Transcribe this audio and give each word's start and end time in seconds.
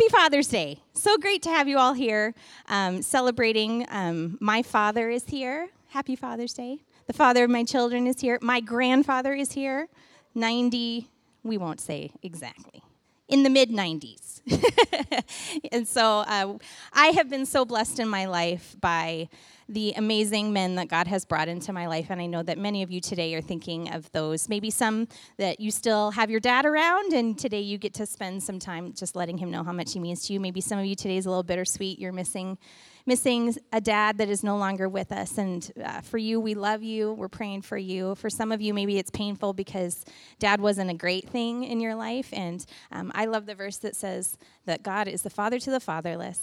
Happy 0.00 0.12
Father's 0.12 0.48
Day. 0.48 0.78
So 0.94 1.18
great 1.18 1.42
to 1.42 1.50
have 1.50 1.68
you 1.68 1.76
all 1.76 1.92
here 1.92 2.32
um, 2.68 3.02
celebrating. 3.02 3.84
Um, 3.90 4.38
my 4.40 4.62
father 4.62 5.10
is 5.10 5.26
here. 5.26 5.68
Happy 5.88 6.16
Father's 6.16 6.54
Day. 6.54 6.78
The 7.06 7.12
father 7.12 7.44
of 7.44 7.50
my 7.50 7.64
children 7.64 8.06
is 8.06 8.18
here. 8.18 8.38
My 8.40 8.60
grandfather 8.60 9.34
is 9.34 9.52
here. 9.52 9.88
90, 10.34 11.10
we 11.42 11.58
won't 11.58 11.82
say 11.82 12.12
exactly, 12.22 12.82
in 13.30 13.42
the 13.42 13.50
mid 13.50 13.70
90s. 13.70 14.40
and 15.72 15.86
so 15.86 16.24
uh, 16.26 16.58
I 16.92 17.08
have 17.08 17.30
been 17.30 17.46
so 17.46 17.64
blessed 17.64 17.98
in 17.98 18.08
my 18.08 18.26
life 18.26 18.76
by 18.80 19.28
the 19.68 19.92
amazing 19.96 20.52
men 20.52 20.74
that 20.74 20.88
God 20.88 21.06
has 21.06 21.24
brought 21.24 21.46
into 21.46 21.72
my 21.72 21.86
life. 21.86 22.06
And 22.10 22.20
I 22.20 22.26
know 22.26 22.42
that 22.42 22.58
many 22.58 22.82
of 22.82 22.90
you 22.90 23.00
today 23.00 23.32
are 23.34 23.40
thinking 23.40 23.92
of 23.92 24.10
those. 24.10 24.48
Maybe 24.48 24.68
some 24.68 25.06
that 25.36 25.60
you 25.60 25.70
still 25.70 26.10
have 26.10 26.28
your 26.28 26.40
dad 26.40 26.66
around, 26.66 27.12
and 27.12 27.38
today 27.38 27.60
you 27.60 27.78
get 27.78 27.94
to 27.94 28.06
spend 28.06 28.42
some 28.42 28.58
time 28.58 28.92
just 28.94 29.14
letting 29.14 29.38
him 29.38 29.50
know 29.50 29.62
how 29.62 29.72
much 29.72 29.92
he 29.92 30.00
means 30.00 30.26
to 30.26 30.32
you. 30.32 30.40
Maybe 30.40 30.60
some 30.60 30.78
of 30.80 30.86
you 30.86 30.96
today 30.96 31.16
is 31.16 31.26
a 31.26 31.28
little 31.30 31.44
bittersweet. 31.44 32.00
You're 32.00 32.12
missing. 32.12 32.58
Missing 33.06 33.56
a 33.72 33.80
dad 33.80 34.18
that 34.18 34.28
is 34.28 34.44
no 34.44 34.56
longer 34.56 34.88
with 34.88 35.12
us. 35.12 35.38
And 35.38 35.70
uh, 35.82 36.00
for 36.00 36.18
you, 36.18 36.40
we 36.40 36.54
love 36.54 36.82
you. 36.82 37.12
We're 37.14 37.28
praying 37.28 37.62
for 37.62 37.78
you. 37.78 38.14
For 38.14 38.30
some 38.30 38.52
of 38.52 38.60
you, 38.60 38.74
maybe 38.74 38.98
it's 38.98 39.10
painful 39.10 39.52
because 39.52 40.04
dad 40.38 40.60
wasn't 40.60 40.90
a 40.90 40.94
great 40.94 41.28
thing 41.28 41.64
in 41.64 41.80
your 41.80 41.94
life. 41.94 42.28
And 42.32 42.64
um, 42.92 43.10
I 43.14 43.26
love 43.26 43.46
the 43.46 43.54
verse 43.54 43.78
that 43.78 43.96
says 43.96 44.38
that 44.66 44.82
God 44.82 45.08
is 45.08 45.22
the 45.22 45.30
father 45.30 45.58
to 45.58 45.70
the 45.70 45.80
fatherless 45.80 46.42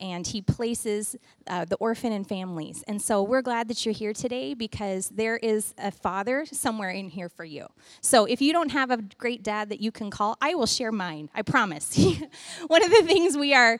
and 0.00 0.26
he 0.26 0.42
places 0.42 1.16
uh, 1.46 1.64
the 1.64 1.76
orphan 1.76 2.12
in 2.12 2.24
families. 2.24 2.82
And 2.88 3.00
so 3.00 3.22
we're 3.22 3.42
glad 3.42 3.68
that 3.68 3.84
you're 3.84 3.94
here 3.94 4.12
today 4.12 4.54
because 4.54 5.08
there 5.08 5.36
is 5.36 5.74
a 5.78 5.90
father 5.90 6.46
somewhere 6.46 6.90
in 6.90 7.08
here 7.08 7.28
for 7.28 7.44
you. 7.44 7.66
So 8.00 8.24
if 8.24 8.40
you 8.40 8.52
don't 8.52 8.70
have 8.70 8.90
a 8.90 8.98
great 9.18 9.42
dad 9.42 9.68
that 9.68 9.80
you 9.80 9.92
can 9.92 10.10
call, 10.10 10.36
I 10.40 10.54
will 10.54 10.66
share 10.66 10.92
mine. 10.92 11.30
I 11.34 11.42
promise. 11.42 11.96
One 12.66 12.84
of 12.84 12.90
the 12.90 13.02
things 13.04 13.36
we 13.36 13.54
are 13.54 13.78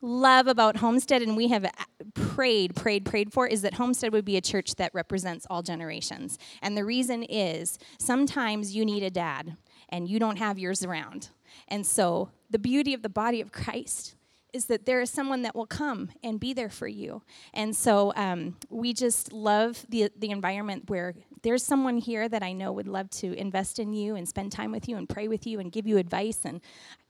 love 0.00 0.46
about 0.46 0.76
Homestead 0.76 1.22
and 1.22 1.36
we 1.36 1.48
have 1.48 1.64
uh, 1.64 1.70
prayed, 2.14 2.74
prayed, 2.74 3.04
prayed 3.04 3.32
for 3.32 3.46
is 3.46 3.62
that 3.62 3.74
Homestead 3.74 4.12
would 4.12 4.24
be 4.24 4.36
a 4.36 4.40
church 4.40 4.76
that 4.76 4.94
represents 4.94 5.46
all 5.50 5.62
generations. 5.62 6.38
And 6.62 6.76
the 6.76 6.84
reason 6.84 7.24
is 7.24 7.78
sometimes 7.98 8.74
you 8.74 8.84
need 8.84 9.02
a 9.02 9.10
dad 9.10 9.56
and 9.88 10.08
you 10.08 10.18
don't 10.18 10.38
have 10.38 10.58
yours 10.58 10.84
around. 10.84 11.30
And 11.66 11.84
so 11.84 12.30
the 12.50 12.58
beauty 12.58 12.94
of 12.94 13.02
the 13.02 13.08
body 13.08 13.40
of 13.40 13.52
Christ 13.52 14.14
is 14.52 14.66
that 14.66 14.86
there 14.86 15.00
is 15.00 15.10
someone 15.10 15.42
that 15.42 15.54
will 15.54 15.66
come 15.66 16.10
and 16.22 16.40
be 16.40 16.52
there 16.52 16.70
for 16.70 16.88
you. 16.88 17.22
And 17.52 17.76
so 17.76 18.12
um, 18.16 18.56
we 18.70 18.92
just 18.92 19.32
love 19.32 19.84
the, 19.88 20.10
the 20.16 20.30
environment 20.30 20.88
where 20.88 21.14
there's 21.42 21.62
someone 21.62 21.98
here 21.98 22.28
that 22.28 22.42
I 22.42 22.52
know 22.52 22.72
would 22.72 22.88
love 22.88 23.10
to 23.10 23.32
invest 23.34 23.78
in 23.78 23.92
you 23.92 24.16
and 24.16 24.28
spend 24.28 24.52
time 24.52 24.72
with 24.72 24.88
you 24.88 24.96
and 24.96 25.08
pray 25.08 25.28
with 25.28 25.46
you 25.46 25.60
and 25.60 25.70
give 25.70 25.86
you 25.86 25.98
advice. 25.98 26.40
And 26.44 26.60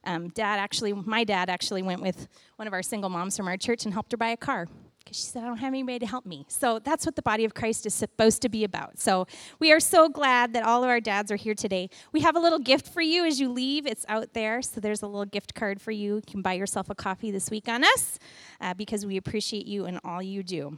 um, 0.05 0.28
dad 0.28 0.59
actually, 0.59 0.92
my 0.92 1.25
dad 1.25 1.48
actually 1.48 1.83
went 1.83 2.03
with 2.03 2.28
one 2.56 2.66
of 2.66 2.75
our 2.75 2.83
single 2.83 3.11
moms 3.11 3.36
from 3.36 3.48
our 3.48 3.56
church 3.56 3.84
and 3.84 3.92
helped 3.92 4.12
her 4.12 4.19
buy 4.19 4.31
a 4.31 4.36
car 4.36 4.69
because 5.09 5.25
she 5.25 5.27
said, 5.31 5.42
I 5.42 5.47
don't 5.47 5.56
have 5.56 5.73
anybody 5.73 5.98
to 6.01 6.06
help 6.06 6.27
me. 6.27 6.45
So 6.48 6.78
that's 6.78 7.06
what 7.06 7.17
the 7.17 7.23
body 7.23 7.47
of 7.47 7.55
Christ 7.55 7.87
is 7.87 7.95
supposed 7.95 8.42
to 8.42 8.51
be 8.51 8.62
about. 8.62 8.98
So 8.98 9.27
we 9.59 9.73
are 9.73 9.81
so 9.81 10.11
glad 10.11 10.53
that 10.53 10.65
all 10.65 10.84
of 10.84 10.91
our 10.91 11.00
dads 11.00 11.33
are 11.33 11.37
here 11.37 11.55
today. 11.55 11.89
We 12.12 12.20
have 12.20 12.37
a 12.37 12.39
little 12.39 12.59
gift 12.59 12.89
for 12.89 13.00
you 13.00 13.25
as 13.25 13.41
you 13.41 13.50
leave. 13.50 13.87
It's 13.87 14.05
out 14.09 14.34
there. 14.34 14.61
So 14.61 14.81
there's 14.81 15.00
a 15.03 15.06
little 15.06 15.25
gift 15.25 15.55
card 15.55 15.81
for 15.81 15.92
you. 15.92 16.17
You 16.17 16.23
can 16.27 16.42
buy 16.42 16.53
yourself 16.53 16.91
a 16.91 16.95
coffee 16.95 17.31
this 17.31 17.50
week 17.50 17.69
on 17.69 17.84
us 17.84 18.19
uh, 18.61 18.75
because 18.75 19.06
we 19.06 19.17
appreciate 19.17 19.67
you 19.67 19.87
and 19.87 19.98
all 20.05 20.23
you 20.23 20.42
do. 20.42 20.77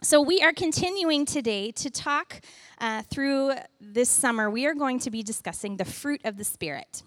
So, 0.00 0.22
we 0.22 0.40
are 0.42 0.52
continuing 0.52 1.24
today 1.24 1.72
to 1.72 1.90
talk 1.90 2.40
uh, 2.80 3.02
through 3.10 3.54
this 3.80 4.08
summer. 4.08 4.48
We 4.48 4.64
are 4.64 4.74
going 4.74 5.00
to 5.00 5.10
be 5.10 5.24
discussing 5.24 5.76
the 5.76 5.84
fruit 5.84 6.20
of 6.22 6.36
the 6.36 6.44
Spirit. 6.44 7.02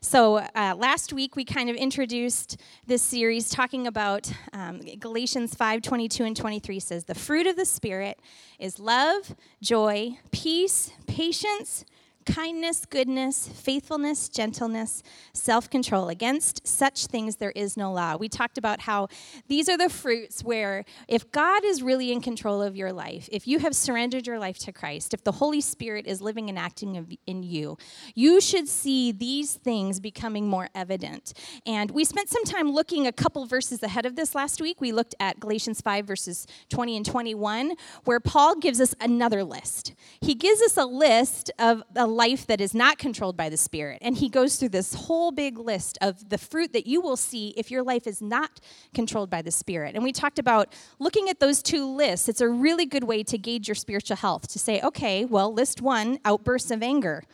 So, 0.00 0.38
uh, 0.38 0.74
last 0.76 1.12
week 1.12 1.36
we 1.36 1.44
kind 1.44 1.70
of 1.70 1.76
introduced 1.76 2.56
this 2.84 3.00
series 3.00 3.48
talking 3.48 3.86
about 3.86 4.32
um, 4.52 4.80
Galatians 4.98 5.54
5 5.54 5.82
22 5.82 6.24
and 6.24 6.36
23 6.36 6.80
says, 6.80 7.04
The 7.04 7.14
fruit 7.14 7.46
of 7.46 7.54
the 7.54 7.64
Spirit 7.64 8.18
is 8.58 8.80
love, 8.80 9.36
joy, 9.62 10.18
peace, 10.32 10.90
patience, 11.06 11.84
kindness, 12.24 12.84
goodness, 12.86 13.48
faithfulness, 13.48 14.28
gentleness, 14.28 15.02
self 15.32 15.68
control. 15.68 16.08
Against 16.08 16.66
such 16.66 17.06
things 17.06 17.36
there 17.36 17.52
is 17.52 17.76
no 17.76 17.92
law. 17.92 18.16
We 18.16 18.28
talked 18.28 18.58
about 18.58 18.80
how 18.82 19.08
these 19.48 19.68
are 19.68 19.78
the 19.78 19.88
fruits 19.88 20.42
where 20.42 20.84
if 21.08 21.30
God 21.32 21.64
is 21.64 21.82
really 21.82 22.12
in 22.12 22.20
control 22.20 22.62
of 22.62 22.76
your 22.76 22.92
life, 22.92 23.28
if 23.32 23.46
you 23.46 23.58
have 23.60 23.74
surrendered 23.74 24.26
your 24.26 24.38
life 24.38 24.58
to 24.60 24.72
Christ, 24.72 25.14
if 25.14 25.24
the 25.24 25.32
Holy 25.32 25.60
Spirit 25.60 26.06
is 26.06 26.20
living 26.20 26.48
and 26.48 26.58
acting 26.58 27.18
in 27.26 27.42
you, 27.42 27.76
you 28.14 28.40
should 28.40 28.68
see 28.68 29.12
these 29.12 29.54
things 29.54 30.00
becoming 30.00 30.48
more 30.48 30.68
evident. 30.74 31.32
And 31.66 31.90
we 31.90 32.04
spent 32.04 32.28
some 32.28 32.44
time 32.44 32.70
looking 32.72 33.06
a 33.06 33.12
couple 33.12 33.46
verses 33.46 33.82
ahead 33.82 34.06
of 34.06 34.16
this 34.16 34.34
last 34.34 34.60
week. 34.60 34.80
We 34.80 34.92
looked 34.92 35.14
at 35.20 35.40
Galatians 35.40 35.80
5, 35.80 36.06
verses 36.06 36.46
20 36.68 36.96
and 36.96 37.06
21, 37.06 37.72
where 38.04 38.20
Paul 38.20 38.56
gives 38.56 38.80
us 38.80 38.94
another 39.00 39.44
list. 39.44 39.94
He 40.20 40.34
gives 40.34 40.60
us 40.62 40.76
a 40.76 40.84
list 40.84 41.50
of 41.58 41.82
a 41.96 42.06
life 42.12 42.46
that 42.46 42.60
is 42.60 42.74
not 42.74 42.98
controlled 42.98 43.36
by 43.36 43.48
the 43.48 43.56
Spirit. 43.56 43.98
And 44.02 44.16
he 44.16 44.28
goes 44.28 44.56
through 44.56 44.70
this 44.70 44.94
whole 44.94 45.32
big 45.32 45.58
list 45.58 45.98
of 46.00 46.28
the 46.28 46.38
fruit 46.38 46.72
that 46.72 46.86
you 46.86 47.00
will 47.00 47.16
see 47.16 47.54
if 47.56 47.70
your 47.70 47.82
life 47.82 48.06
is 48.06 48.22
not 48.22 48.60
controlled 48.94 49.30
by 49.30 49.42
the 49.42 49.50
Spirit. 49.50 49.94
And 49.94 50.04
we 50.04 50.12
talked 50.12 50.38
about 50.38 50.72
looking 50.98 51.28
at 51.28 51.40
those 51.40 51.62
two 51.62 51.84
lists. 51.84 52.28
It's 52.28 52.40
a 52.40 52.48
really 52.48 52.86
good 52.86 53.04
way 53.04 53.22
to 53.24 53.38
gauge 53.38 53.68
your 53.68 53.74
spiritual 53.74 54.16
health 54.16 54.48
to 54.48 54.58
say, 54.58 54.80
okay, 54.82 55.24
well, 55.24 55.52
list 55.52 55.80
one, 55.80 56.18
outbursts 56.24 56.70
of 56.70 56.82
anger. 56.82 57.24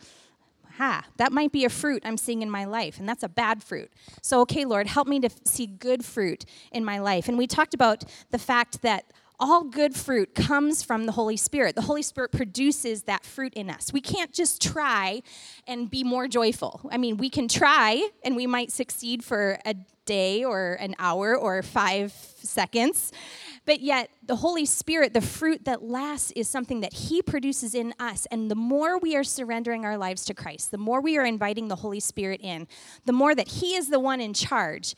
Ha, 0.77 1.05
that 1.17 1.33
might 1.33 1.51
be 1.51 1.65
a 1.65 1.69
fruit 1.69 2.03
I'm 2.05 2.15
seeing 2.15 2.41
in 2.41 2.49
my 2.49 2.63
life, 2.63 2.99
and 2.99 3.09
that's 3.09 3.23
a 3.23 3.27
bad 3.27 3.61
fruit. 3.61 3.91
So, 4.21 4.39
okay, 4.41 4.63
Lord, 4.63 4.87
help 4.87 5.09
me 5.09 5.19
to 5.19 5.29
see 5.43 5.67
good 5.67 6.05
fruit 6.05 6.45
in 6.71 6.85
my 6.85 6.99
life. 6.99 7.27
And 7.27 7.37
we 7.37 7.47
talked 7.47 7.73
about 7.73 8.05
the 8.31 8.39
fact 8.39 8.81
that 8.83 9.03
all 9.39 9.63
good 9.63 9.95
fruit 9.95 10.35
comes 10.35 10.83
from 10.83 11.05
the 11.05 11.13
Holy 11.13 11.37
Spirit. 11.37 11.75
The 11.75 11.81
Holy 11.81 12.01
Spirit 12.01 12.31
produces 12.31 13.03
that 13.03 13.25
fruit 13.25 13.53
in 13.53 13.69
us. 13.69 13.93
We 13.93 14.01
can't 14.01 14.33
just 14.33 14.61
try 14.61 15.21
and 15.65 15.89
be 15.89 16.03
more 16.03 16.27
joyful. 16.27 16.81
I 16.91 16.97
mean, 16.97 17.17
we 17.17 17.29
can 17.29 17.47
try 17.47 18.09
and 18.23 18.35
we 18.35 18.47
might 18.47 18.71
succeed 18.71 19.23
for 19.23 19.57
a 19.65 19.75
day 20.05 20.43
or 20.43 20.73
an 20.73 20.95
hour 20.99 21.37
or 21.37 21.61
five 21.61 22.11
seconds, 22.11 23.11
but 23.65 23.79
yet 23.79 24.09
the 24.25 24.35
Holy 24.35 24.65
Spirit, 24.65 25.13
the 25.13 25.21
fruit 25.21 25.65
that 25.65 25.83
lasts, 25.83 26.31
is 26.31 26.49
something 26.49 26.81
that 26.81 26.93
He 26.93 27.21
produces 27.21 27.75
in 27.75 27.93
us. 27.99 28.25
And 28.31 28.49
the 28.49 28.55
more 28.55 28.97
we 28.97 29.15
are 29.15 29.23
surrendering 29.23 29.85
our 29.85 29.97
lives 29.97 30.25
to 30.25 30.33
Christ, 30.33 30.71
the 30.71 30.77
more 30.77 30.99
we 30.99 31.17
are 31.17 31.25
inviting 31.25 31.67
the 31.67 31.77
Holy 31.77 31.99
Spirit 31.99 32.41
in, 32.41 32.67
the 33.05 33.13
more 33.13 33.35
that 33.35 33.47
He 33.47 33.75
is 33.75 33.89
the 33.89 33.99
one 33.99 34.19
in 34.19 34.33
charge 34.33 34.95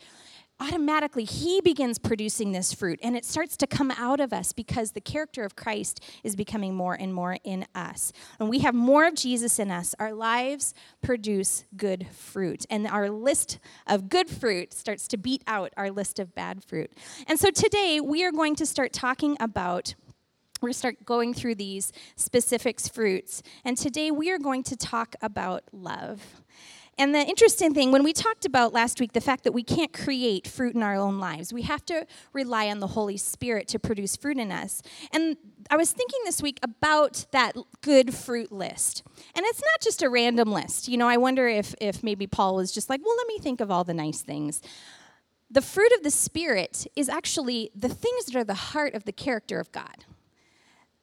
automatically 0.62 1.24
he 1.24 1.60
begins 1.60 1.98
producing 1.98 2.52
this 2.52 2.72
fruit 2.72 3.00
and 3.02 3.16
it 3.16 3.24
starts 3.24 3.56
to 3.56 3.66
come 3.66 3.90
out 3.92 4.20
of 4.20 4.32
us 4.32 4.52
because 4.52 4.92
the 4.92 5.00
character 5.00 5.44
of 5.44 5.56
Christ 5.56 6.02
is 6.22 6.36
becoming 6.36 6.74
more 6.74 6.94
and 6.94 7.12
more 7.12 7.38
in 7.42 7.66
us. 7.74 8.12
And 8.38 8.48
we 8.48 8.60
have 8.60 8.74
more 8.74 9.06
of 9.06 9.14
Jesus 9.14 9.58
in 9.58 9.70
us, 9.70 9.94
our 9.98 10.12
lives 10.12 10.72
produce 11.02 11.64
good 11.76 12.06
fruit. 12.08 12.64
And 12.70 12.86
our 12.86 13.10
list 13.10 13.58
of 13.86 14.08
good 14.08 14.30
fruit 14.30 14.72
starts 14.72 15.08
to 15.08 15.16
beat 15.16 15.42
out 15.46 15.72
our 15.76 15.90
list 15.90 16.18
of 16.18 16.34
bad 16.34 16.62
fruit. 16.64 16.92
And 17.26 17.40
so 17.40 17.50
today 17.50 18.00
we 18.00 18.24
are 18.24 18.32
going 18.32 18.54
to 18.56 18.66
start 18.66 18.92
talking 18.92 19.36
about 19.40 19.94
we're 20.60 20.68
going 20.68 20.74
to 20.74 20.78
start 20.78 21.04
going 21.04 21.34
through 21.34 21.56
these 21.56 21.92
specifics 22.14 22.86
fruits. 22.86 23.42
And 23.64 23.76
today 23.76 24.12
we 24.12 24.30
are 24.30 24.38
going 24.38 24.62
to 24.64 24.76
talk 24.76 25.16
about 25.20 25.64
love. 25.72 26.22
And 26.98 27.14
the 27.14 27.20
interesting 27.20 27.72
thing, 27.72 27.90
when 27.90 28.02
we 28.02 28.12
talked 28.12 28.44
about 28.44 28.72
last 28.72 29.00
week 29.00 29.12
the 29.12 29.20
fact 29.20 29.44
that 29.44 29.52
we 29.52 29.62
can't 29.62 29.92
create 29.92 30.46
fruit 30.46 30.74
in 30.74 30.82
our 30.82 30.94
own 30.94 31.18
lives, 31.18 31.52
we 31.52 31.62
have 31.62 31.84
to 31.86 32.06
rely 32.32 32.68
on 32.68 32.80
the 32.80 32.88
Holy 32.88 33.16
Spirit 33.16 33.66
to 33.68 33.78
produce 33.78 34.14
fruit 34.14 34.38
in 34.38 34.52
us. 34.52 34.82
And 35.10 35.36
I 35.70 35.76
was 35.76 35.90
thinking 35.90 36.20
this 36.24 36.42
week 36.42 36.58
about 36.62 37.24
that 37.32 37.56
good 37.80 38.14
fruit 38.14 38.52
list. 38.52 39.02
And 39.34 39.46
it's 39.46 39.60
not 39.60 39.80
just 39.80 40.02
a 40.02 40.10
random 40.10 40.52
list. 40.52 40.86
You 40.88 40.98
know, 40.98 41.08
I 41.08 41.16
wonder 41.16 41.48
if, 41.48 41.74
if 41.80 42.02
maybe 42.02 42.26
Paul 42.26 42.56
was 42.56 42.72
just 42.72 42.90
like, 42.90 43.00
well, 43.04 43.16
let 43.16 43.26
me 43.26 43.38
think 43.38 43.60
of 43.60 43.70
all 43.70 43.84
the 43.84 43.94
nice 43.94 44.20
things. 44.20 44.60
The 45.50 45.62
fruit 45.62 45.92
of 45.92 46.02
the 46.02 46.10
Spirit 46.10 46.86
is 46.94 47.08
actually 47.08 47.70
the 47.74 47.88
things 47.88 48.26
that 48.26 48.36
are 48.36 48.44
the 48.44 48.54
heart 48.54 48.94
of 48.94 49.04
the 49.04 49.12
character 49.12 49.58
of 49.58 49.72
God. 49.72 50.04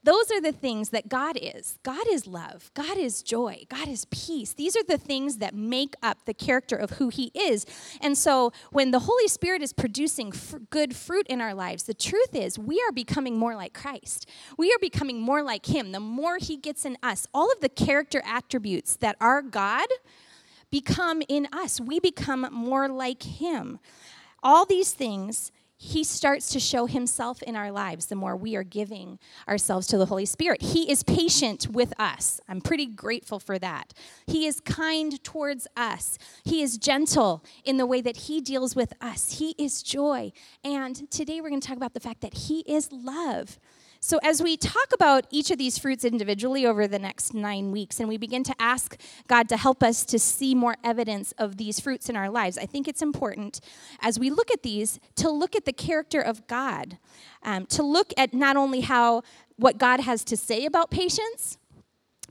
Those 0.01 0.31
are 0.31 0.40
the 0.40 0.54
things 0.54 0.90
that 0.90 1.10
God 1.10 1.38
is. 1.42 1.78
God 1.84 2.07
is 2.10 2.25
love. 2.25 2.72
God 2.74 2.98
is 2.98 3.22
joy. 3.22 3.66
God 3.68 3.90
is 3.90 4.06
peace. 4.06 4.54
These 4.54 4.78
are 4.78 4.84
the 4.84 4.98
things 4.98 5.38
that 5.38 5.54
make 5.54 5.94
up 6.01 6.25
the 6.25 6.34
character 6.34 6.78
of 6.78 6.92
who 6.92 7.10
He 7.10 7.31
is. 7.36 7.66
And 8.01 8.18
so 8.18 8.54
when 8.72 8.92
the 8.92 9.00
Holy 9.00 9.28
Spirit 9.28 9.62
is 9.62 9.74
producing 9.74 10.31
f- 10.34 10.56
good 10.69 10.96
fruit 10.96 11.28
in 11.28 11.42
our 11.42 11.54
lives, 11.54 11.84
the 11.84 11.94
truth 11.94 12.34
is 12.34 12.57
we 12.57 12.81
are 12.88 12.94
becoming 12.94 13.38
more 13.38 13.56
like 13.56 13.74
Christ. 13.74 14.30
We 14.57 14.72
are 14.72 14.80
becoming 14.80 15.19
more 15.19 15.44
like 15.44 15.66
Him. 15.66 15.92
The 15.92 16.00
more 16.00 16.38
He 16.38 16.56
gets 16.56 16.86
in 16.86 16.98
us, 17.04 17.28
all 17.34 17.51
of 17.51 17.60
the 17.60 17.69
character 17.69 18.22
attributes 18.25 18.96
that 18.98 19.18
are 19.19 19.42
God 19.42 19.88
become 20.72 21.22
in 21.28 21.48
us. 21.51 21.81
We 21.81 22.00
become 22.00 22.48
more 22.51 22.88
like 22.88 23.24
Him. 23.24 23.80
All 24.42 24.66
these 24.66 24.94
things 24.94 25.51
he 25.81 26.04
starts 26.04 26.50
to 26.50 26.60
show 26.60 26.88
himself 26.88 27.42
in 27.42 27.56
our 27.56 27.72
lives 27.72 28.08
the 28.08 28.16
more 28.16 28.36
we 28.36 28.54
are 28.58 28.64
giving 28.64 29.18
ourselves 29.48 29.88
to 29.88 29.98
the 29.98 30.08
Holy 30.08 30.26
Spirit. 30.26 30.62
He 30.62 30.92
is 30.92 31.04
patient 31.04 31.70
with 31.70 31.94
us. 31.98 32.42
I'm 32.50 32.60
pretty 32.60 32.86
grateful 32.86 33.40
for 33.40 33.58
that. 33.60 33.94
He 34.28 34.46
is 34.46 34.60
kind 34.60 35.24
towards 35.24 35.68
us. 35.78 36.18
He 36.44 36.62
is 36.62 36.78
gentle 36.78 37.46
in 37.64 37.78
the 37.78 37.86
way 37.86 38.02
that 38.02 38.18
he 38.18 38.42
deals 38.42 38.76
with 38.76 38.92
us. 39.00 39.40
He 39.40 39.56
is 39.58 39.81
joy. 39.81 40.34
And 40.66 41.10
today 41.10 41.40
we're 41.40 41.48
going 41.48 41.62
to 41.62 41.68
talk 41.68 41.78
about 41.78 41.94
the 41.94 42.02
fact 42.02 42.20
that 42.22 42.34
he 42.34 42.60
is 42.68 42.92
love. 42.92 43.58
So, 44.01 44.18
as 44.24 44.42
we 44.42 44.56
talk 44.56 44.94
about 44.94 45.28
each 45.30 45.51
of 45.51 45.57
these 45.57 45.78
fruits 45.78 46.06
individually 46.06 46.66
over 46.66 46.88
the 46.88 47.00
next 47.00 47.34
nine 47.34 47.72
weeks, 47.72 48.00
and 48.00 48.07
we 48.07 48.16
begin 48.16 48.44
to 48.44 48.56
ask 48.57 48.96
God 49.28 49.50
to 49.50 49.57
help 49.57 49.84
us 49.84 50.06
to 50.06 50.18
see 50.18 50.56
more 50.56 50.78
evidence 50.86 51.34
of 51.34 51.57
these 51.57 51.81
fruits 51.81 52.10
in 52.10 52.16
our 52.16 52.30
lives, 52.30 52.57
I 52.57 52.66
think 52.66 52.88
it's 52.88 53.01
important 53.01 53.60
as 54.01 54.18
we 54.18 54.30
look 54.30 54.51
at 54.51 54.63
these 54.63 55.01
to 55.16 55.30
look 55.30 55.54
at 55.54 55.66
the 55.66 55.74
character 55.74 56.22
of 56.22 56.48
God, 56.48 56.98
um, 57.44 57.66
to 57.68 57.84
look 57.84 58.13
at 58.18 58.34
not 58.34 58.56
only 58.56 58.81
how 58.81 59.24
what 59.57 59.78
God 59.78 60.00
has 60.00 60.24
to 60.25 60.38
say 60.38 60.66
about 60.66 60.90
patience, 60.90 61.57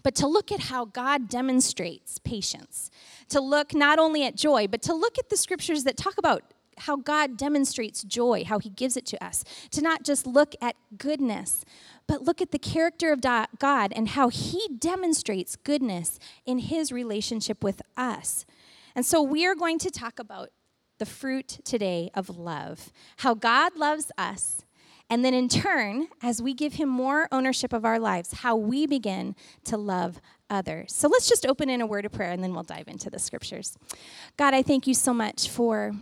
but 0.03 0.15
to 0.15 0.27
look 0.27 0.51
at 0.51 0.61
how 0.61 0.87
God 0.87 1.29
demonstrates 1.29 2.19
patience, 2.19 2.91
to 3.29 3.41
look 3.41 3.75
not 3.75 3.99
only 3.99 4.25
at 4.25 4.37
joy, 4.37 4.69
but 4.69 4.81
to 4.83 4.95
look 4.95 5.19
at 5.19 5.29
the 5.29 5.37
scriptures 5.37 5.85
that 5.85 5.99
talk 5.99 6.17
about 6.17 6.45
how 6.81 6.97
God 6.97 7.37
demonstrates 7.37 8.03
joy, 8.03 8.45
how 8.45 8.59
he 8.59 8.71
gives 8.71 8.97
it 8.97 9.07
to 9.07 9.25
us. 9.25 9.45
To 9.71 9.83
not 9.83 10.03
just 10.05 10.27
look 10.27 10.55
at 10.61 10.77
goodness, 10.97 11.65
but 12.07 12.23
look 12.23 12.41
at 12.41 12.51
the 12.51 12.59
character 12.59 13.13
of 13.13 13.21
God 13.21 13.93
and 13.95 14.09
how 14.09 14.29
he 14.29 14.69
demonstrates 14.79 15.57
goodness 15.57 16.19
in 16.47 16.59
his 16.59 16.91
relationship 16.91 17.63
with 17.63 17.83
us. 17.97 18.47
And 18.95 19.05
so 19.05 19.23
we 19.23 19.47
are 19.47 19.55
going 19.55 19.79
to 19.81 19.91
talk 19.91 20.19
about 20.19 20.51
the 20.99 21.07
fruit 21.07 21.59
today 21.65 22.11
of 22.15 22.37
love, 22.39 22.93
how 23.19 23.35
God 23.35 23.77
loves 23.77 24.11
us. 24.19 24.65
And 25.11 25.25
then, 25.25 25.33
in 25.33 25.49
turn, 25.49 26.09
as 26.23 26.43
we 26.43 26.53
give 26.53 26.75
him 26.75 26.89
more 26.89 27.29
ownership 27.33 27.73
of 27.73 27.85
our 27.87 27.99
lives, 27.99 28.33
how 28.41 28.57
we 28.57 28.87
begin 28.87 29.37
to 29.65 29.79
love 29.79 30.21
others. 30.51 30.93
So 30.93 31.09
let's 31.09 31.29
just 31.29 31.47
open 31.47 31.71
in 31.71 31.81
a 31.81 31.87
word 31.87 32.05
of 32.05 32.13
prayer 32.13 32.31
and 32.31 32.43
then 32.43 32.53
we'll 32.53 32.63
dive 32.63 32.89
into 32.89 33.09
the 33.09 33.19
scriptures. 33.19 33.77
God, 34.37 34.53
I 34.53 34.63
thank 34.63 34.87
you 34.87 34.95
so 34.95 35.15
much 35.15 35.49
for 35.49 35.95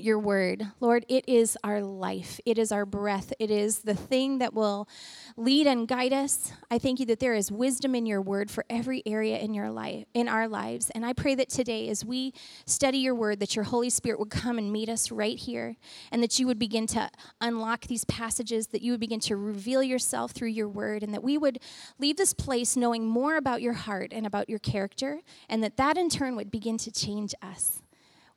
your 0.00 0.18
word. 0.18 0.66
Lord, 0.80 1.04
it 1.08 1.24
is 1.28 1.56
our 1.62 1.82
life, 1.82 2.40
it 2.46 2.58
is 2.58 2.72
our 2.72 2.86
breath, 2.86 3.32
it 3.38 3.50
is 3.50 3.80
the 3.80 3.94
thing 3.94 4.38
that 4.38 4.54
will 4.54 4.88
lead 5.36 5.66
and 5.66 5.86
guide 5.86 6.12
us. 6.12 6.52
I 6.70 6.78
thank 6.78 7.00
you 7.00 7.06
that 7.06 7.20
there 7.20 7.34
is 7.34 7.52
wisdom 7.52 7.94
in 7.94 8.06
your 8.06 8.20
word 8.20 8.50
for 8.50 8.64
every 8.68 9.02
area 9.06 9.38
in 9.38 9.54
your 9.54 9.70
life 9.70 10.04
in 10.14 10.28
our 10.28 10.48
lives. 10.48 10.90
And 10.90 11.04
I 11.06 11.12
pray 11.12 11.34
that 11.36 11.48
today 11.48 11.88
as 11.88 12.04
we 12.04 12.32
study 12.66 12.98
your 12.98 13.14
word 13.14 13.40
that 13.40 13.56
your 13.56 13.64
Holy 13.64 13.90
Spirit 13.90 14.18
would 14.18 14.30
come 14.30 14.58
and 14.58 14.72
meet 14.72 14.88
us 14.88 15.10
right 15.10 15.38
here 15.38 15.76
and 16.10 16.22
that 16.22 16.38
you 16.38 16.46
would 16.46 16.58
begin 16.58 16.86
to 16.88 17.10
unlock 17.40 17.82
these 17.82 18.04
passages, 18.04 18.68
that 18.68 18.82
you 18.82 18.92
would 18.92 19.00
begin 19.00 19.20
to 19.20 19.36
reveal 19.36 19.82
yourself 19.82 20.32
through 20.32 20.48
your 20.48 20.68
word 20.68 21.02
and 21.02 21.14
that 21.14 21.22
we 21.22 21.38
would 21.38 21.58
leave 21.98 22.16
this 22.16 22.34
place 22.34 22.76
knowing 22.76 23.06
more 23.06 23.36
about 23.36 23.62
your 23.62 23.74
heart 23.74 24.12
and 24.12 24.26
about 24.26 24.48
your 24.48 24.58
character 24.58 25.20
and 25.48 25.62
that 25.62 25.76
that 25.76 25.96
in 25.96 26.08
turn 26.08 26.36
would 26.36 26.50
begin 26.50 26.78
to 26.78 26.90
change 26.90 27.34
us. 27.42 27.82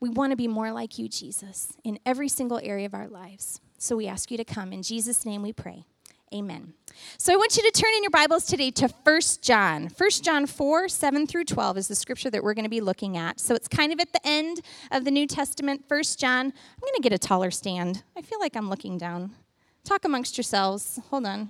We 0.01 0.09
want 0.09 0.31
to 0.31 0.35
be 0.35 0.47
more 0.47 0.71
like 0.71 0.97
you, 0.97 1.07
Jesus, 1.07 1.73
in 1.83 1.99
every 2.07 2.27
single 2.27 2.59
area 2.61 2.87
of 2.87 2.95
our 2.95 3.07
lives. 3.07 3.61
So 3.77 3.95
we 3.95 4.07
ask 4.07 4.31
you 4.31 4.37
to 4.37 4.43
come. 4.43 4.73
In 4.73 4.81
Jesus' 4.81 5.25
name 5.25 5.43
we 5.43 5.53
pray. 5.53 5.85
Amen. 6.33 6.73
So 7.19 7.31
I 7.31 7.35
want 7.35 7.55
you 7.55 7.63
to 7.63 7.71
turn 7.71 7.91
in 7.95 8.03
your 8.03 8.09
Bibles 8.09 8.45
today 8.45 8.71
to 8.71 8.87
1 9.03 9.21
John. 9.43 9.89
1 9.95 10.09
John 10.23 10.47
4, 10.47 10.89
7 10.89 11.27
through 11.27 11.43
12 11.43 11.77
is 11.77 11.87
the 11.87 11.95
scripture 11.95 12.31
that 12.31 12.43
we're 12.43 12.55
going 12.55 12.65
to 12.65 12.69
be 12.69 12.81
looking 12.81 13.15
at. 13.15 13.39
So 13.39 13.53
it's 13.53 13.67
kind 13.67 13.93
of 13.93 13.99
at 13.99 14.11
the 14.11 14.25
end 14.25 14.61
of 14.91 15.05
the 15.05 15.11
New 15.11 15.27
Testament. 15.27 15.83
1 15.87 16.03
John, 16.17 16.47
I'm 16.47 16.81
going 16.81 16.95
to 16.95 17.01
get 17.01 17.13
a 17.13 17.19
taller 17.19 17.51
stand. 17.51 18.01
I 18.17 18.21
feel 18.21 18.39
like 18.39 18.55
I'm 18.55 18.69
looking 18.69 18.97
down. 18.97 19.35
Talk 19.83 20.03
amongst 20.05 20.35
yourselves. 20.35 20.99
Hold 21.11 21.27
on. 21.27 21.49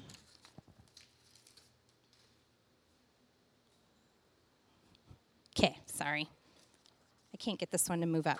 Okay, 5.58 5.78
sorry 5.86 6.28
can't 7.42 7.60
get 7.60 7.72
this 7.72 7.90
one 7.90 8.00
to 8.02 8.06
move 8.06 8.28
up. 8.28 8.40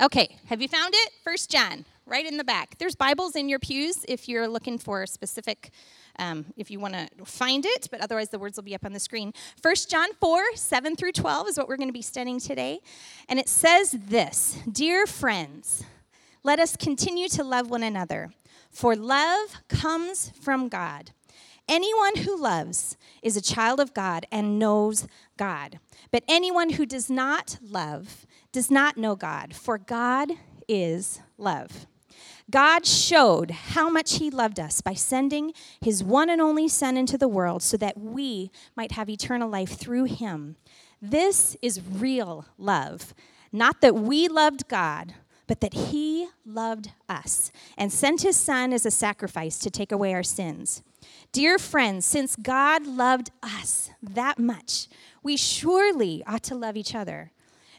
Okay, 0.00 0.36
have 0.46 0.62
you 0.62 0.68
found 0.68 0.94
it? 0.94 1.10
First 1.24 1.50
John, 1.50 1.84
right 2.06 2.24
in 2.24 2.36
the 2.36 2.44
back. 2.44 2.78
There's 2.78 2.94
Bibles 2.94 3.34
in 3.34 3.48
your 3.48 3.58
pews 3.58 4.04
if 4.08 4.28
you're 4.28 4.46
looking 4.46 4.78
for 4.78 5.02
a 5.02 5.06
specific, 5.08 5.70
um, 6.20 6.46
if 6.56 6.70
you 6.70 6.78
want 6.78 6.94
to 6.94 7.08
find 7.24 7.66
it, 7.66 7.88
but 7.90 8.00
otherwise 8.00 8.28
the 8.28 8.38
words 8.38 8.56
will 8.56 8.64
be 8.64 8.76
up 8.76 8.84
on 8.84 8.92
the 8.92 9.00
screen. 9.00 9.32
First 9.60 9.90
John 9.90 10.08
4, 10.20 10.54
7 10.54 10.94
through 10.94 11.12
12 11.12 11.48
is 11.48 11.58
what 11.58 11.68
we're 11.68 11.76
going 11.76 11.88
to 11.88 11.92
be 11.92 12.02
studying 12.02 12.38
today. 12.38 12.80
And 13.28 13.40
it 13.40 13.48
says 13.48 13.92
this 13.92 14.58
Dear 14.70 15.06
friends, 15.06 15.84
let 16.44 16.60
us 16.60 16.76
continue 16.76 17.28
to 17.28 17.42
love 17.42 17.70
one 17.70 17.82
another, 17.82 18.32
for 18.70 18.94
love 18.94 19.56
comes 19.68 20.30
from 20.40 20.68
God. 20.68 21.10
Anyone 21.68 22.16
who 22.16 22.36
loves 22.36 22.96
is 23.22 23.36
a 23.36 23.42
child 23.42 23.80
of 23.80 23.94
God 23.94 24.26
and 24.30 24.58
knows 24.58 25.06
God. 25.36 25.80
But 26.10 26.24
anyone 26.28 26.70
who 26.70 26.84
does 26.84 27.08
not 27.08 27.58
love 27.62 28.26
does 28.52 28.70
not 28.70 28.96
know 28.96 29.16
God, 29.16 29.54
for 29.54 29.78
God 29.78 30.32
is 30.68 31.20
love. 31.38 31.86
God 32.50 32.84
showed 32.86 33.50
how 33.50 33.88
much 33.88 34.18
He 34.18 34.30
loved 34.30 34.60
us 34.60 34.80
by 34.80 34.94
sending 34.94 35.52
His 35.80 36.04
one 36.04 36.28
and 36.28 36.40
only 36.40 36.68
Son 36.68 36.96
into 36.96 37.16
the 37.16 37.28
world 37.28 37.62
so 37.62 37.76
that 37.78 37.98
we 37.98 38.50
might 38.76 38.92
have 38.92 39.08
eternal 39.08 39.48
life 39.48 39.78
through 39.78 40.04
Him. 40.04 40.56
This 41.00 41.56
is 41.62 41.80
real 41.82 42.46
love. 42.58 43.14
Not 43.50 43.80
that 43.80 43.94
we 43.94 44.28
loved 44.28 44.68
God, 44.68 45.14
but 45.46 45.60
that 45.60 45.74
He 45.74 46.28
loved 46.44 46.92
us 47.08 47.50
and 47.78 47.92
sent 47.92 48.22
His 48.22 48.36
Son 48.36 48.72
as 48.72 48.84
a 48.84 48.90
sacrifice 48.90 49.58
to 49.58 49.70
take 49.70 49.92
away 49.92 50.12
our 50.12 50.22
sins. 50.22 50.82
Dear 51.34 51.58
friends, 51.58 52.06
since 52.06 52.36
God 52.36 52.86
loved 52.86 53.32
us 53.42 53.90
that 54.00 54.38
much, 54.38 54.86
we 55.20 55.36
surely 55.36 56.22
ought 56.28 56.44
to 56.44 56.54
love 56.54 56.76
each 56.76 56.94
other. 56.94 57.32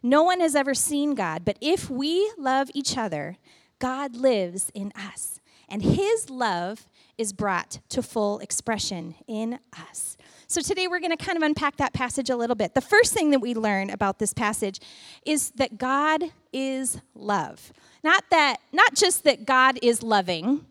No 0.04 0.24
one 0.24 0.42
has 0.42 0.58
ever 0.58 0.74
seen 0.74 1.16
God, 1.16 1.46
but 1.46 1.58
if 1.62 1.90
we 1.90 2.30
love 2.38 2.70
each 2.74 2.98
other, 2.98 3.38
God 3.80 4.14
lives 4.18 4.74
in 4.76 4.92
us, 4.94 5.40
and 5.70 5.82
his 5.82 6.30
love 6.30 6.90
is 7.18 7.32
brought 7.32 7.80
to 7.88 8.04
full 8.04 8.40
expression 8.40 9.16
in 9.26 9.58
us. 9.90 10.18
So 10.48 10.60
today 10.60 10.90
we're 10.90 11.00
going 11.00 11.16
to 11.16 11.26
kind 11.26 11.38
of 11.38 11.44
unpack 11.44 11.78
that 11.78 11.94
passage 11.94 12.30
a 12.30 12.36
little 12.36 12.58
bit. 12.58 12.74
The 12.74 12.82
first 12.82 13.14
thing 13.14 13.32
that 13.32 13.40
we 13.40 13.54
learn 13.54 13.90
about 13.90 14.20
this 14.20 14.34
passage 14.34 14.82
is 15.26 15.52
that 15.52 15.78
God 15.78 16.26
is 16.52 17.00
love. 17.14 17.72
Not 18.04 18.26
that 18.32 18.58
not 18.74 18.96
just 18.96 19.24
that 19.24 19.46
God 19.46 19.80
is 19.82 20.04
loving, 20.04 20.66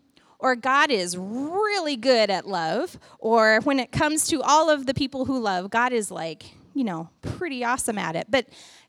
or 0.45 0.55
God 0.55 0.91
is 0.91 1.17
really 1.17 1.95
good 1.95 2.29
at 2.29 2.45
love, 2.47 2.99
or 3.17 3.61
when 3.63 3.79
it 3.79 3.91
comes 3.91 4.27
to 4.27 4.43
all 4.43 4.69
of 4.69 4.85
the 4.85 4.93
people 4.93 5.25
who 5.25 5.39
love, 5.39 5.71
God 5.71 5.91
is 5.91 6.11
like, 6.11 6.53
you 6.75 6.83
know, 6.83 7.09
pretty 7.23 7.63
awesome 7.63 7.97
at 7.97 8.15
it. 8.15 8.27
But 8.29 8.45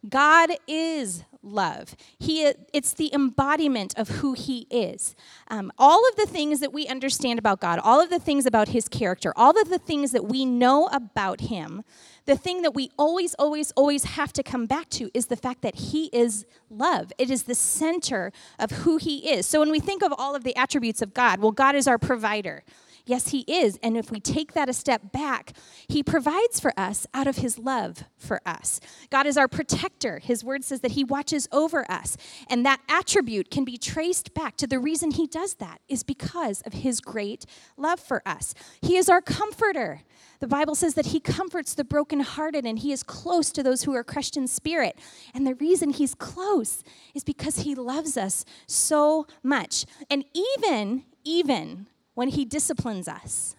God 0.06 0.50
is 0.68 1.24
love. 1.42 1.96
He, 2.18 2.52
it's 2.74 2.92
the 2.92 3.10
embodiment 3.14 3.94
of 3.96 4.08
who 4.08 4.34
He 4.34 4.66
is. 4.68 5.14
Um, 5.48 5.72
all 5.78 6.06
of 6.10 6.16
the 6.16 6.26
things 6.26 6.60
that 6.60 6.74
we 6.74 6.86
understand 6.88 7.38
about 7.38 7.58
God, 7.58 7.78
all 7.78 8.02
of 8.02 8.10
the 8.10 8.18
things 8.18 8.44
about 8.44 8.68
His 8.68 8.86
character, 8.86 9.32
all 9.34 9.58
of 9.58 9.70
the 9.70 9.78
things 9.78 10.10
that 10.12 10.26
we 10.26 10.44
know 10.44 10.90
about 10.92 11.40
Him, 11.40 11.84
the 12.26 12.36
thing 12.36 12.62
that 12.62 12.74
we 12.74 12.90
always, 12.98 13.34
always, 13.34 13.70
always 13.72 14.04
have 14.04 14.32
to 14.34 14.42
come 14.42 14.66
back 14.66 14.88
to 14.90 15.10
is 15.14 15.26
the 15.26 15.36
fact 15.36 15.62
that 15.62 15.76
He 15.76 16.06
is 16.06 16.44
love. 16.68 17.12
It 17.18 17.30
is 17.30 17.44
the 17.44 17.54
center 17.54 18.32
of 18.58 18.70
who 18.70 18.96
He 18.96 19.30
is. 19.30 19.46
So 19.46 19.60
when 19.60 19.70
we 19.70 19.80
think 19.80 20.02
of 20.02 20.12
all 20.16 20.34
of 20.34 20.44
the 20.44 20.54
attributes 20.56 21.00
of 21.00 21.14
God, 21.14 21.40
well, 21.40 21.52
God 21.52 21.74
is 21.74 21.86
our 21.88 21.98
provider. 21.98 22.64
Yes, 23.06 23.28
He 23.28 23.44
is. 23.46 23.78
And 23.84 23.96
if 23.96 24.10
we 24.10 24.18
take 24.18 24.52
that 24.52 24.68
a 24.68 24.72
step 24.72 25.12
back, 25.12 25.52
He 25.88 26.02
provides 26.02 26.58
for 26.58 26.72
us 26.76 27.06
out 27.14 27.28
of 27.28 27.36
His 27.36 27.56
love 27.56 28.04
for 28.18 28.40
us. 28.44 28.80
God 29.10 29.26
is 29.26 29.38
our 29.38 29.46
protector. 29.46 30.18
His 30.18 30.42
word 30.42 30.64
says 30.64 30.80
that 30.80 30.92
He 30.92 31.04
watches 31.04 31.48
over 31.52 31.90
us. 31.90 32.16
And 32.50 32.66
that 32.66 32.80
attribute 32.88 33.48
can 33.48 33.64
be 33.64 33.78
traced 33.78 34.34
back 34.34 34.56
to 34.56 34.66
the 34.66 34.80
reason 34.80 35.12
He 35.12 35.28
does 35.28 35.54
that 35.54 35.80
is 35.88 36.02
because 36.02 36.62
of 36.62 36.72
His 36.72 37.00
great 37.00 37.46
love 37.76 38.00
for 38.00 38.22
us. 38.26 38.54
He 38.82 38.96
is 38.96 39.08
our 39.08 39.22
comforter. 39.22 40.02
The 40.40 40.48
Bible 40.48 40.74
says 40.74 40.94
that 40.94 41.06
He 41.06 41.20
comforts 41.20 41.74
the 41.74 41.84
brokenhearted 41.84 42.66
and 42.66 42.80
He 42.80 42.90
is 42.90 43.04
close 43.04 43.52
to 43.52 43.62
those 43.62 43.84
who 43.84 43.94
are 43.94 44.04
crushed 44.04 44.36
in 44.36 44.48
spirit. 44.48 44.98
And 45.32 45.46
the 45.46 45.54
reason 45.54 45.90
He's 45.90 46.16
close 46.16 46.82
is 47.14 47.22
because 47.22 47.60
He 47.60 47.76
loves 47.76 48.16
us 48.16 48.44
so 48.66 49.28
much. 49.44 49.86
And 50.10 50.24
even, 50.34 51.04
even 51.22 51.86
when 52.16 52.30
He 52.30 52.44
disciplines 52.44 53.06
us, 53.06 53.54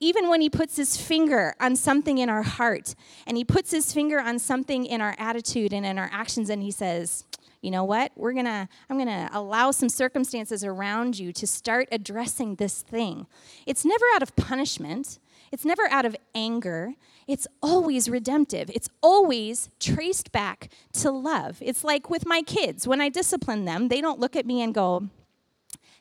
even 0.00 0.28
when 0.28 0.40
he 0.40 0.50
puts 0.50 0.76
his 0.76 0.96
finger 0.96 1.54
on 1.60 1.76
something 1.76 2.18
in 2.18 2.28
our 2.28 2.42
heart 2.42 2.94
and 3.26 3.36
he 3.36 3.44
puts 3.44 3.72
his 3.72 3.92
finger 3.92 4.20
on 4.20 4.38
something 4.38 4.86
in 4.86 5.00
our 5.00 5.14
attitude 5.18 5.72
and 5.72 5.84
in 5.84 5.98
our 5.98 6.08
actions 6.12 6.50
and 6.50 6.62
he 6.62 6.70
says 6.70 7.24
you 7.62 7.70
know 7.72 7.82
what 7.82 8.12
we're 8.14 8.32
gonna 8.32 8.68
i'm 8.88 8.96
gonna 8.96 9.28
allow 9.32 9.72
some 9.72 9.88
circumstances 9.88 10.62
around 10.62 11.18
you 11.18 11.32
to 11.32 11.48
start 11.48 11.88
addressing 11.90 12.54
this 12.54 12.82
thing 12.82 13.26
it's 13.66 13.84
never 13.84 14.04
out 14.14 14.22
of 14.22 14.36
punishment 14.36 15.18
It's 15.50 15.64
never 15.64 15.88
out 15.90 16.04
of 16.04 16.16
anger. 16.34 16.94
It's 17.26 17.46
always 17.62 18.08
redemptive. 18.08 18.70
It's 18.74 18.88
always 19.02 19.70
traced 19.80 20.32
back 20.32 20.68
to 20.94 21.10
love. 21.10 21.58
It's 21.60 21.84
like 21.84 22.10
with 22.10 22.26
my 22.26 22.42
kids. 22.42 22.86
When 22.86 23.00
I 23.00 23.08
discipline 23.08 23.64
them, 23.64 23.88
they 23.88 24.00
don't 24.00 24.20
look 24.20 24.36
at 24.36 24.46
me 24.46 24.62
and 24.62 24.74
go, 24.74 25.08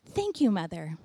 Thank 0.05 0.39
you, 0.41 0.51
mother. 0.51 0.97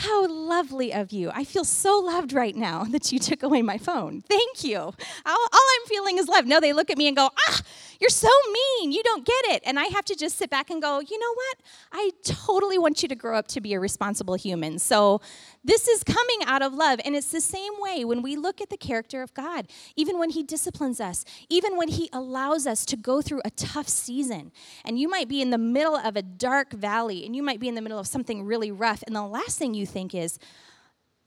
How 0.00 0.26
lovely 0.26 0.94
of 0.94 1.12
you. 1.12 1.30
I 1.34 1.44
feel 1.44 1.62
so 1.62 1.98
loved 1.98 2.32
right 2.32 2.56
now 2.56 2.84
that 2.88 3.12
you 3.12 3.18
took 3.18 3.42
away 3.42 3.60
my 3.60 3.76
phone. 3.76 4.22
Thank 4.22 4.64
you. 4.64 4.78
All, 4.78 4.94
all, 5.26 5.66
I'm 5.74 5.86
feeling 5.86 6.16
is 6.16 6.26
love. 6.26 6.46
No, 6.46 6.58
they 6.58 6.72
look 6.72 6.88
at 6.88 6.96
me 6.96 7.06
and 7.06 7.14
go, 7.14 7.28
ah, 7.48 7.60
you're 8.00 8.08
so 8.08 8.30
mean. 8.50 8.92
You 8.92 9.02
don't 9.02 9.26
get 9.26 9.44
it. 9.48 9.62
And 9.66 9.78
I 9.78 9.84
have 9.84 10.06
to 10.06 10.16
just 10.16 10.38
sit 10.38 10.48
back 10.48 10.70
and 10.70 10.80
go, 10.80 11.00
you 11.00 11.18
know 11.18 11.34
what? 11.34 11.58
I 11.92 12.12
totally 12.24 12.78
want 12.78 13.02
you 13.02 13.10
to 13.10 13.14
grow 13.14 13.36
up 13.36 13.46
to 13.48 13.60
be 13.60 13.74
a 13.74 13.80
responsible 13.80 14.36
human. 14.36 14.78
So 14.78 15.20
this 15.62 15.86
is 15.88 16.02
coming 16.02 16.40
out 16.46 16.62
of 16.62 16.72
love. 16.72 17.00
And 17.04 17.14
it's 17.14 17.30
the 17.30 17.40
same 17.40 17.72
way 17.78 18.04
when 18.04 18.22
we 18.22 18.36
look 18.36 18.60
at 18.60 18.70
the 18.70 18.76
character 18.76 19.22
of 19.22 19.34
God, 19.34 19.66
even 19.96 20.18
when 20.18 20.30
He 20.30 20.42
disciplines 20.42 21.00
us, 21.00 21.24
even 21.48 21.76
when 21.76 21.88
He 21.88 22.08
allows 22.12 22.66
us 22.66 22.84
to 22.86 22.96
go 22.96 23.20
through 23.20 23.42
a 23.44 23.50
tough 23.50 23.88
season. 23.88 24.52
And 24.84 24.98
you 24.98 25.08
might 25.08 25.28
be 25.28 25.42
in 25.42 25.50
the 25.50 25.58
middle 25.58 25.96
of 25.96 26.16
a 26.16 26.22
dark 26.22 26.72
valley 26.72 27.24
and 27.26 27.36
you 27.36 27.42
might 27.42 27.60
be 27.60 27.68
in 27.68 27.74
the 27.74 27.82
middle 27.82 27.98
of 27.98 28.06
something 28.06 28.44
really 28.44 28.70
rough. 28.70 29.02
And 29.06 29.14
the 29.14 29.22
last 29.22 29.58
thing 29.58 29.74
you 29.74 29.86
think 29.86 30.14
is, 30.14 30.38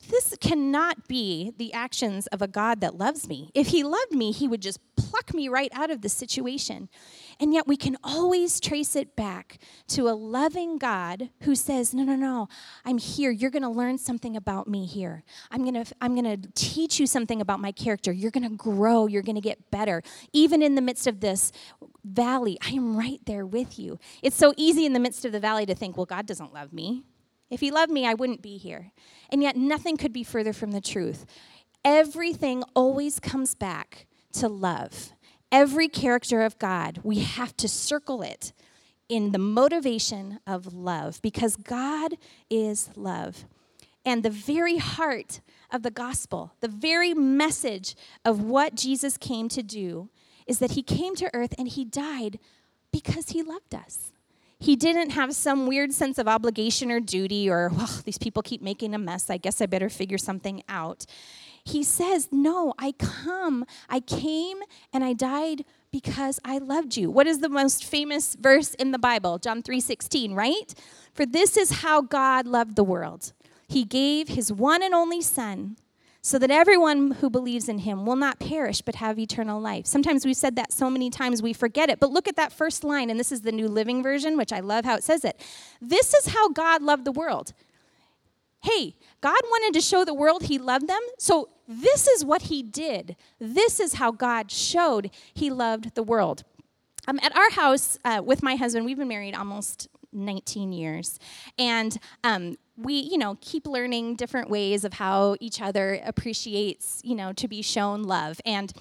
this 0.10 0.36
cannot 0.42 1.08
be 1.08 1.54
the 1.58 1.72
actions 1.72 2.28
of 2.28 2.42
a 2.42 2.48
God 2.48 2.82
that 2.82 2.96
loves 2.96 3.28
me. 3.28 3.52
If 3.54 3.68
he 3.68 3.84
loved 3.84 4.12
me, 4.12 4.32
he 4.32 4.48
would 4.48 4.62
just 4.62 4.80
pluck 5.14 5.34
me 5.36 5.48
right 5.48 5.70
out 5.74 5.92
of 5.92 6.02
the 6.02 6.10
situation. 6.10 6.90
And 7.40 7.54
yet 7.54 7.68
we 7.68 7.78
can 7.78 7.98
always 8.04 8.60
trace 8.60 8.96
it 8.96 9.16
back 9.16 9.60
to 9.90 10.10
a 10.10 10.16
loving 10.18 10.80
God 10.80 11.30
who 11.42 11.54
says, 11.54 11.94
No, 11.94 12.04
no, 12.04 12.16
no, 12.16 12.48
I'm 12.84 12.98
here. 12.98 13.30
You're 13.30 13.52
going 13.52 13.64
to 13.64 13.70
learn 13.70 14.00
something 14.00 14.36
about 14.36 14.68
me 14.68 14.88
here. 14.88 15.24
I'm 15.52 15.62
going 15.62 15.86
to 15.86 15.94
I'm 16.02 16.20
going 16.20 16.42
to 16.42 16.50
teach 16.56 17.00
you 17.00 17.06
something 17.06 17.42
about 17.42 17.60
my 17.60 17.72
character. 17.72 18.12
You're 18.12 18.32
going 18.32 18.50
to 18.50 18.56
grow. 18.56 19.06
You're 19.06 19.22
going 19.22 19.36
to 19.36 19.42
get 19.42 19.70
better. 19.70 20.02
Even 20.34 20.64
in 20.64 20.74
the 20.74 20.82
midst 20.82 21.06
of 21.06 21.20
this 21.20 21.52
valley, 22.04 22.58
I 22.66 22.70
am 22.72 22.98
right 22.98 23.20
there 23.26 23.46
with 23.46 23.78
you. 23.78 24.00
It's 24.24 24.36
so 24.36 24.54
easy 24.58 24.88
in 24.88 24.94
the 24.94 25.00
midst 25.00 25.26
of 25.26 25.32
the 25.32 25.40
valley 25.40 25.68
to 25.68 25.76
think, 25.76 25.96
Well, 25.96 26.08
God 26.08 26.26
doesn't 26.26 26.56
love 26.56 26.74
me. 26.74 27.04
If 27.52 27.60
he 27.60 27.70
loved 27.70 27.92
me, 27.92 28.08
I 28.08 28.16
wouldn't 28.16 28.42
be 28.42 28.58
here. 28.58 28.92
And 29.30 29.44
yet, 29.44 29.56
nothing 29.56 29.96
could 29.96 30.12
be 30.12 30.24
further 30.24 30.54
from 30.54 30.72
the 30.72 30.82
truth. 30.82 31.28
Everything 31.86 32.64
always 32.76 33.20
comes 33.20 33.54
back 33.54 34.08
to 34.34 34.48
love. 34.48 35.14
Every 35.52 35.88
character 35.88 36.42
of 36.42 36.58
God, 36.60 37.00
we 37.04 37.20
have 37.20 37.56
to 37.58 37.68
circle 37.68 38.22
it 38.22 38.54
in 39.08 39.32
the 39.32 39.40
motivation 39.40 40.40
of 40.48 40.74
love 40.74 41.22
because 41.22 41.56
God 41.56 42.16
is 42.50 42.90
love. 42.96 43.46
And 44.06 44.24
the 44.24 44.30
very 44.30 44.78
heart 44.78 45.42
of 45.72 45.84
the 45.84 45.92
gospel, 45.92 46.54
the 46.60 46.68
very 46.68 47.14
message 47.14 47.96
of 48.26 48.42
what 48.42 48.76
Jesus 48.76 49.18
came 49.18 49.48
to 49.50 49.64
do, 49.64 50.10
is 50.46 50.60
that 50.60 50.72
he 50.72 50.84
came 50.84 51.16
to 51.16 51.30
earth 51.34 51.54
and 51.58 51.68
he 51.68 51.86
died 51.86 52.40
because 52.92 53.30
he 53.30 53.42
loved 53.42 53.74
us. 53.74 54.12
He 54.60 54.76
didn't 54.76 55.12
have 55.12 55.34
some 55.34 55.68
weird 55.68 55.94
sense 55.94 56.18
of 56.18 56.28
obligation 56.28 56.92
or 56.92 57.00
duty 57.00 57.50
or, 57.50 57.70
well, 57.70 57.90
these 58.06 58.18
people 58.18 58.42
keep 58.42 58.62
making 58.62 58.94
a 58.94 58.98
mess. 58.98 59.30
I 59.30 59.38
guess 59.38 59.62
I 59.62 59.66
better 59.66 59.90
figure 59.90 60.18
something 60.18 60.64
out. 60.70 61.06
He 61.66 61.84
says, 61.84 62.30
No, 62.32 62.74
I 62.78 62.94
come. 62.94 63.66
I 63.90 64.00
came 64.00 64.60
and 64.92 65.04
I 65.04 65.14
died 65.14 65.66
because 65.92 66.40
I 66.44 66.58
loved 66.58 66.98
you. 66.98 67.10
What 67.10 67.28
is 67.28 67.40
the 67.40 67.50
most 67.50 67.86
famous 67.86 68.36
verse 68.36 68.74
in 68.74 68.92
the 68.92 69.00
Bible? 69.00 69.38
John 69.38 69.62
3:16, 69.62 70.36
right? 70.36 70.74
For 71.14 71.26
this 71.26 71.56
is 71.56 71.82
how 71.84 72.02
God 72.02 72.48
loved 72.48 72.76
the 72.76 72.84
world. 72.84 73.32
He 73.68 73.84
gave 73.84 74.30
his 74.30 74.52
one 74.52 74.84
and 74.84 74.94
only 74.94 75.22
son 75.22 75.78
so 76.22 76.40
that 76.40 76.50
everyone 76.50 77.12
who 77.12 77.30
believes 77.30 77.68
in 77.68 77.80
him 77.80 78.06
will 78.06 78.16
not 78.16 78.40
perish 78.40 78.82
but 78.82 78.96
have 78.96 79.20
eternal 79.20 79.60
life. 79.60 79.86
Sometimes 79.86 80.26
we've 80.26 80.38
said 80.38 80.56
that 80.56 80.72
so 80.72 80.90
many 80.90 81.10
times 81.10 81.42
we 81.42 81.54
forget 81.54 81.90
it, 81.90 82.00
but 82.00 82.12
look 82.12 82.30
at 82.30 82.38
that 82.38 82.54
first 82.54 82.84
line, 82.84 83.10
and 83.10 83.20
this 83.20 83.32
is 83.32 83.42
the 83.42 83.52
New 83.52 83.68
Living 83.68 84.02
Version, 84.02 84.38
which 84.38 84.54
I 84.54 84.62
love 84.62 84.86
how 84.86 84.96
it 84.96 85.04
says 85.04 85.26
it. 85.26 85.40
This 85.82 86.14
is 86.14 86.28
how 86.28 86.50
God 86.50 86.82
loved 86.82 87.04
the 87.04 87.12
world. 87.12 87.54
Hey, 88.64 88.96
God 89.22 89.40
wanted 89.44 89.78
to 89.78 89.82
show 89.82 90.06
the 90.06 90.14
world 90.14 90.44
he 90.44 90.58
loved 90.58 90.88
them, 90.88 91.02
so 91.18 91.50
this 91.68 92.08
is 92.08 92.24
what 92.24 92.44
he 92.44 92.64
did. 92.64 93.18
This 93.40 93.80
is 93.80 93.96
how 93.96 94.12
God 94.12 94.52
showed 94.52 95.12
he 95.34 95.50
loved 95.50 95.96
the 95.96 96.04
world. 96.04 96.44
Um, 97.08 97.20
at 97.22 97.36
our 97.36 97.50
house 97.52 97.98
uh, 98.06 98.22
with 98.24 98.42
my 98.42 98.56
husband, 98.56 98.86
we've 98.86 98.98
been 98.98 99.10
married 99.10 99.36
almost 99.36 99.90
19 100.14 100.72
years. 100.72 101.20
And 101.58 101.98
um, 102.24 102.56
we, 102.78 102.94
you 102.94 103.18
know, 103.18 103.38
keep 103.42 103.68
learning 103.68 104.16
different 104.16 104.50
ways 104.50 104.84
of 104.84 104.94
how 104.94 105.36
each 105.40 105.62
other 105.62 106.00
appreciates, 106.06 107.02
you 107.04 107.16
know, 107.16 107.34
to 107.34 107.48
be 107.48 107.62
shown 107.62 108.04
love. 108.04 108.40
And 108.46 108.72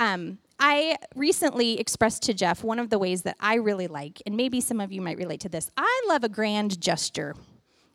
um, 0.00 0.38
I 0.58 0.96
recently 1.14 1.78
expressed 1.78 2.22
to 2.24 2.34
Jeff 2.34 2.64
one 2.64 2.78
of 2.78 2.88
the 2.88 2.98
ways 2.98 3.22
that 3.22 3.36
I 3.38 3.56
really 3.56 3.88
like, 3.88 4.22
and 4.24 4.36
maybe 4.36 4.60
some 4.60 4.80
of 4.80 4.92
you 4.92 5.02
might 5.02 5.18
relate 5.18 5.40
to 5.40 5.48
this. 5.48 5.70
I 5.76 6.04
love 6.08 6.24
a 6.24 6.28
grand 6.28 6.80
gesture. 6.80 7.34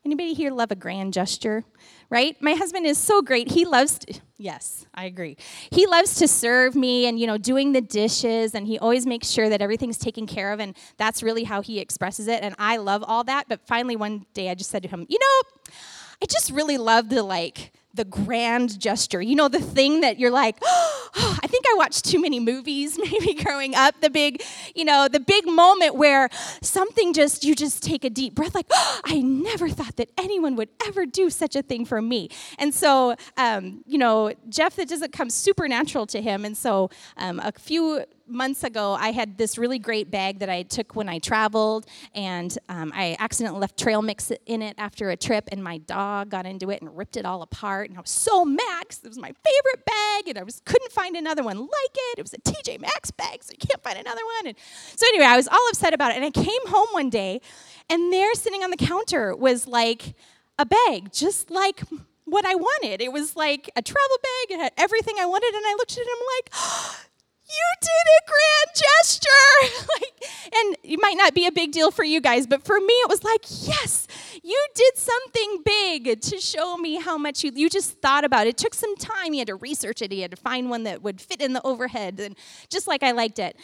Anybody 0.04 0.34
here 0.34 0.52
love 0.52 0.72
a 0.72 0.76
grand 0.76 1.14
gesture? 1.14 1.64
Right? 2.10 2.36
My 2.42 2.54
husband 2.54 2.86
is 2.86 2.98
so 2.98 3.22
great. 3.22 3.52
He 3.52 3.66
loves 3.66 4.00
to, 4.00 4.20
yes, 4.38 4.86
I 4.96 5.06
agree. 5.06 5.38
He 5.70 5.86
loves 5.86 6.16
to 6.16 6.28
serve 6.28 6.76
me 6.76 7.06
and 7.06 7.20
you 7.20 7.28
know 7.28 7.38
doing 7.38 7.72
the 7.72 7.82
dishes 7.82 8.56
and 8.56 8.66
he 8.66 8.80
always 8.80 9.06
makes 9.06 9.30
sure 9.30 9.48
that 9.50 9.62
everything's 9.62 9.98
taken 9.98 10.26
care 10.26 10.52
of 10.52 10.60
and 10.60 10.76
that's 10.98 11.22
really 11.22 11.44
how 11.44 11.62
he 11.62 11.80
expresses 11.80 12.28
it 12.28 12.44
and 12.44 12.56
I 12.58 12.78
love 12.78 13.04
all 13.08 13.24
that, 13.26 13.48
but 13.48 13.62
finally 13.68 13.96
one 13.96 14.26
day 14.34 14.50
I 14.50 14.56
just 14.56 14.72
said 14.72 14.82
to 14.84 14.90
him, 14.90 15.06
"You 15.08 15.20
know, 15.20 15.74
I 16.22 16.26
just 16.26 16.52
really 16.52 16.78
love 16.78 17.10
the 17.10 17.24
like 17.24 17.72
the 17.94 18.06
grand 18.06 18.80
gesture. 18.80 19.22
You 19.22 19.36
know, 19.36 19.48
the 19.48 19.60
thing 19.60 20.02
that 20.02 20.20
you're 20.20 20.32
like, 20.32 20.58
oh, 20.64 21.38
I 21.44 21.48
think 21.48 21.66
I 21.68 21.76
watched 21.78 22.06
too 22.06 22.22
many 22.22 22.40
movies 22.40 22.98
maybe 23.12 23.34
growing 23.34 23.76
up. 23.76 24.00
The 24.02 24.10
big, 24.10 24.42
you 24.76 24.86
know, 24.86 25.08
the 25.08 25.20
big 25.20 25.46
moment 25.46 25.96
where 25.96 26.30
something 26.62 27.14
just, 27.14 27.44
you 27.44 27.56
just 27.56 27.84
take 27.84 28.04
a 28.04 28.10
deep 28.10 28.36
breath, 28.36 28.56
like, 28.56 28.68
oh, 28.72 29.02
I 29.06 29.20
never 29.20 29.70
thought 29.70 29.98
that 29.98 30.10
anyone 30.18 30.56
would 30.56 30.70
ever 30.86 31.06
do 31.06 31.30
such 31.30 31.56
a 31.56 31.62
thing 31.62 31.86
for 31.86 32.02
me. 32.02 32.30
And 32.58 32.74
so, 32.74 33.16
um, 33.38 33.84
you 33.86 33.98
know, 33.98 34.34
Jeff, 34.50 34.76
that 34.76 34.88
doesn't 34.88 35.12
come 35.12 35.30
supernatural 35.30 36.06
to 36.08 36.22
him. 36.22 36.46
And 36.46 36.56
so, 36.56 36.90
um, 37.18 37.40
a 37.40 37.52
few 37.52 38.06
months 38.32 38.64
ago, 38.64 38.94
I 39.00 39.12
had 39.12 39.38
this 39.38 39.58
really 39.58 39.80
great 39.80 40.10
bag 40.12 40.40
that 40.40 40.50
I 40.50 40.64
took 40.64 40.96
when 40.96 41.10
I 41.10 41.20
traveled, 41.20 41.86
and 42.14 42.58
um, 42.70 42.92
I 42.96 43.16
accidentally 43.20 43.60
left 43.62 43.78
trail 43.78 44.02
mix 44.02 44.32
in 44.46 44.62
it 44.62 44.76
after 44.78 45.10
a 45.10 45.18
trip, 45.18 45.50
and 45.52 45.64
my 45.64 45.78
dog 45.80 46.30
got 46.30 46.46
into 46.46 46.70
it 46.72 46.82
and 46.82 46.96
ripped 46.98 47.18
it 47.18 47.26
all 47.26 47.42
apart. 47.42 47.90
And 47.90 47.98
I 47.98 48.02
was 48.02 48.10
so 48.10 48.46
mad 48.46 48.82
it 49.04 49.08
was 49.08 49.18
my 49.18 49.32
favorite 49.44 49.86
bag, 49.86 50.28
and 50.28 50.38
I 50.38 50.44
was 50.44 50.62
couldn't 50.66 50.92
find 50.92 51.16
another 51.16 51.44
one 51.44 51.58
like 51.58 51.70
it. 51.94 52.20
It 52.20 52.22
was 52.22 52.34
a 52.34 52.38
TJ 52.40 52.82
Maxx 52.82 53.12
bag, 53.12 53.44
so 53.44 53.52
you 53.52 53.58
can't 53.58 53.82
find 53.84 53.98
another 53.98 54.22
one. 54.38 54.48
And 54.48 54.58
so 54.96 55.06
anyway, 55.08 55.26
I 55.26 55.38
was 55.38 55.48
all 55.48 55.68
upset 55.70 55.94
about 55.94 56.12
it, 56.12 56.18
and 56.18 56.26
I 56.26 56.32
came 56.32 56.68
home 56.68 56.88
one 56.92 57.10
day, 57.10 57.42
and 57.90 58.12
there, 58.12 58.34
sitting 58.34 58.64
on 58.64 58.72
the 58.72 58.78
counter, 58.78 59.36
was 59.36 59.68
like 59.68 60.16
a 60.60 60.66
bag, 60.66 61.12
just 61.12 61.52
like 61.52 61.82
what 62.26 62.46
I 62.46 62.56
wanted. 62.56 63.02
It 63.02 63.12
was 63.12 63.36
like 63.36 63.70
a 63.76 63.82
travel 63.82 64.18
bag. 64.22 64.58
It 64.58 64.60
had 64.60 64.74
everything 64.78 65.16
I 65.20 65.26
wanted, 65.26 65.54
and 65.54 65.64
I 65.66 65.76
looked 65.78 65.94
at 65.94 66.00
it 66.00 66.08
and 66.08 66.18
I'm 66.18 66.28
like. 66.36 67.08
You 67.52 67.68
did 67.82 67.90
a 67.90 68.22
grand 68.30 68.70
gesture. 68.76 69.86
like, 69.94 70.54
and 70.56 70.78
it 70.84 71.00
might 71.02 71.18
not 71.18 71.34
be 71.34 71.48
a 71.48 71.52
big 71.52 71.72
deal 71.72 71.92
for 71.92 72.04
you 72.04 72.22
guys, 72.22 72.48
but 72.48 72.64
for 72.64 72.80
me, 72.80 72.94
it 72.94 73.10
was 73.10 73.24
like, 73.24 73.42
yes, 73.68 74.08
you 74.42 74.66
did 74.74 74.98
something 74.98 75.62
big 75.66 76.22
to 76.22 76.40
show 76.40 76.78
me 76.78 76.96
how 76.96 77.18
much 77.18 77.44
you, 77.44 77.52
you 77.54 77.70
just 77.70 78.02
thought 78.02 78.24
about 78.24 78.48
it. 78.48 78.52
It 78.52 78.58
took 78.58 78.74
some 78.74 78.96
time. 78.96 79.34
You 79.34 79.40
had 79.40 79.48
to 79.48 79.56
research 79.56 80.02
it. 80.02 80.12
You 80.12 80.22
had 80.22 80.32
to 80.32 80.38
find 80.38 80.70
one 80.70 80.84
that 80.84 81.02
would 81.02 81.20
fit 81.20 81.42
in 81.42 81.54
the 81.54 81.62
overhead, 81.66 82.20
and 82.20 82.36
just 82.70 82.88
like 82.88 83.04
I 83.04 83.12
liked 83.12 83.40
it. 83.40 83.58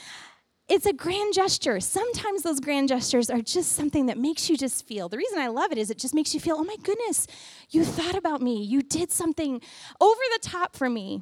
It's 0.68 0.86
a 0.86 0.92
grand 0.92 1.34
gesture. 1.34 1.80
Sometimes 1.80 2.44
those 2.44 2.60
grand 2.60 2.90
gestures 2.90 3.30
are 3.30 3.42
just 3.42 3.72
something 3.72 4.08
that 4.08 4.18
makes 4.18 4.50
you 4.50 4.58
just 4.58 4.86
feel. 4.86 5.08
The 5.08 5.18
reason 5.18 5.40
I 5.40 5.48
love 5.48 5.72
it 5.72 5.78
is 5.78 5.90
it 5.90 5.98
just 5.98 6.14
makes 6.14 6.34
you 6.34 6.42
feel, 6.42 6.58
oh 6.60 6.64
my 6.66 6.76
goodness, 6.84 7.26
you 7.70 7.86
thought 7.86 8.16
about 8.16 8.42
me. 8.42 8.62
You 8.64 8.82
did 8.82 9.10
something 9.10 9.62
over 10.02 10.22
the 10.34 10.40
top 10.42 10.76
for 10.76 10.90
me. 10.90 11.22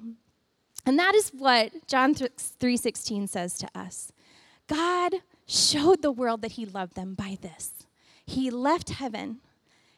And 0.85 0.99
that 0.99 1.15
is 1.15 1.29
what 1.29 1.87
John 1.87 2.13
3:16 2.13 3.27
says 3.27 3.57
to 3.57 3.67
us. 3.75 4.11
God 4.67 5.15
showed 5.47 6.01
the 6.01 6.11
world 6.11 6.41
that 6.41 6.53
he 6.53 6.65
loved 6.65 6.95
them 6.95 7.13
by 7.13 7.37
this. 7.41 7.85
He 8.25 8.49
left 8.49 8.89
heaven. 8.89 9.41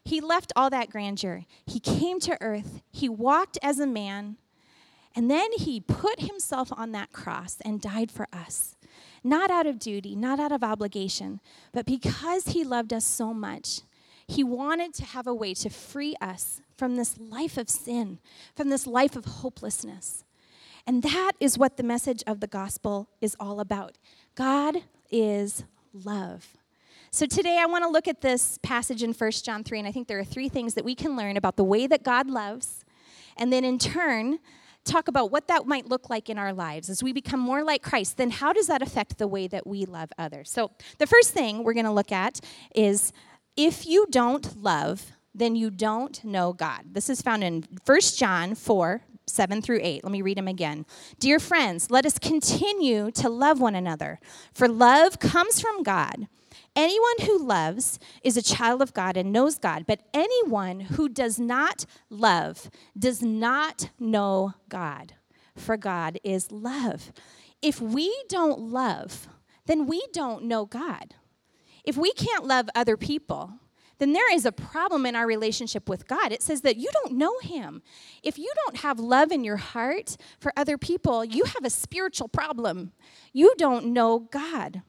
He 0.03 0.21
left 0.21 0.53
all 0.55 0.69
that 0.69 0.89
grandeur. 0.89 1.45
He 1.65 1.79
came 1.79 2.19
to 2.21 2.37
earth. 2.41 2.81
He 2.91 3.09
walked 3.09 3.57
as 3.61 3.79
a 3.79 3.87
man. 3.87 4.37
And 5.15 5.31
then 5.31 5.51
he 5.57 5.79
put 5.79 6.21
himself 6.21 6.71
on 6.71 6.91
that 6.91 7.11
cross 7.11 7.57
and 7.65 7.81
died 7.81 8.11
for 8.11 8.27
us. 8.31 8.75
Not 9.23 9.49
out 9.49 9.65
of 9.65 9.79
duty, 9.79 10.15
not 10.15 10.39
out 10.39 10.51
of 10.51 10.63
obligation, 10.63 11.41
but 11.73 11.85
because 11.85 12.49
he 12.49 12.63
loved 12.63 12.93
us 12.93 13.05
so 13.05 13.33
much. 13.33 13.81
He 14.27 14.43
wanted 14.43 14.93
to 14.95 15.05
have 15.05 15.25
a 15.25 15.33
way 15.33 15.53
to 15.55 15.69
free 15.69 16.15
us 16.21 16.61
from 16.77 16.95
this 16.95 17.17
life 17.17 17.57
of 17.57 17.69
sin, 17.69 18.19
from 18.55 18.69
this 18.69 18.85
life 18.85 19.15
of 19.15 19.25
hopelessness. 19.25 20.23
And 20.87 21.03
that 21.03 21.33
is 21.39 21.57
what 21.57 21.77
the 21.77 21.83
message 21.83 22.23
of 22.25 22.39
the 22.39 22.47
gospel 22.47 23.09
is 23.21 23.35
all 23.39 23.59
about. 23.59 23.97
God 24.33 24.77
is 25.11 25.65
love. 25.93 26.57
So 27.11 27.25
today 27.25 27.59
I 27.59 27.65
want 27.65 27.83
to 27.83 27.89
look 27.89 28.07
at 28.07 28.21
this 28.21 28.57
passage 28.63 29.03
in 29.03 29.13
1 29.13 29.31
John 29.31 29.63
3, 29.63 29.79
and 29.79 29.87
I 29.87 29.91
think 29.91 30.07
there 30.07 30.19
are 30.19 30.23
three 30.23 30.49
things 30.49 30.73
that 30.73 30.85
we 30.85 30.95
can 30.95 31.15
learn 31.15 31.37
about 31.37 31.57
the 31.57 31.63
way 31.63 31.87
that 31.87 32.03
God 32.03 32.29
loves 32.29 32.85
and 33.37 33.53
then 33.53 33.63
in 33.63 33.77
turn, 33.77 34.39
talk 34.83 35.07
about 35.07 35.31
what 35.31 35.47
that 35.47 35.65
might 35.65 35.87
look 35.87 36.09
like 36.09 36.29
in 36.29 36.37
our 36.37 36.53
lives 36.53 36.89
as 36.89 37.03
we 37.03 37.13
become 37.13 37.39
more 37.39 37.63
like 37.63 37.83
Christ, 37.83 38.17
then 38.17 38.31
how 38.31 38.53
does 38.53 38.67
that 38.67 38.81
affect 38.81 39.17
the 39.17 39.27
way 39.27 39.47
that 39.47 39.67
we 39.67 39.85
love 39.85 40.09
others? 40.17 40.49
So, 40.49 40.71
the 40.97 41.07
first 41.07 41.33
thing 41.33 41.63
we're 41.63 41.73
going 41.73 41.85
to 41.85 41.91
look 41.91 42.11
at 42.11 42.39
is 42.73 43.11
if 43.55 43.85
you 43.85 44.07
don't 44.09 44.61
love, 44.61 45.11
then 45.35 45.55
you 45.55 45.69
don't 45.69 46.23
know 46.23 46.53
God. 46.53 46.81
This 46.91 47.09
is 47.09 47.21
found 47.21 47.43
in 47.43 47.63
1 47.85 47.99
John 48.15 48.55
4, 48.55 49.01
7 49.27 49.61
through 49.61 49.79
8. 49.81 50.03
Let 50.03 50.11
me 50.11 50.21
read 50.21 50.37
them 50.37 50.47
again. 50.47 50.85
Dear 51.19 51.39
friends, 51.39 51.91
let 51.91 52.05
us 52.05 52.17
continue 52.17 53.11
to 53.11 53.29
love 53.29 53.59
one 53.59 53.75
another, 53.75 54.19
for 54.53 54.67
love 54.67 55.19
comes 55.19 55.59
from 55.59 55.83
God. 55.83 56.27
Anyone 56.75 57.19
who 57.25 57.43
loves 57.43 57.99
is 58.23 58.37
a 58.37 58.41
child 58.41 58.81
of 58.81 58.93
God 58.93 59.17
and 59.17 59.31
knows 59.31 59.57
God, 59.57 59.85
but 59.87 60.01
anyone 60.13 60.79
who 60.81 61.09
does 61.09 61.39
not 61.39 61.85
love 62.09 62.69
does 62.97 63.21
not 63.21 63.89
know 63.99 64.53
God, 64.69 65.15
for 65.55 65.75
God 65.75 66.19
is 66.23 66.51
love. 66.51 67.11
If 67.61 67.81
we 67.81 68.15
don't 68.29 68.59
love, 68.59 69.27
then 69.65 69.87
we 69.87 70.03
don't 70.13 70.43
know 70.43 70.65
God. 70.65 71.15
If 71.83 71.97
we 71.97 72.13
can't 72.13 72.45
love 72.45 72.69
other 72.75 72.95
people, 72.97 73.53
then 73.99 74.13
there 74.13 74.33
is 74.33 74.45
a 74.45 74.51
problem 74.51 75.05
in 75.05 75.15
our 75.15 75.27
relationship 75.27 75.89
with 75.89 76.07
God. 76.07 76.31
It 76.31 76.41
says 76.41 76.61
that 76.61 76.77
you 76.77 76.89
don't 76.93 77.13
know 77.13 77.39
Him. 77.39 77.81
If 78.23 78.37
you 78.37 78.51
don't 78.65 78.77
have 78.77 78.99
love 78.99 79.31
in 79.31 79.43
your 79.43 79.57
heart 79.57 80.17
for 80.39 80.53
other 80.55 80.77
people, 80.77 81.25
you 81.25 81.45
have 81.45 81.63
a 81.63 81.69
spiritual 81.69 82.27
problem. 82.27 82.91
You 83.33 83.53
don't 83.57 83.87
know 83.87 84.19
God. 84.19 84.81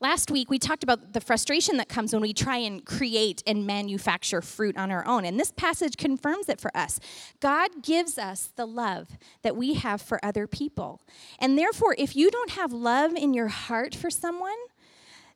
Last 0.00 0.30
week, 0.30 0.50
we 0.50 0.58
talked 0.58 0.82
about 0.82 1.12
the 1.12 1.20
frustration 1.20 1.76
that 1.76 1.88
comes 1.88 2.12
when 2.12 2.22
we 2.22 2.32
try 2.32 2.56
and 2.58 2.84
create 2.84 3.42
and 3.46 3.66
manufacture 3.66 4.42
fruit 4.42 4.76
on 4.76 4.90
our 4.90 5.06
own. 5.06 5.24
And 5.24 5.38
this 5.38 5.52
passage 5.52 5.96
confirms 5.96 6.48
it 6.48 6.60
for 6.60 6.76
us. 6.76 7.00
God 7.40 7.82
gives 7.82 8.18
us 8.18 8.52
the 8.56 8.66
love 8.66 9.08
that 9.42 9.56
we 9.56 9.74
have 9.74 10.00
for 10.00 10.24
other 10.24 10.46
people. 10.46 11.00
And 11.38 11.58
therefore, 11.58 11.94
if 11.98 12.16
you 12.16 12.30
don't 12.30 12.50
have 12.50 12.72
love 12.72 13.14
in 13.14 13.34
your 13.34 13.48
heart 13.48 13.94
for 13.94 14.10
someone, 14.10 14.56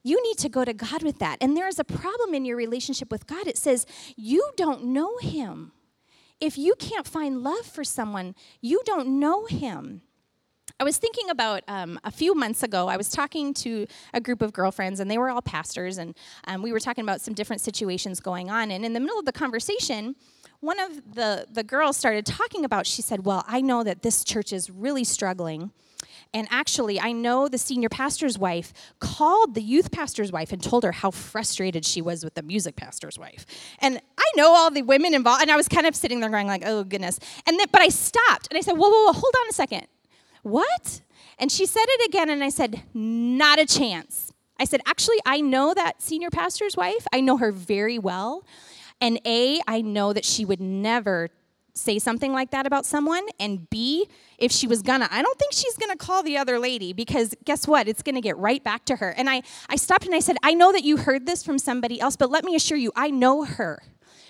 you 0.07 0.23
need 0.23 0.39
to 0.39 0.49
go 0.49 0.65
to 0.65 0.73
God 0.73 1.03
with 1.03 1.19
that. 1.19 1.39
And 1.41 1.57
there 1.57 1.67
is 1.67 1.81
a 1.81 1.85
problem 1.85 2.33
in 2.33 2.45
your 2.45 2.57
relationship 2.57 3.11
with 3.11 3.27
God. 3.27 3.49
It 3.49 3.59
says, 3.59 3.87
you 4.15 4.51
don't 4.57 4.85
know 4.85 5.19
Him. 5.19 5.73
If 6.41 6.57
you 6.57 6.75
can't 6.79 7.09
find 7.09 7.43
love 7.43 7.67
for 7.67 7.83
someone, 7.83 8.37
you 8.61 8.83
don't 8.85 9.19
know 9.19 9.47
Him. 9.47 10.03
I 10.79 10.85
was 10.85 10.99
thinking 10.99 11.29
about 11.31 11.65
um, 11.67 11.99
a 12.05 12.11
few 12.13 12.35
months 12.35 12.63
ago, 12.63 12.87
I 12.87 12.97
was 12.97 13.09
talking 13.09 13.53
to 13.55 13.87
a 14.15 14.21
group 14.21 14.43
of 14.43 14.53
girlfriends, 14.53 15.01
and 15.01 15.11
they 15.11 15.19
were 15.19 15.31
all 15.31 15.43
pastors, 15.43 15.99
and 15.99 16.15
um, 16.47 16.63
we 16.63 16.71
were 16.71 16.81
talking 16.81 17.03
about 17.03 17.21
some 17.21 17.35
different 17.35 17.63
situations 17.63 18.21
going 18.21 18.49
on. 18.49 18.71
And 18.71 18.85
in 18.85 18.93
the 18.93 19.01
middle 19.01 19.19
of 19.19 19.25
the 19.25 19.33
conversation, 19.33 20.15
one 20.61 20.79
of 20.79 21.15
the, 21.15 21.47
the 21.51 21.65
girls 21.65 21.97
started 21.97 22.27
talking 22.27 22.65
about, 22.65 22.87
she 22.87 23.03
said, 23.03 23.25
Well, 23.25 23.43
I 23.49 23.61
know 23.61 23.83
that 23.83 24.03
this 24.03 24.23
church 24.23 24.53
is 24.53 24.71
really 24.71 25.05
struggling 25.05 25.73
and 26.35 26.47
actually, 26.50 27.00
I 27.00 27.12
know 27.12 27.49
the 27.49 27.59
senior 27.59 27.88
pastor's 27.88 28.38
wife 28.38 28.73
called 29.00 29.54
the 29.54 29.62
youth 29.62 29.90
pastor's 29.90 30.30
wife 30.30 30.52
and 30.52 30.62
told 30.62 30.85
her 30.85 30.92
how 30.92 31.11
frustrated 31.11 31.85
she 31.85 32.02
was 32.02 32.25
with 32.25 32.35
the 32.35 32.42
music 32.42 32.76
pastor's 32.76 33.18
wife. 33.18 33.47
And 33.80 34.00
I 34.18 34.25
know 34.37 34.54
all 34.54 34.71
the 34.71 34.83
women 34.83 35.14
involved, 35.14 35.42
and 35.42 35.50
I 35.50 35.56
was 35.56 35.68
kind 35.68 35.87
of 35.87 35.97
sitting 35.97 36.21
there 36.21 36.30
going 36.30 36.47
like, 36.47 36.62
"Oh 36.66 36.85
goodness!" 36.85 37.18
And 37.47 37.59
then, 37.59 37.66
but 37.73 37.80
I 37.80 37.88
stopped 37.88 38.49
and 38.50 38.59
I 38.59 38.61
said, 38.61 38.76
"Whoa, 38.76 38.88
whoa, 38.88 39.06
whoa! 39.06 39.12
Hold 39.12 39.35
on 39.42 39.49
a 39.49 39.52
second. 39.52 39.87
What?" 40.42 41.00
And 41.38 41.50
she 41.50 41.66
said 41.66 41.85
it 41.87 42.09
again, 42.09 42.30
and 42.30 42.42
I 42.42 42.49
said, 42.49 42.83
"Not 42.95 43.59
a 43.59 43.66
chance." 43.66 44.33
I 44.59 44.64
said, 44.64 44.80
"Actually, 44.87 45.21
I 45.26 45.40
know 45.40 45.75
that 45.75 46.02
senior 46.02 46.30
pastor's 46.30 46.76
wife. 46.76 47.06
I 47.12 47.21
know 47.21 47.37
her 47.38 47.52
very 47.52 47.99
well." 47.99 48.45
And 49.00 49.21
A, 49.26 49.61
I 49.68 49.83
know 49.83 50.12
that 50.12 50.25
she 50.25 50.45
would 50.45 50.61
never 50.61 51.28
say 51.76 51.99
something 51.99 52.33
like 52.33 52.50
that 52.50 52.66
about 52.66 52.87
someone 52.87 53.26
and 53.38 53.68
b 53.71 54.06
if 54.38 54.50
she 54.50 54.66
was 54.66 54.83
gonna 54.83 55.09
i 55.11 55.23
don't 55.23 55.38
think 55.38 55.52
she's 55.52 55.76
gonna 55.76 55.97
call 55.97 56.23
the 56.23 56.37
other 56.37 56.59
lady 56.59 56.92
because 56.92 57.35
guess 57.45 57.66
what? 57.66 57.88
It's 57.88 58.02
gonna 58.02 58.21
get 58.21 58.37
right 58.38 58.62
back 58.62 58.85
to 58.87 58.97
her. 58.97 59.11
And 59.11 59.28
i 59.28 59.42
i 59.68 59.76
stopped 59.76 60.06
and 60.06 60.14
i 60.14 60.21
said 60.21 60.37
i 60.42 60.54
know 60.54 60.73
that 60.73 60.85
you 60.85 60.97
heard 60.97 61.26
this 61.26 61.42
from 61.42 61.59
somebody 61.59 62.00
else 62.00 62.16
but 62.16 62.30
let 62.30 62.45
me 62.45 62.54
assure 62.54 62.78
you 62.78 62.92
i 62.97 63.11
know 63.11 63.45
her 63.45 63.83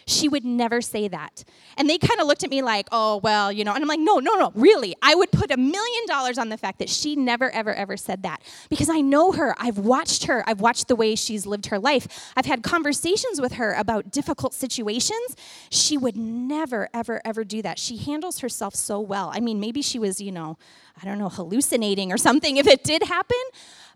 she 0.07 0.29
would 0.29 0.45
never 0.45 0.81
say 0.81 1.09
that. 1.09 1.43
And 1.77 1.91
they 1.91 1.99
kind 1.99 2.21
of 2.21 2.29
looked 2.29 2.45
at 2.45 2.51
me 2.51 2.63
like, 2.63 2.87
oh, 2.93 3.17
well, 3.17 3.51
you 3.51 3.65
know. 3.65 3.73
And 3.75 3.83
I'm 3.83 3.89
like, 3.89 3.99
no, 3.99 4.21
no, 4.21 4.35
no, 4.35 4.53
really. 4.55 4.95
I 5.03 5.17
would 5.17 5.33
put 5.33 5.51
a 5.51 5.57
million 5.57 6.07
dollars 6.07 6.39
on 6.39 6.49
the 6.49 6.57
fact 6.57 6.79
that 6.79 6.89
she 6.89 7.17
never, 7.17 7.51
ever, 7.51 7.75
ever 7.75 7.97
said 7.97 8.23
that 8.23 8.41
because 8.71 8.89
I 8.89 9.01
know 9.01 9.33
her. 9.33 9.57
I've 9.59 9.79
watched 9.79 10.27
her. 10.27 10.45
I've 10.47 10.61
watched 10.61 10.87
the 10.87 10.95
way 10.95 11.17
she's 11.17 11.45
lived 11.45 11.67
her 11.67 11.79
life. 11.79 12.33
I've 12.37 12.47
had 12.47 12.63
conversations 12.63 13.41
with 13.41 13.55
her 13.55 13.73
about 13.73 14.13
difficult 14.13 14.55
situations. 14.55 15.35
She 15.71 15.99
would 15.99 16.17
never, 16.17 16.89
ever, 16.95 17.21
ever 17.25 17.43
do 17.43 17.61
that. 17.63 17.79
She 17.79 17.97
handles 17.97 18.39
herself 18.39 18.77
so 18.77 19.01
well. 19.01 19.33
I 19.35 19.41
mean, 19.41 19.59
maybe 19.59 19.83
she 19.83 19.99
was, 19.99 20.21
you 20.21 20.31
know, 20.31 20.57
I 21.01 21.05
don't 21.05 21.19
know, 21.19 21.29
hallucinating 21.29 22.13
or 22.13 22.19
something 22.19 22.59
if 22.59 22.69
it 22.69 22.85
did 22.85 23.03
happen. 23.03 23.37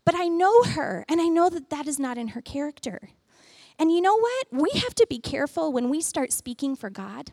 But 0.05 0.15
I 0.17 0.29
know 0.29 0.65
her, 0.65 1.05
and 1.09 1.21
I 1.21 1.29
know 1.29 1.51
that 1.51 1.71
that 1.71 1.87
is 1.87 1.99
not 1.99 2.19
in 2.19 2.29
her 2.29 2.41
character. 2.41 3.11
And 3.81 3.91
you 3.91 4.03
know 4.03 4.17
what? 4.17 4.47
We 4.53 4.69
have 4.81 4.95
to 4.97 5.07
be 5.09 5.19
careful 5.19 5.73
when 5.73 5.89
we 5.89 6.03
start 6.03 6.33
speaking 6.33 6.77
for 6.77 6.91
God. 6.91 7.33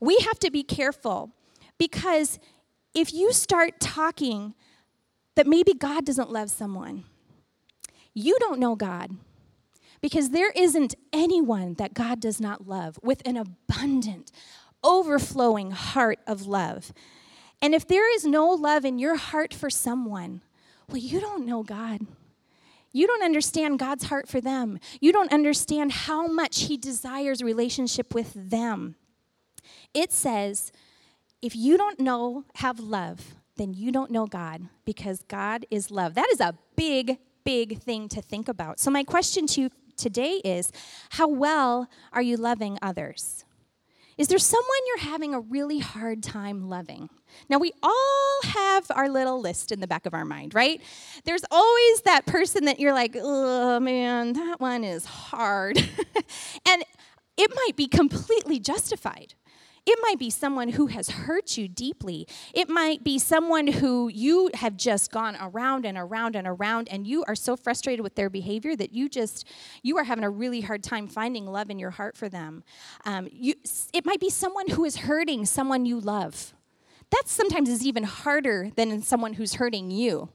We 0.00 0.18
have 0.18 0.38
to 0.38 0.52
be 0.52 0.62
careful 0.62 1.32
because 1.78 2.38
if 2.94 3.12
you 3.12 3.32
start 3.32 3.80
talking 3.80 4.54
that 5.34 5.48
maybe 5.48 5.74
God 5.74 6.06
doesn't 6.06 6.30
love 6.30 6.48
someone, 6.48 7.04
you 8.14 8.36
don't 8.38 8.60
know 8.60 8.76
God. 8.76 9.16
Because 10.00 10.30
there 10.30 10.52
isn't 10.52 10.94
anyone 11.12 11.74
that 11.74 11.92
God 11.92 12.20
does 12.20 12.40
not 12.40 12.68
love 12.68 12.96
with 13.02 13.20
an 13.26 13.36
abundant, 13.36 14.30
overflowing 14.84 15.72
heart 15.72 16.20
of 16.28 16.46
love. 16.46 16.92
And 17.60 17.74
if 17.74 17.84
there 17.84 18.14
is 18.14 18.24
no 18.24 18.50
love 18.50 18.84
in 18.84 19.00
your 19.00 19.16
heart 19.16 19.52
for 19.52 19.70
someone, 19.70 20.42
well, 20.88 20.98
you 20.98 21.18
don't 21.18 21.44
know 21.44 21.64
God. 21.64 22.06
You 22.92 23.06
don't 23.06 23.22
understand 23.22 23.78
God's 23.78 24.04
heart 24.04 24.28
for 24.28 24.40
them. 24.40 24.78
You 25.00 25.12
don't 25.12 25.32
understand 25.32 25.92
how 25.92 26.26
much 26.26 26.62
He 26.62 26.76
desires 26.76 27.42
relationship 27.42 28.14
with 28.14 28.32
them. 28.34 28.96
It 29.92 30.12
says, 30.12 30.72
if 31.42 31.54
you 31.54 31.76
don't 31.76 32.00
know, 32.00 32.44
have 32.56 32.80
love, 32.80 33.34
then 33.56 33.74
you 33.74 33.90
don't 33.90 34.10
know 34.10 34.26
God 34.26 34.68
because 34.84 35.22
God 35.28 35.66
is 35.70 35.90
love. 35.90 36.14
That 36.14 36.28
is 36.32 36.40
a 36.40 36.54
big, 36.76 37.18
big 37.44 37.80
thing 37.80 38.08
to 38.08 38.20
think 38.20 38.48
about. 38.48 38.80
So, 38.80 38.90
my 38.90 39.04
question 39.04 39.46
to 39.48 39.62
you 39.62 39.70
today 39.96 40.40
is 40.44 40.72
how 41.10 41.28
well 41.28 41.88
are 42.12 42.22
you 42.22 42.36
loving 42.36 42.78
others? 42.82 43.45
Is 44.18 44.28
there 44.28 44.38
someone 44.38 44.78
you're 44.86 45.10
having 45.10 45.34
a 45.34 45.40
really 45.40 45.78
hard 45.78 46.22
time 46.22 46.68
loving? 46.70 47.10
Now, 47.50 47.58
we 47.58 47.72
all 47.82 48.40
have 48.44 48.90
our 48.90 49.10
little 49.10 49.40
list 49.40 49.72
in 49.72 49.80
the 49.80 49.86
back 49.86 50.06
of 50.06 50.14
our 50.14 50.24
mind, 50.24 50.54
right? 50.54 50.80
There's 51.24 51.44
always 51.50 52.00
that 52.02 52.24
person 52.24 52.64
that 52.64 52.80
you're 52.80 52.94
like, 52.94 53.14
oh 53.20 53.78
man, 53.78 54.32
that 54.32 54.58
one 54.58 54.84
is 54.84 55.04
hard. 55.04 55.76
and 56.66 56.84
it 57.36 57.50
might 57.54 57.76
be 57.76 57.88
completely 57.88 58.58
justified. 58.58 59.34
It 59.86 59.98
might 60.02 60.18
be 60.18 60.30
someone 60.30 60.70
who 60.70 60.86
has 60.88 61.10
hurt 61.10 61.56
you 61.56 61.68
deeply. 61.68 62.26
It 62.52 62.68
might 62.68 63.04
be 63.04 63.20
someone 63.20 63.68
who 63.68 64.08
you 64.08 64.50
have 64.54 64.76
just 64.76 65.12
gone 65.12 65.36
around 65.40 65.86
and 65.86 65.96
around 65.96 66.34
and 66.34 66.46
around, 66.46 66.88
and 66.90 67.06
you 67.06 67.24
are 67.28 67.36
so 67.36 67.56
frustrated 67.56 68.02
with 68.02 68.16
their 68.16 68.28
behavior 68.28 68.74
that 68.74 68.92
you 68.92 69.08
just 69.08 69.46
you 69.82 69.96
are 69.96 70.04
having 70.04 70.24
a 70.24 70.30
really 70.30 70.60
hard 70.60 70.82
time 70.82 71.06
finding 71.06 71.46
love 71.46 71.70
in 71.70 71.78
your 71.78 71.90
heart 71.90 72.16
for 72.16 72.28
them. 72.28 72.64
Um, 73.04 73.28
you, 73.30 73.54
it 73.94 74.04
might 74.04 74.18
be 74.18 74.28
someone 74.28 74.68
who 74.68 74.84
is 74.84 74.96
hurting 74.96 75.46
someone 75.46 75.86
you 75.86 76.00
love. 76.00 76.52
That 77.10 77.24
sometimes 77.26 77.68
is 77.68 77.86
even 77.86 78.02
harder 78.02 78.70
than 78.74 79.00
someone 79.02 79.34
who's 79.34 79.54
hurting 79.54 79.92
you. 79.92 80.30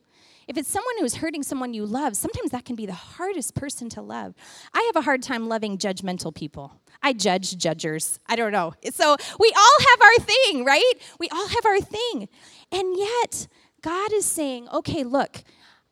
If 0.47 0.57
it's 0.57 0.69
someone 0.69 0.95
who's 0.99 1.15
hurting 1.15 1.43
someone 1.43 1.73
you 1.73 1.85
love, 1.85 2.15
sometimes 2.15 2.51
that 2.51 2.65
can 2.65 2.75
be 2.75 2.85
the 2.85 2.93
hardest 2.93 3.53
person 3.55 3.89
to 3.89 4.01
love. 4.01 4.33
I 4.73 4.89
have 4.93 5.01
a 5.01 5.05
hard 5.05 5.21
time 5.21 5.47
loving 5.47 5.77
judgmental 5.77 6.33
people. 6.33 6.80
I 7.03 7.13
judge 7.13 7.57
judgers. 7.57 8.19
I 8.27 8.35
don't 8.35 8.51
know. 8.51 8.73
So 8.91 9.15
we 9.39 9.53
all 9.55 9.85
have 9.89 10.01
our 10.01 10.25
thing, 10.25 10.65
right? 10.65 10.93
We 11.19 11.29
all 11.29 11.47
have 11.47 11.65
our 11.65 11.81
thing. 11.81 12.29
And 12.71 12.97
yet, 12.97 13.47
God 13.81 14.13
is 14.13 14.25
saying, 14.25 14.69
okay, 14.69 15.03
look, 15.03 15.43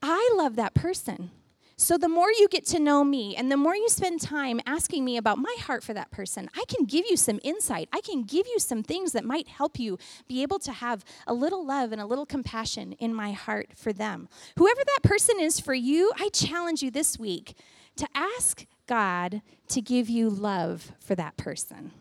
I 0.01 0.33
love 0.35 0.55
that 0.55 0.73
person. 0.73 1.31
So, 1.75 1.97
the 1.97 2.09
more 2.09 2.29
you 2.29 2.49
get 2.49 2.65
to 2.67 2.79
know 2.79 3.05
me 3.05 3.37
and 3.37 3.49
the 3.49 3.55
more 3.55 3.73
you 3.73 3.87
spend 3.87 4.19
time 4.19 4.59
asking 4.65 5.05
me 5.05 5.15
about 5.15 5.37
my 5.37 5.55
heart 5.61 5.81
for 5.81 5.93
that 5.93 6.11
person, 6.11 6.49
I 6.53 6.65
can 6.67 6.85
give 6.85 7.05
you 7.09 7.15
some 7.15 7.39
insight. 7.41 7.87
I 7.93 8.01
can 8.01 8.23
give 8.23 8.45
you 8.47 8.59
some 8.59 8.83
things 8.83 9.13
that 9.13 9.23
might 9.23 9.47
help 9.47 9.79
you 9.79 9.97
be 10.27 10.41
able 10.41 10.59
to 10.59 10.73
have 10.73 11.05
a 11.25 11.33
little 11.33 11.65
love 11.65 11.93
and 11.93 12.01
a 12.01 12.05
little 12.05 12.25
compassion 12.25 12.91
in 12.99 13.13
my 13.13 13.31
heart 13.31 13.69
for 13.75 13.93
them. 13.93 14.27
Whoever 14.57 14.81
that 14.83 15.03
person 15.03 15.39
is 15.39 15.61
for 15.61 15.73
you, 15.73 16.11
I 16.19 16.27
challenge 16.33 16.83
you 16.83 16.91
this 16.91 17.17
week 17.17 17.55
to 17.95 18.09
ask 18.13 18.65
God 18.89 19.43
to 19.69 19.81
give 19.81 20.09
you 20.09 20.29
love 20.29 20.91
for 20.99 21.13
that 21.13 21.37
person. 21.37 21.91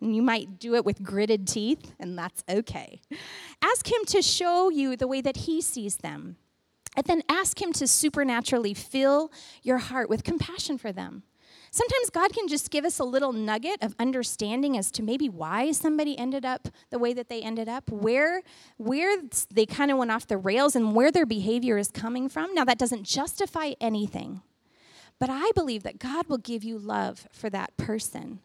And 0.00 0.14
you 0.14 0.20
might 0.20 0.60
do 0.60 0.74
it 0.74 0.84
with 0.84 1.02
gritted 1.02 1.48
teeth, 1.48 1.94
and 1.98 2.18
that's 2.18 2.44
okay. 2.48 3.00
Ask 3.62 3.90
Him 3.90 4.04
to 4.08 4.20
show 4.20 4.68
you 4.68 4.94
the 4.94 5.08
way 5.08 5.22
that 5.22 5.38
He 5.38 5.62
sees 5.62 5.96
them. 5.96 6.36
And 6.94 7.06
then 7.06 7.22
ask 7.30 7.60
Him 7.60 7.72
to 7.72 7.86
supernaturally 7.86 8.74
fill 8.74 9.32
your 9.62 9.78
heart 9.78 10.10
with 10.10 10.22
compassion 10.22 10.76
for 10.76 10.92
them. 10.92 11.22
Sometimes 11.70 12.10
God 12.10 12.32
can 12.32 12.46
just 12.46 12.70
give 12.70 12.84
us 12.84 12.98
a 12.98 13.04
little 13.04 13.32
nugget 13.32 13.82
of 13.82 13.94
understanding 13.98 14.76
as 14.76 14.90
to 14.92 15.02
maybe 15.02 15.28
why 15.28 15.72
somebody 15.72 16.18
ended 16.18 16.44
up 16.44 16.68
the 16.90 16.98
way 16.98 17.12
that 17.14 17.28
they 17.28 17.40
ended 17.42 17.68
up, 17.68 17.90
where 17.90 18.42
where 18.76 19.16
they 19.50 19.66
kind 19.66 19.90
of 19.90 19.98
went 19.98 20.10
off 20.10 20.26
the 20.26 20.38
rails 20.38 20.76
and 20.76 20.94
where 20.94 21.10
their 21.10 21.26
behavior 21.26 21.78
is 21.78 21.90
coming 21.90 22.28
from. 22.28 22.54
Now 22.54 22.64
that 22.64 22.78
doesn't 22.78 23.04
justify 23.04 23.72
anything. 23.80 24.42
But 25.18 25.30
I 25.30 25.50
believe 25.54 25.82
that 25.82 25.98
God 25.98 26.26
will 26.26 26.38
give 26.38 26.62
you 26.62 26.78
love 26.78 27.26
for 27.32 27.48
that 27.50 27.76
person. 27.76 28.40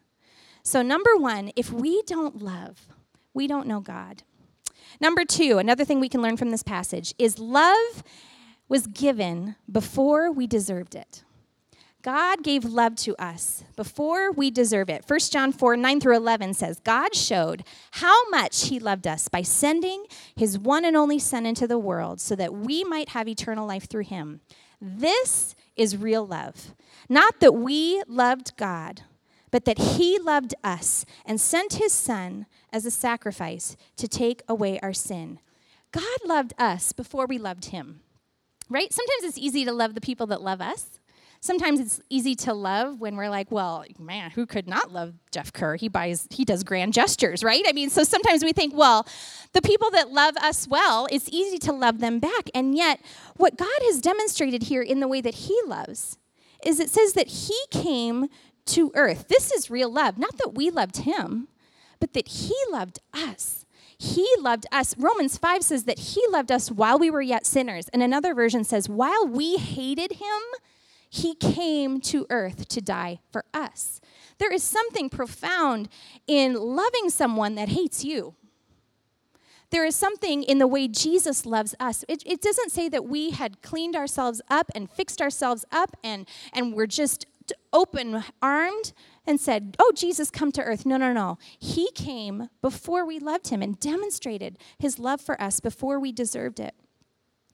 So 0.64 0.82
number 0.82 1.18
1, 1.18 1.52
if 1.56 1.72
we 1.72 2.02
don't 2.04 2.42
love, 2.42 2.88
we 3.34 3.48
don't 3.48 3.68
know 3.68 3.80
God. 3.80 4.24
Number 5.00 5.26
2, 5.26 5.58
another 5.58 5.86
thing 5.86 6.00
we 6.00 6.10
can 6.10 6.22
learn 6.22 6.38
from 6.38 6.52
this 6.52 6.64
passage 6.64 7.14
is 7.18 7.40
love 7.40 8.04
was 8.70 8.88
given 8.88 9.56
before 9.70 10.32
we 10.32 10.48
deserved 10.48 10.96
it. 10.96 11.24
God 12.02 12.42
gave 12.42 12.66
love 12.66 12.96
to 12.98 13.16
us 13.22 13.64
before 13.76 14.32
we 14.32 14.50
deserve 14.50 14.90
it. 14.90 15.04
1 15.08 15.20
John 15.32 15.52
4 15.52 15.78
9 15.78 16.00
through 16.00 16.16
11 16.16 16.56
says, 16.56 16.80
God 16.80 17.16
showed 17.16 17.64
how 17.92 18.30
much 18.30 18.70
He 18.70 18.80
loved 18.80 19.06
us 19.06 19.28
by 19.28 19.44
sending 19.44 20.06
His 20.36 20.58
one 20.58 20.84
and 20.84 20.98
only 20.98 21.20
Son 21.20 21.46
into 21.46 21.68
the 21.68 21.78
world 21.78 22.20
so 22.20 22.36
that 22.36 22.54
we 22.54 22.84
might 22.84 23.10
have 23.10 23.28
eternal 23.28 23.68
life 23.68 23.88
through 23.88 24.04
Him. 24.04 24.42
This 24.82 25.56
is 25.76 25.98
real 25.98 26.26
love. 26.26 26.74
Not 27.10 27.40
that 27.40 27.54
we 27.54 28.02
loved 28.08 28.56
God, 28.58 29.02
but 29.52 29.66
that 29.66 29.78
He 29.78 30.18
loved 30.18 30.56
us 30.64 31.06
and 31.26 31.40
sent 31.40 31.74
His 31.74 31.92
Son 31.92 32.46
as 32.72 32.86
a 32.86 32.92
sacrifice 32.92 33.76
to 33.98 34.08
take 34.08 34.42
away 34.48 34.80
our 34.80 34.94
sin. 34.94 35.40
God 35.92 36.20
loved 36.26 36.54
us 36.58 36.94
before 36.94 37.26
we 37.26 37.38
loved 37.38 37.66
Him, 37.66 38.00
right? 38.70 38.94
Sometimes 38.94 39.24
it's 39.24 39.38
easy 39.38 39.66
to 39.66 39.74
love 39.74 39.94
the 39.94 40.02
people 40.02 40.28
that 40.28 40.42
love 40.42 40.62
us 40.62 41.01
sometimes 41.42 41.80
it's 41.80 42.00
easy 42.10 42.36
to 42.36 42.54
love 42.54 43.02
when 43.02 43.16
we're 43.16 43.30
like, 43.30 43.52
well, 43.52 43.84
man, 44.00 44.32
who 44.32 44.46
could 44.46 44.68
not 44.68 44.94
love 44.94 45.16
Jeff 45.32 45.52
Kerr? 45.52 45.76
He 45.76 45.90
buys, 45.90 46.28
he 46.30 46.46
does 46.46 46.64
grand 46.64 46.94
gestures, 46.94 47.44
right? 47.44 47.64
I 47.68 47.74
mean, 47.74 47.90
so 47.90 48.04
sometimes 48.04 48.44
we 48.44 48.54
think, 48.54 48.76
well, 48.76 49.08
the 49.54 49.62
people 49.62 49.90
that 49.92 50.12
love 50.12 50.38
us 50.38 50.68
well, 50.68 51.08
it's 51.12 51.28
easy 51.30 51.58
to 51.60 51.74
love 51.74 52.00
them 52.00 52.20
back. 52.20 52.50
And 52.54 52.76
yet, 52.76 53.02
what 53.38 53.58
God 53.58 53.68
has 53.82 54.00
demonstrated 54.00 54.64
here 54.64 54.84
in 54.84 55.00
the 55.00 55.08
way 55.08 55.20
that 55.20 55.34
He 55.34 55.60
loves 55.66 56.18
is 56.64 56.80
it 56.80 56.92
says 56.92 57.14
that 57.14 57.28
He 57.28 57.58
came 57.72 58.28
to 58.68 58.92
earth. 58.94 59.28
This 59.28 59.52
is 59.52 59.72
real 59.72 59.92
love. 59.92 60.20
Not 60.20 60.38
that 60.38 60.54
we 60.54 60.70
loved 60.70 60.98
Him, 60.98 61.48
but 62.00 62.14
that 62.14 62.28
He 62.28 62.56
loved 62.72 63.00
us. 63.14 63.66
He 63.98 64.28
loved 64.40 64.68
us. 64.72 64.96
Romans 64.98 65.38
5 65.40 65.64
says 65.64 65.84
that 65.86 66.00
He 66.00 66.24
loved 66.30 66.52
us 66.52 66.70
while 66.70 67.00
we 67.00 67.10
were 67.10 67.22
yet 67.22 67.48
sinners. 67.48 67.88
And 67.90 68.04
another 68.04 68.36
version 68.36 68.64
says, 68.64 68.88
while 68.88 69.28
we 69.28 69.58
hated 69.58 70.14
Him, 70.14 70.40
he 71.14 71.36
came 71.36 72.00
to 72.00 72.26
earth 72.30 72.70
to 72.70 72.80
die 72.80 73.20
for 73.34 73.44
us. 73.54 74.00
There 74.38 74.52
is 74.52 74.64
something 74.64 75.10
profound 75.10 75.90
in 76.26 76.54
loving 76.54 77.10
someone 77.10 77.56
that 77.56 77.68
hates 77.68 78.06
you. 78.06 78.36
There 79.72 79.84
is 79.84 79.94
something 79.94 80.42
in 80.42 80.58
the 80.58 80.68
way 80.68 80.88
Jesus 80.88 81.46
loves 81.46 81.76
us. 81.82 82.06
It, 82.08 82.24
it 82.26 82.42
doesn't 82.42 82.72
say 82.72 82.88
that 82.88 83.08
we 83.08 83.32
had 83.32 83.62
cleaned 83.62 83.94
ourselves 83.94 84.42
up 84.50 84.72
and 84.74 84.90
fixed 84.90 85.22
ourselves 85.22 85.66
up 85.70 85.98
and, 86.02 86.30
and 86.54 86.74
we're 86.74 86.88
just 86.88 87.26
open 87.74 88.24
armed 88.42 88.94
and 89.28 89.38
said, 89.38 89.76
Oh, 89.80 89.92
Jesus, 89.94 90.32
come 90.32 90.54
to 90.54 90.64
earth. 90.64 90.86
No, 90.86 90.96
no, 90.96 91.12
no. 91.12 91.38
He 91.60 91.92
came 91.92 92.48
before 92.62 93.06
we 93.06 93.20
loved 93.20 93.50
him 93.50 93.62
and 93.62 93.78
demonstrated 93.78 94.58
his 94.80 94.98
love 94.98 95.20
for 95.20 95.42
us 95.42 95.60
before 95.60 96.00
we 96.00 96.14
deserved 96.14 96.62
it. 96.62 96.74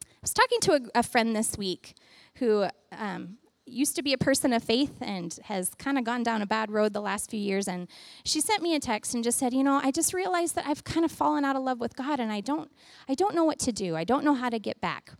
I 0.04 0.20
was 0.22 0.34
talking 0.34 0.60
to 0.62 0.74
a, 0.74 1.00
a 1.00 1.04
friend 1.04 1.36
this 1.36 1.58
week 1.58 1.96
who 2.36 2.67
um, 2.91 3.38
used 3.67 3.95
to 3.95 4.03
be 4.03 4.13
a 4.13 4.17
person 4.17 4.53
of 4.53 4.63
faith 4.63 4.95
and 5.01 5.38
has 5.43 5.71
kind 5.75 5.97
of 5.97 6.03
gone 6.03 6.23
down 6.23 6.41
a 6.41 6.45
bad 6.45 6.71
road 6.71 6.93
the 6.93 7.01
last 7.01 7.30
few 7.30 7.39
years 7.39 7.67
and 7.67 7.88
she 8.23 8.41
sent 8.41 8.63
me 8.63 8.73
a 8.75 8.80
text 8.80 9.13
and 9.13 9.23
just 9.23 9.38
said 9.38 9.53
you 9.53 9.63
know 9.63 9.80
i 9.84 9.91
just 9.91 10.13
realized 10.13 10.56
that 10.56 10.65
i've 10.67 10.84
kind 10.84 11.06
of 11.06 11.12
fallen 11.12 11.43
out 11.43 11.56
of 11.56 11.63
love 11.63 11.80
with 11.80 11.95
god 11.95 12.19
and 12.19 12.32
i 12.32 12.39
don't 12.39 12.71
i 13.08 13.13
don't 13.13 13.36
know 13.36 13.43
what 13.43 13.60
to 13.60 13.71
do. 13.71 13.95
I 13.95 14.03
don't 14.03 14.23
know 14.23 14.34
how 14.34 14.49
to 14.49 14.60
get 14.60 14.82
back. 14.82 15.13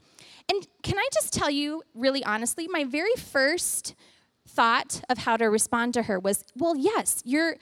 And 0.50 0.68
can 0.82 0.98
i 0.98 1.08
just 1.14 1.34
tell 1.34 1.50
you 1.50 1.84
really 1.94 2.24
honestly 2.24 2.68
my 2.68 2.84
very 2.84 3.16
first 3.18 3.96
thought 4.48 5.02
of 5.10 5.20
how 5.20 5.38
to 5.38 5.46
respond 5.46 5.94
to 5.94 6.04
her 6.04 6.20
was 6.20 6.44
well 6.56 6.76
yes 6.76 7.22
you're 7.26 7.56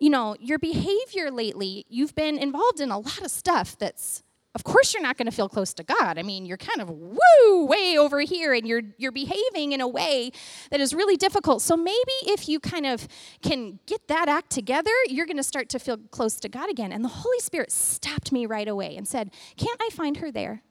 you 0.00 0.10
know 0.10 0.34
your 0.40 0.58
behavior 0.58 1.30
lately 1.30 1.84
you've 1.88 2.14
been 2.14 2.38
involved 2.38 2.80
in 2.80 2.90
a 2.90 2.98
lot 2.98 3.20
of 3.20 3.30
stuff 3.30 3.76
that's 3.78 4.22
of 4.54 4.64
course 4.64 4.92
you're 4.92 5.02
not 5.02 5.16
going 5.16 5.26
to 5.26 5.32
feel 5.32 5.48
close 5.48 5.72
to 5.74 5.84
God. 5.84 6.18
I 6.18 6.22
mean, 6.22 6.44
you're 6.44 6.56
kind 6.56 6.80
of 6.80 6.90
woo 6.90 7.66
way 7.66 7.96
over 7.96 8.20
here 8.20 8.52
and 8.52 8.66
you're 8.66 8.82
you're 8.98 9.12
behaving 9.12 9.72
in 9.72 9.80
a 9.80 9.86
way 9.86 10.32
that 10.70 10.80
is 10.80 10.92
really 10.92 11.16
difficult. 11.16 11.62
So 11.62 11.76
maybe 11.76 12.12
if 12.22 12.48
you 12.48 12.58
kind 12.58 12.86
of 12.86 13.06
can 13.42 13.78
get 13.86 14.08
that 14.08 14.28
act 14.28 14.50
together, 14.50 14.90
you're 15.06 15.26
going 15.26 15.36
to 15.36 15.44
start 15.44 15.68
to 15.70 15.78
feel 15.78 15.98
close 16.10 16.36
to 16.40 16.48
God 16.48 16.68
again. 16.68 16.90
And 16.90 17.04
the 17.04 17.08
Holy 17.08 17.38
Spirit 17.38 17.70
stopped 17.70 18.32
me 18.32 18.44
right 18.44 18.66
away 18.66 18.96
and 18.96 19.06
said, 19.06 19.30
"Can't 19.56 19.80
I 19.80 19.90
find 19.90 20.16
her 20.16 20.32
there? 20.32 20.62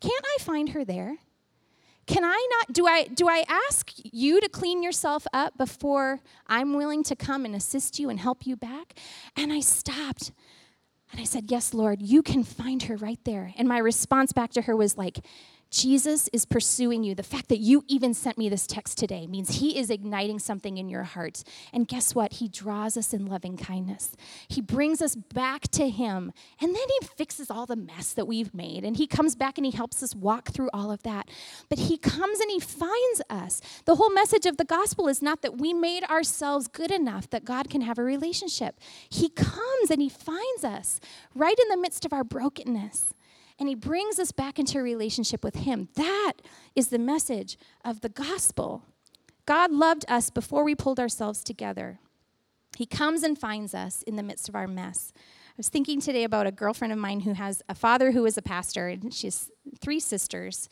Can't 0.00 0.24
I 0.24 0.42
find 0.42 0.70
her 0.70 0.84
there? 0.84 1.18
Can 2.06 2.24
I 2.24 2.48
not 2.52 2.72
do 2.72 2.86
I 2.86 3.04
do 3.04 3.28
I 3.28 3.44
ask 3.48 3.92
you 4.02 4.40
to 4.40 4.48
clean 4.48 4.82
yourself 4.82 5.26
up 5.34 5.58
before 5.58 6.20
I'm 6.46 6.72
willing 6.74 7.04
to 7.04 7.14
come 7.14 7.44
and 7.44 7.54
assist 7.54 7.98
you 7.98 8.08
and 8.08 8.18
help 8.18 8.46
you 8.46 8.56
back?" 8.56 8.94
And 9.36 9.52
I 9.52 9.60
stopped 9.60 10.32
and 11.12 11.20
I 11.20 11.24
said, 11.24 11.50
Yes, 11.50 11.74
Lord, 11.74 12.02
you 12.02 12.22
can 12.22 12.42
find 12.42 12.82
her 12.84 12.96
right 12.96 13.20
there. 13.24 13.54
And 13.56 13.68
my 13.68 13.78
response 13.78 14.32
back 14.32 14.50
to 14.52 14.62
her 14.62 14.74
was 14.74 14.96
like, 14.96 15.18
Jesus 15.72 16.28
is 16.34 16.44
pursuing 16.44 17.02
you. 17.02 17.14
The 17.14 17.22
fact 17.22 17.48
that 17.48 17.58
you 17.58 17.82
even 17.88 18.12
sent 18.12 18.36
me 18.36 18.50
this 18.50 18.66
text 18.66 18.98
today 18.98 19.26
means 19.26 19.56
he 19.56 19.78
is 19.78 19.88
igniting 19.88 20.38
something 20.38 20.76
in 20.76 20.90
your 20.90 21.04
heart. 21.04 21.42
And 21.72 21.88
guess 21.88 22.14
what? 22.14 22.34
He 22.34 22.46
draws 22.46 22.98
us 22.98 23.14
in 23.14 23.24
loving 23.24 23.56
kindness. 23.56 24.12
He 24.48 24.60
brings 24.60 25.00
us 25.00 25.16
back 25.16 25.62
to 25.68 25.88
him. 25.88 26.34
And 26.60 26.76
then 26.76 26.88
he 27.00 27.06
fixes 27.16 27.50
all 27.50 27.64
the 27.64 27.74
mess 27.74 28.12
that 28.12 28.26
we've 28.26 28.52
made. 28.52 28.84
And 28.84 28.98
he 28.98 29.06
comes 29.06 29.34
back 29.34 29.56
and 29.56 29.64
he 29.64 29.72
helps 29.72 30.02
us 30.02 30.14
walk 30.14 30.50
through 30.50 30.68
all 30.74 30.92
of 30.92 31.02
that. 31.04 31.30
But 31.70 31.78
he 31.78 31.96
comes 31.96 32.38
and 32.38 32.50
he 32.50 32.60
finds 32.60 33.22
us. 33.30 33.62
The 33.86 33.94
whole 33.94 34.12
message 34.12 34.44
of 34.44 34.58
the 34.58 34.66
gospel 34.66 35.08
is 35.08 35.22
not 35.22 35.40
that 35.40 35.56
we 35.56 35.72
made 35.72 36.04
ourselves 36.04 36.68
good 36.68 36.90
enough 36.90 37.30
that 37.30 37.46
God 37.46 37.70
can 37.70 37.80
have 37.80 37.98
a 37.98 38.02
relationship. 38.02 38.78
He 39.08 39.30
comes 39.30 39.90
and 39.90 40.02
he 40.02 40.10
finds 40.10 40.64
us 40.64 41.00
right 41.34 41.58
in 41.58 41.68
the 41.70 41.78
midst 41.78 42.04
of 42.04 42.12
our 42.12 42.24
brokenness 42.24 43.14
and 43.62 43.68
he 43.68 43.76
brings 43.76 44.18
us 44.18 44.32
back 44.32 44.58
into 44.58 44.80
a 44.80 44.82
relationship 44.82 45.44
with 45.44 45.54
him. 45.54 45.88
That 45.94 46.32
is 46.74 46.88
the 46.88 46.98
message 46.98 47.56
of 47.84 48.00
the 48.00 48.08
gospel. 48.08 48.82
God 49.46 49.70
loved 49.70 50.04
us 50.08 50.30
before 50.30 50.64
we 50.64 50.74
pulled 50.74 50.98
ourselves 50.98 51.44
together. 51.44 52.00
He 52.76 52.86
comes 52.86 53.22
and 53.22 53.38
finds 53.38 53.72
us 53.72 54.02
in 54.02 54.16
the 54.16 54.22
midst 54.24 54.48
of 54.48 54.56
our 54.56 54.66
mess. 54.66 55.12
I 55.16 55.54
was 55.56 55.68
thinking 55.68 56.00
today 56.00 56.24
about 56.24 56.48
a 56.48 56.50
girlfriend 56.50 56.92
of 56.92 56.98
mine 56.98 57.20
who 57.20 57.34
has 57.34 57.62
a 57.68 57.74
father 57.76 58.10
who 58.10 58.26
is 58.26 58.36
a 58.36 58.42
pastor, 58.42 58.88
and 58.88 59.14
she 59.14 59.28
has 59.28 59.48
three 59.80 60.00
sisters. 60.00 60.68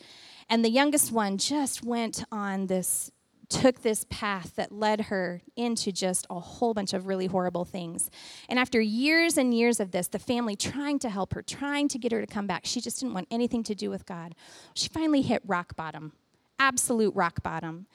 And 0.48 0.64
the 0.64 0.68
youngest 0.68 1.12
one 1.12 1.38
just 1.38 1.85
went 1.85 2.24
on 2.33 2.66
this 2.66 3.12
took 3.51 3.83
this 3.83 4.07
path 4.09 4.55
that 4.57 4.73
led 4.73 5.03
her 5.03 5.43
into 5.57 5.93
just 5.93 6.27
a 6.31 6.39
whole 6.39 6.73
bunch 6.73 6.95
of 6.95 7.07
really 7.07 7.27
horrible 7.27 7.65
things. 7.65 8.11
And 8.49 8.59
after 8.59 8.81
years 8.81 9.37
and 9.37 9.53
years 9.53 9.81
of 9.81 9.91
this, 9.91 10.09
the 10.09 10.21
family 10.21 10.57
trying 10.57 11.01
to 11.01 11.11
help 11.11 11.35
her, 11.35 11.43
trying 11.43 11.89
to 11.89 11.99
get 11.99 12.13
her 12.13 12.21
to 12.21 12.27
come 12.27 12.47
back, 12.47 12.65
she 12.65 12.81
just 12.81 13.01
didn't 13.01 13.13
want 13.13 13.27
anything 13.31 13.65
to 13.65 13.75
do 13.75 13.91
with 13.91 14.07
God. 14.07 14.35
She 14.75 14.89
finally 14.89 15.21
hit 15.21 15.43
rock 15.45 15.77
bottom, 15.77 16.13
absolute 16.59 17.15
rock 17.15 17.43
bottom. 17.43 17.87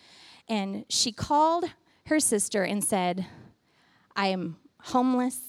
And 0.47 0.85
she 0.89 1.11
called 1.11 1.65
her 2.07 2.19
sister 2.19 2.63
and 2.63 2.83
said, 2.83 3.25
I 4.15 4.27
am 4.27 4.57
homeless, 4.81 5.39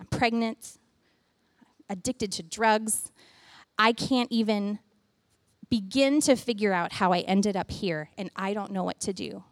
I'm 0.00 0.06
pregnant, 0.06 0.78
addicted 1.88 2.32
to 2.32 2.42
drugs. 2.42 3.12
I 3.78 3.92
can't 3.92 4.32
even 4.32 4.78
begin 5.68 6.20
to 6.22 6.34
figure 6.34 6.72
out 6.72 6.94
how 6.94 7.12
I 7.12 7.20
ended 7.20 7.56
up 7.56 7.70
here, 7.70 8.10
and 8.18 8.30
I 8.34 8.54
don't 8.54 8.72
know 8.72 8.82
what 8.82 9.00
to 9.00 9.12
do. 9.12 9.44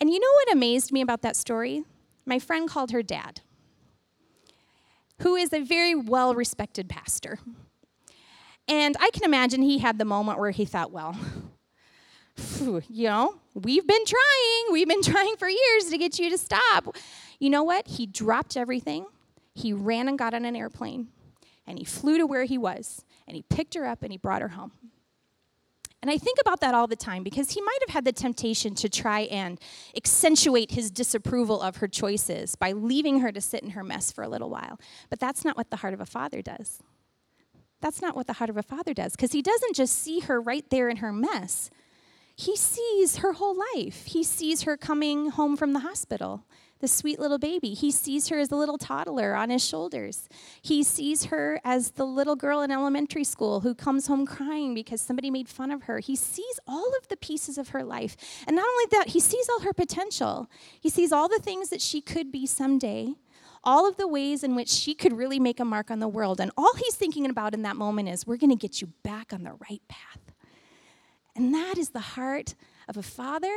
And 0.00 0.10
you 0.10 0.18
know 0.20 0.32
what 0.32 0.52
amazed 0.52 0.92
me 0.92 1.00
about 1.00 1.22
that 1.22 1.36
story? 1.36 1.84
My 2.24 2.38
friend 2.38 2.68
called 2.68 2.90
her 2.90 3.02
dad, 3.02 3.40
who 5.22 5.36
is 5.36 5.52
a 5.52 5.60
very 5.60 5.94
well 5.94 6.34
respected 6.34 6.88
pastor. 6.88 7.38
And 8.68 8.96
I 9.00 9.10
can 9.10 9.24
imagine 9.24 9.62
he 9.62 9.78
had 9.78 9.98
the 9.98 10.04
moment 10.04 10.38
where 10.38 10.50
he 10.50 10.64
thought, 10.64 10.90
well, 10.90 11.16
you 12.60 13.08
know, 13.08 13.36
we've 13.54 13.86
been 13.86 14.04
trying. 14.04 14.72
We've 14.72 14.88
been 14.88 15.02
trying 15.04 15.36
for 15.36 15.48
years 15.48 15.86
to 15.90 15.98
get 15.98 16.18
you 16.18 16.30
to 16.30 16.38
stop. 16.38 16.96
You 17.38 17.50
know 17.50 17.62
what? 17.62 17.86
He 17.86 18.06
dropped 18.06 18.56
everything. 18.56 19.06
He 19.54 19.72
ran 19.72 20.08
and 20.08 20.18
got 20.18 20.34
on 20.34 20.44
an 20.44 20.56
airplane 20.56 21.08
and 21.66 21.78
he 21.78 21.84
flew 21.84 22.18
to 22.18 22.26
where 22.26 22.44
he 22.44 22.58
was 22.58 23.04
and 23.26 23.36
he 23.36 23.42
picked 23.42 23.74
her 23.74 23.86
up 23.86 24.02
and 24.02 24.12
he 24.12 24.18
brought 24.18 24.42
her 24.42 24.48
home. 24.48 24.72
And 26.06 26.12
I 26.12 26.18
think 26.18 26.38
about 26.40 26.60
that 26.60 26.72
all 26.72 26.86
the 26.86 26.94
time 26.94 27.24
because 27.24 27.50
he 27.50 27.60
might 27.60 27.78
have 27.80 27.92
had 27.92 28.04
the 28.04 28.12
temptation 28.12 28.76
to 28.76 28.88
try 28.88 29.22
and 29.22 29.58
accentuate 29.96 30.70
his 30.70 30.88
disapproval 30.88 31.60
of 31.60 31.78
her 31.78 31.88
choices 31.88 32.54
by 32.54 32.70
leaving 32.70 33.18
her 33.22 33.32
to 33.32 33.40
sit 33.40 33.64
in 33.64 33.70
her 33.70 33.82
mess 33.82 34.12
for 34.12 34.22
a 34.22 34.28
little 34.28 34.48
while. 34.48 34.78
But 35.10 35.18
that's 35.18 35.44
not 35.44 35.56
what 35.56 35.70
the 35.70 35.78
heart 35.78 35.94
of 35.94 36.00
a 36.00 36.06
father 36.06 36.42
does. 36.42 36.80
That's 37.80 38.00
not 38.00 38.14
what 38.14 38.28
the 38.28 38.34
heart 38.34 38.50
of 38.50 38.56
a 38.56 38.62
father 38.62 38.94
does 38.94 39.16
because 39.16 39.32
he 39.32 39.42
doesn't 39.42 39.74
just 39.74 39.98
see 39.98 40.20
her 40.20 40.40
right 40.40 40.64
there 40.70 40.88
in 40.88 40.98
her 40.98 41.12
mess. 41.12 41.70
He 42.36 42.54
sees 42.54 43.16
her 43.16 43.32
whole 43.32 43.56
life. 43.74 44.04
He 44.04 44.22
sees 44.22 44.62
her 44.62 44.76
coming 44.76 45.30
home 45.30 45.56
from 45.56 45.72
the 45.72 45.80
hospital, 45.80 46.44
the 46.80 46.88
sweet 46.88 47.18
little 47.18 47.38
baby. 47.38 47.74
He 47.74 47.90
sees 47.90 48.28
her 48.28 48.38
as 48.38 48.50
a 48.50 48.56
little 48.56 48.78
toddler 48.78 49.34
on 49.34 49.50
his 49.50 49.64
shoulders. 49.64 50.28
He 50.60 50.82
sees 50.82 51.26
her 51.26 51.60
as 51.64 51.92
the 51.92 52.04
little 52.04 52.36
girl 52.36 52.60
in 52.60 52.70
elementary 52.70 53.24
school 53.24 53.60
who 53.60 53.74
comes 53.74 54.06
home 54.06 54.26
crying 54.26 54.74
because 54.74 55.00
somebody 55.00 55.30
made 55.30 55.48
fun 55.48 55.70
of 55.70 55.84
her. 55.84 55.98
He 55.98 56.16
sees 56.16 56.60
all 56.66 56.92
of 56.98 57.08
the 57.08 57.16
pieces 57.16 57.58
of 57.58 57.70
her 57.70 57.82
life. 57.82 58.16
And 58.46 58.56
not 58.56 58.66
only 58.66 58.84
that, 58.90 59.08
he 59.08 59.20
sees 59.20 59.48
all 59.48 59.60
her 59.60 59.72
potential. 59.72 60.50
He 60.80 60.90
sees 60.90 61.12
all 61.12 61.28
the 61.28 61.38
things 61.38 61.70
that 61.70 61.80
she 61.80 62.00
could 62.00 62.30
be 62.30 62.46
someday 62.46 63.14
all 63.66 63.88
of 63.88 63.96
the 63.96 64.06
ways 64.06 64.44
in 64.44 64.54
which 64.54 64.68
she 64.68 64.94
could 64.94 65.12
really 65.12 65.40
make 65.40 65.58
a 65.58 65.64
mark 65.64 65.90
on 65.90 65.98
the 65.98 66.06
world. 66.06 66.40
And 66.40 66.52
all 66.56 66.72
he's 66.76 66.94
thinking 66.94 67.28
about 67.28 67.52
in 67.52 67.62
that 67.62 67.74
moment 67.74 68.08
is, 68.08 68.24
we're 68.24 68.36
going 68.36 68.50
to 68.50 68.56
get 68.56 68.80
you 68.80 68.92
back 69.02 69.32
on 69.32 69.42
the 69.42 69.54
right 69.68 69.82
path. 69.88 70.20
And 71.34 71.52
that 71.52 71.76
is 71.76 71.90
the 71.90 72.00
heart 72.00 72.54
of 72.88 72.96
a 72.96 73.02
father, 73.02 73.52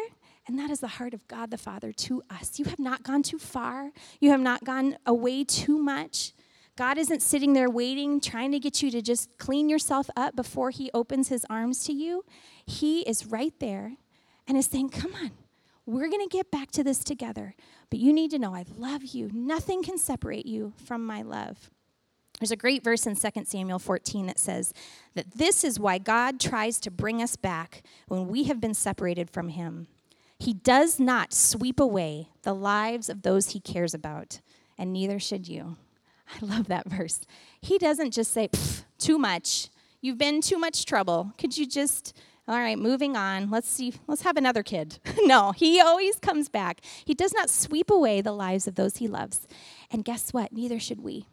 and 0.50 0.58
that 0.58 0.72
is 0.72 0.80
the 0.80 0.88
heart 0.88 1.14
of 1.14 1.28
God 1.28 1.52
the 1.52 1.60
Father 1.60 1.94
to 1.94 2.24
us. 2.28 2.58
You 2.58 2.66
have 2.66 2.80
not 2.80 3.04
gone 3.04 3.22
too 3.22 3.38
far, 3.38 3.92
you 4.20 4.32
have 4.32 4.40
not 4.40 4.64
gone 4.64 4.98
away 5.06 5.44
too 5.44 5.78
much. 5.78 6.34
God 6.76 6.98
isn't 6.98 7.22
sitting 7.22 7.54
there 7.54 7.70
waiting, 7.70 8.20
trying 8.20 8.52
to 8.54 8.60
get 8.60 8.82
you 8.82 8.90
to 8.90 9.02
just 9.04 9.38
clean 9.38 9.70
yourself 9.70 10.10
up 10.18 10.36
before 10.36 10.72
He 10.72 10.90
opens 10.92 11.28
His 11.28 11.46
arms 11.52 11.84
to 11.84 11.94
you. 11.94 12.26
He 12.66 13.02
is 13.02 13.28
right 13.28 13.54
there 13.60 13.98
and 14.48 14.58
is 14.58 14.66
saying, 14.66 14.90
Come 14.90 15.14
on, 15.14 15.32
we're 15.86 16.10
going 16.10 16.28
to 16.28 16.36
get 16.36 16.50
back 16.50 16.72
to 16.72 16.84
this 16.84 17.04
together. 17.04 17.54
But 17.92 18.00
you 18.00 18.12
need 18.12 18.32
to 18.32 18.40
know 18.40 18.56
I 18.56 18.66
love 18.76 19.04
you. 19.04 19.30
Nothing 19.32 19.84
can 19.84 20.00
separate 20.00 20.48
you 20.48 20.74
from 20.84 21.06
my 21.06 21.22
love. 21.22 21.70
There's 22.40 22.50
a 22.50 22.56
great 22.56 22.84
verse 22.84 23.06
in 23.06 23.16
2 23.16 23.30
Samuel 23.46 23.78
14 23.78 24.26
that 24.26 24.40
says 24.40 24.74
that 25.14 25.30
this 25.36 25.64
is 25.64 25.80
why 25.80 26.00
God 26.00 26.40
tries 26.40 26.80
to 26.80 26.90
bring 26.90 27.22
us 27.22 27.36
back 27.36 27.84
when 28.08 28.28
we 28.28 28.46
have 28.46 28.60
been 28.60 28.74
separated 28.74 29.30
from 29.30 29.50
Him. 29.50 29.88
He 30.40 30.54
does 30.54 31.00
not 31.00 31.34
sweep 31.34 31.80
away 31.80 32.30
the 32.44 32.54
lives 32.54 33.10
of 33.10 33.22
those 33.24 33.52
He 33.52 33.60
cares 33.60 33.94
about, 33.94 34.40
and 34.78 34.94
neither 34.94 35.20
should 35.20 35.48
you. 35.48 35.76
I 36.42 36.46
love 36.46 36.68
that 36.68 36.90
verse. 36.90 37.22
He 37.62 37.78
doesn't 37.78 38.12
just 38.12 38.32
say, 38.32 38.50
too 38.98 39.18
much. 39.18 39.70
You've 40.02 40.18
been 40.18 40.42
too 40.42 40.58
much 40.58 40.86
trouble. 40.86 41.34
Could 41.38 41.58
you 41.58 41.66
just, 41.66 42.16
all 42.48 42.56
right, 42.56 42.80
moving 42.80 43.18
on. 43.18 43.50
Let's 43.50 43.70
see, 43.70 43.94
let's 44.08 44.22
have 44.22 44.38
another 44.38 44.64
kid. 44.64 45.00
no, 45.24 45.52
he 45.52 45.82
always 45.82 46.18
comes 46.20 46.48
back. 46.48 46.82
He 47.04 47.14
does 47.14 47.34
not 47.34 47.50
sweep 47.50 47.90
away 47.90 48.22
the 48.22 48.32
lives 48.32 48.68
of 48.68 48.76
those 48.76 48.98
he 48.98 49.08
loves. 49.08 49.48
And 49.92 50.06
guess 50.06 50.32
what? 50.32 50.54
Neither 50.54 50.80
should 50.80 51.02
we. 51.02 51.28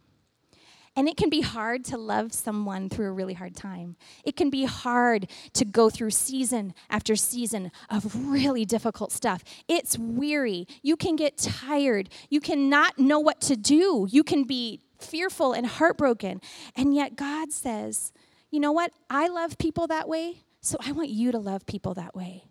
And 0.97 1.07
it 1.07 1.15
can 1.15 1.29
be 1.29 1.41
hard 1.41 1.85
to 1.85 1.97
love 1.97 2.33
someone 2.33 2.89
through 2.89 3.05
a 3.05 3.11
really 3.11 3.35
hard 3.35 3.55
time. 3.55 3.95
It 4.25 4.35
can 4.35 4.49
be 4.49 4.65
hard 4.65 5.29
to 5.53 5.63
go 5.63 5.91
through 5.91 6.09
season 6.09 6.73
after 6.89 7.15
season 7.15 7.71
of 7.91 8.27
really 8.27 8.65
difficult 8.65 9.11
stuff. 9.11 9.43
It's 9.67 9.95
weary. 9.99 10.67
You 10.81 10.97
can 10.97 11.15
get 11.15 11.37
tired. 11.37 12.09
You 12.31 12.41
cannot 12.41 12.97
know 12.97 13.19
what 13.19 13.41
to 13.41 13.55
do. 13.55 14.07
You 14.09 14.23
can 14.23 14.43
be 14.43 14.81
fearful 14.99 15.53
and 15.53 15.67
heartbroken. 15.67 16.41
And 16.75 16.95
yet, 16.95 17.15
God 17.15 17.51
says, 17.51 18.11
you 18.49 18.59
know 18.59 18.71
what? 18.71 18.91
I 19.07 19.27
love 19.27 19.59
people 19.59 19.85
that 19.85 20.09
way, 20.09 20.45
so 20.61 20.77
I 20.83 20.93
want 20.93 21.09
you 21.09 21.31
to 21.31 21.37
love 21.37 21.67
people 21.67 21.93
that 21.93 22.15
way. 22.15 22.45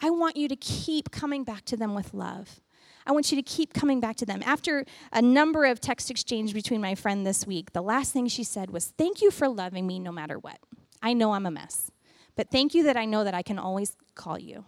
I 0.00 0.10
want 0.10 0.36
you 0.36 0.48
to 0.48 0.56
keep 0.56 1.12
coming 1.12 1.44
back 1.44 1.64
to 1.66 1.76
them 1.76 1.94
with 1.94 2.12
love. 2.12 2.61
I 3.06 3.12
want 3.12 3.30
you 3.30 3.36
to 3.36 3.42
keep 3.42 3.74
coming 3.74 4.00
back 4.00 4.16
to 4.16 4.26
them. 4.26 4.42
After 4.44 4.84
a 5.12 5.22
number 5.22 5.64
of 5.64 5.80
text 5.80 6.10
exchange 6.10 6.54
between 6.54 6.80
my 6.80 6.94
friend 6.94 7.26
this 7.26 7.46
week, 7.46 7.72
the 7.72 7.82
last 7.82 8.12
thing 8.12 8.28
she 8.28 8.44
said 8.44 8.70
was, 8.70 8.92
Thank 8.96 9.20
you 9.20 9.30
for 9.30 9.48
loving 9.48 9.86
me 9.86 9.98
no 9.98 10.12
matter 10.12 10.38
what. 10.38 10.58
I 11.02 11.12
know 11.12 11.32
I'm 11.32 11.46
a 11.46 11.50
mess, 11.50 11.90
but 12.36 12.50
thank 12.50 12.74
you 12.74 12.82
that 12.84 12.96
I 12.96 13.04
know 13.04 13.24
that 13.24 13.34
I 13.34 13.42
can 13.42 13.58
always 13.58 13.96
call 14.14 14.38
you. 14.38 14.64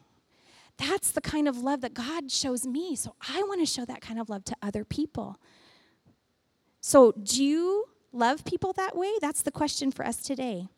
That's 0.77 1.13
the 1.13 1.21
kind 1.21 1.47
of 1.47 1.59
love 1.59 1.83
that 1.83 1.95
God 1.95 2.31
shows 2.33 2.67
me. 2.67 2.97
So 2.97 3.15
I 3.29 3.43
want 3.45 3.61
to 3.61 3.67
show 3.67 3.85
that 3.85 4.01
kind 4.01 4.19
of 4.19 4.29
love 4.29 4.45
to 4.47 4.57
other 4.61 4.85
people. 4.85 5.39
So, 6.81 7.13
do 7.13 7.43
you 7.43 7.87
love 8.13 8.45
people 8.45 8.75
that 8.75 8.97
way? 8.97 9.13
That's 9.21 9.41
the 9.43 9.51
question 9.51 9.91
for 9.91 10.05
us 10.05 10.19
today. 10.19 10.69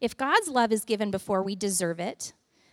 If 0.00 0.16
God's 0.16 0.48
love 0.48 0.72
is 0.72 0.84
given 0.84 1.10
before 1.10 1.42
we 1.42 1.54
deserve 1.54 2.00
it, 2.00 2.32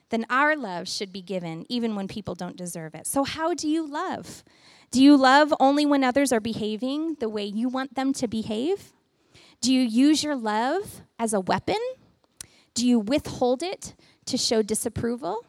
then 0.10 0.26
our 0.30 0.56
love 0.56 0.88
should 0.88 1.12
be 1.12 1.22
given 1.22 1.66
even 1.70 1.96
when 1.96 2.08
people 2.08 2.36
don't 2.36 2.56
deserve 2.56 2.96
it. 2.96 3.08
So, 3.08 3.24
how 3.24 3.54
do 3.54 3.68
you 3.68 3.86
love? 3.86 4.44
Do 4.92 5.04
you 5.04 5.18
love 5.18 5.54
only 5.60 5.86
when 5.86 6.04
others 6.04 6.32
are 6.32 6.40
behaving 6.40 7.16
the 7.20 7.30
way 7.30 7.46
you 7.46 7.68
want 7.68 7.96
them 7.96 8.14
to 8.14 8.28
behave? 8.28 8.94
Do 9.60 9.74
you 9.74 9.82
use 9.82 10.24
your 10.24 10.36
love 10.36 11.02
as 11.20 11.34
a 11.34 11.40
weapon? 11.40 11.80
Do 12.74 12.88
you 12.88 13.00
withhold 13.00 13.64
it 13.64 13.96
to 14.28 14.38
show 14.38 14.62
disapproval? 14.62 15.46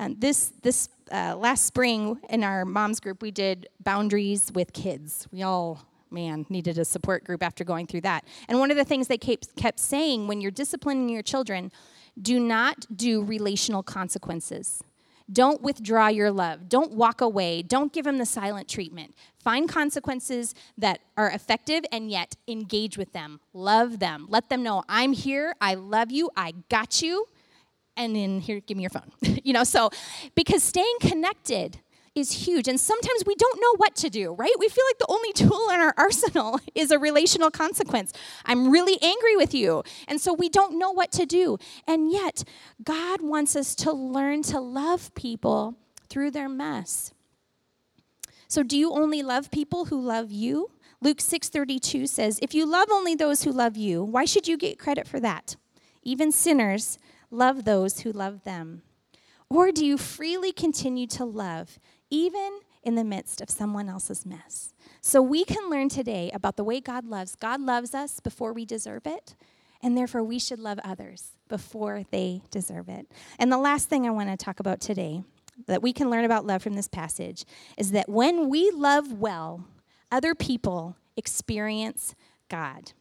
Um, 0.00 0.16
this 0.18 0.52
this 0.62 0.88
uh, 1.10 1.36
last 1.36 1.64
spring 1.64 2.20
in 2.30 2.44
our 2.44 2.64
moms 2.64 3.00
group, 3.00 3.22
we 3.22 3.30
did 3.30 3.68
boundaries 3.80 4.52
with 4.54 4.72
kids. 4.72 5.26
We 5.32 5.42
all 5.42 5.88
man, 6.10 6.46
needed 6.48 6.78
a 6.78 6.84
support 6.84 7.24
group 7.24 7.42
after 7.42 7.64
going 7.64 7.86
through 7.86 8.02
that. 8.02 8.24
And 8.48 8.58
one 8.58 8.70
of 8.70 8.76
the 8.76 8.84
things 8.84 9.08
they 9.08 9.18
kept, 9.18 9.54
kept 9.56 9.78
saying 9.78 10.26
when 10.26 10.40
you're 10.40 10.50
disciplining 10.50 11.08
your 11.08 11.22
children 11.22 11.70
do 12.20 12.40
not 12.40 12.86
do 12.94 13.22
relational 13.22 13.82
consequences. 13.82 14.82
Don't 15.30 15.60
withdraw 15.60 16.08
your 16.08 16.30
love. 16.30 16.68
Don't 16.68 16.92
walk 16.92 17.20
away. 17.20 17.60
Don't 17.60 17.92
give 17.92 18.04
them 18.04 18.16
the 18.16 18.24
silent 18.24 18.66
treatment. 18.66 19.14
Find 19.38 19.68
consequences 19.68 20.54
that 20.78 21.00
are 21.18 21.30
effective 21.30 21.84
and 21.92 22.10
yet 22.10 22.36
engage 22.46 22.96
with 22.96 23.12
them. 23.12 23.40
Love 23.52 23.98
them. 23.98 24.26
Let 24.30 24.48
them 24.48 24.62
know, 24.62 24.84
I'm 24.88 25.12
here. 25.12 25.54
I 25.60 25.74
love 25.74 26.10
you. 26.10 26.30
I 26.36 26.54
got 26.70 27.02
you. 27.02 27.26
And 27.96 28.14
then 28.16 28.40
here, 28.40 28.60
give 28.60 28.76
me 28.76 28.84
your 28.84 28.90
phone. 28.90 29.10
you 29.44 29.52
know, 29.52 29.64
so 29.64 29.90
because 30.34 30.62
staying 30.62 30.96
connected 31.00 31.80
is 32.14 32.46
huge. 32.46 32.68
And 32.68 32.78
sometimes 32.78 33.24
we 33.26 33.34
don't 33.34 33.60
know 33.60 33.76
what 33.76 33.96
to 33.96 34.10
do, 34.10 34.34
right? 34.34 34.52
We 34.58 34.68
feel 34.68 34.84
like 34.88 34.98
the 34.98 35.06
only 35.08 35.32
tool 35.32 35.70
in 35.70 35.80
our 35.80 35.94
arsenal 35.96 36.60
is 36.74 36.90
a 36.90 36.98
relational 36.98 37.50
consequence. 37.50 38.12
I'm 38.44 38.70
really 38.70 38.98
angry 39.02 39.36
with 39.36 39.54
you. 39.54 39.82
And 40.06 40.20
so 40.20 40.32
we 40.32 40.48
don't 40.48 40.78
know 40.78 40.90
what 40.90 41.12
to 41.12 41.26
do. 41.26 41.58
And 41.86 42.10
yet, 42.10 42.44
God 42.82 43.20
wants 43.22 43.56
us 43.56 43.74
to 43.76 43.92
learn 43.92 44.42
to 44.44 44.60
love 44.60 45.14
people 45.14 45.76
through 46.08 46.30
their 46.30 46.48
mess. 46.48 47.12
So 48.48 48.62
do 48.62 48.76
you 48.78 48.92
only 48.92 49.22
love 49.22 49.50
people 49.50 49.86
who 49.86 50.00
love 50.00 50.30
you? 50.32 50.70
Luke 51.00 51.20
6:32 51.20 52.06
says, 52.06 52.38
"If 52.42 52.54
you 52.54 52.66
love 52.66 52.88
only 52.90 53.14
those 53.14 53.42
who 53.42 53.52
love 53.52 53.76
you, 53.76 54.02
why 54.02 54.24
should 54.24 54.48
you 54.48 54.56
get 54.56 54.78
credit 54.78 55.06
for 55.06 55.20
that? 55.20 55.56
Even 56.02 56.32
sinners 56.32 56.98
love 57.30 57.64
those 57.64 58.00
who 58.00 58.10
love 58.10 58.42
them." 58.44 58.82
Or 59.50 59.72
do 59.72 59.84
you 59.84 59.96
freely 59.96 60.52
continue 60.52 61.06
to 61.08 61.24
love 61.24 61.78
even 62.10 62.60
in 62.82 62.94
the 62.94 63.04
midst 63.04 63.40
of 63.40 63.50
someone 63.50 63.88
else's 63.88 64.24
mess. 64.24 64.72
So 65.00 65.20
we 65.20 65.44
can 65.44 65.68
learn 65.68 65.88
today 65.88 66.30
about 66.32 66.56
the 66.56 66.64
way 66.64 66.80
God 66.80 67.04
loves. 67.04 67.34
God 67.34 67.60
loves 67.60 67.94
us 67.94 68.20
before 68.20 68.52
we 68.52 68.64
deserve 68.64 69.06
it, 69.06 69.34
and 69.82 69.96
therefore 69.96 70.22
we 70.22 70.38
should 70.38 70.58
love 70.58 70.78
others 70.84 71.32
before 71.48 72.04
they 72.10 72.42
deserve 72.50 72.88
it. 72.88 73.06
And 73.38 73.50
the 73.52 73.58
last 73.58 73.88
thing 73.88 74.06
I 74.06 74.10
want 74.10 74.30
to 74.30 74.42
talk 74.42 74.60
about 74.60 74.80
today 74.80 75.22
that 75.66 75.82
we 75.82 75.92
can 75.92 76.08
learn 76.08 76.24
about 76.24 76.46
love 76.46 76.62
from 76.62 76.74
this 76.74 76.88
passage 76.88 77.44
is 77.76 77.90
that 77.90 78.08
when 78.08 78.48
we 78.48 78.70
love 78.70 79.12
well, 79.12 79.64
other 80.10 80.34
people 80.34 80.96
experience 81.16 82.14
God. 82.48 82.92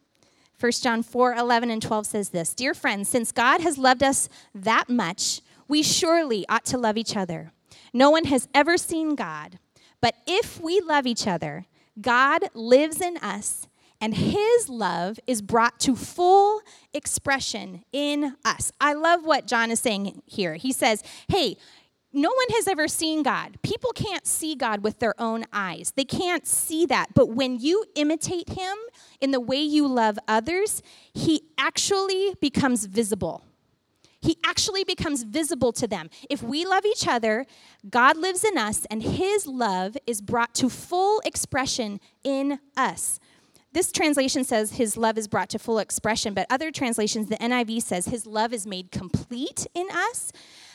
1 0.59 0.71
John 0.81 1.03
4 1.03 1.35
11 1.35 1.69
and 1.69 1.81
12 1.81 2.05
says 2.07 2.29
this 2.29 2.53
Dear 2.53 2.73
friends, 2.73 3.07
since 3.07 3.31
God 3.31 3.61
has 3.61 3.77
loved 3.77 4.01
us 4.01 4.27
that 4.55 4.89
much, 4.89 5.41
we 5.67 5.83
surely 5.83 6.45
ought 6.49 6.65
to 6.65 6.77
love 6.77 6.97
each 6.97 7.15
other. 7.15 7.51
No 7.97 8.11
one 8.11 8.25
has 8.25 8.47
ever 8.53 8.77
seen 8.77 9.15
God, 9.15 9.57
but 10.01 10.13
if 10.27 10.61
we 10.61 10.79
love 10.81 11.07
each 11.07 11.25
other, 11.25 11.65
God 11.99 12.43
lives 12.53 13.01
in 13.01 13.17
us 13.17 13.67
and 13.99 14.13
his 14.13 14.69
love 14.69 15.19
is 15.25 15.41
brought 15.41 15.79
to 15.79 15.95
full 15.95 16.61
expression 16.93 17.83
in 17.91 18.35
us. 18.45 18.71
I 18.79 18.93
love 18.93 19.25
what 19.25 19.47
John 19.47 19.71
is 19.71 19.79
saying 19.79 20.21
here. 20.27 20.53
He 20.57 20.71
says, 20.71 21.01
Hey, 21.27 21.57
no 22.13 22.29
one 22.29 22.47
has 22.51 22.67
ever 22.67 22.87
seen 22.87 23.23
God. 23.23 23.57
People 23.63 23.93
can't 23.93 24.27
see 24.27 24.53
God 24.53 24.83
with 24.83 24.99
their 24.99 25.19
own 25.19 25.45
eyes. 25.51 25.93
They 25.95 26.05
can't 26.05 26.45
see 26.45 26.85
that. 26.85 27.15
But 27.15 27.29
when 27.29 27.59
you 27.59 27.83
imitate 27.95 28.49
him 28.49 28.77
in 29.19 29.31
the 29.31 29.39
way 29.39 29.57
you 29.63 29.87
love 29.87 30.19
others, 30.27 30.83
he 31.15 31.41
actually 31.57 32.35
becomes 32.39 32.85
visible 32.85 33.43
he 34.21 34.37
actually 34.45 34.83
becomes 34.83 35.23
visible 35.23 35.71
to 35.73 35.87
them. 35.87 36.09
If 36.29 36.41
we 36.41 36.65
love 36.65 36.85
each 36.85 37.07
other, 37.07 37.45
God 37.89 38.17
lives 38.17 38.43
in 38.43 38.57
us, 38.57 38.85
and 38.89 39.03
his 39.03 39.45
love 39.45 39.97
is 40.07 40.21
brought 40.21 40.55
to 40.55 40.69
full 40.69 41.21
expression 41.25 41.99
in 42.23 42.59
us. 42.75 43.19
This 43.73 43.91
translation 43.91 44.43
says 44.43 44.73
his 44.73 44.97
love 44.97 45.17
is 45.17 45.27
brought 45.27 45.49
to 45.49 45.59
full 45.59 45.77
expression, 45.77 46.33
but 46.33 46.47
other 46.49 46.71
translations, 46.71 47.27
the 47.27 47.35
NIV 47.35 47.83
says 47.83 48.07
his 48.07 48.25
love 48.25 48.53
is 48.53 48.65
made 48.65 48.91
complete 48.91 49.67
in 49.75 49.87
us. 49.91 50.31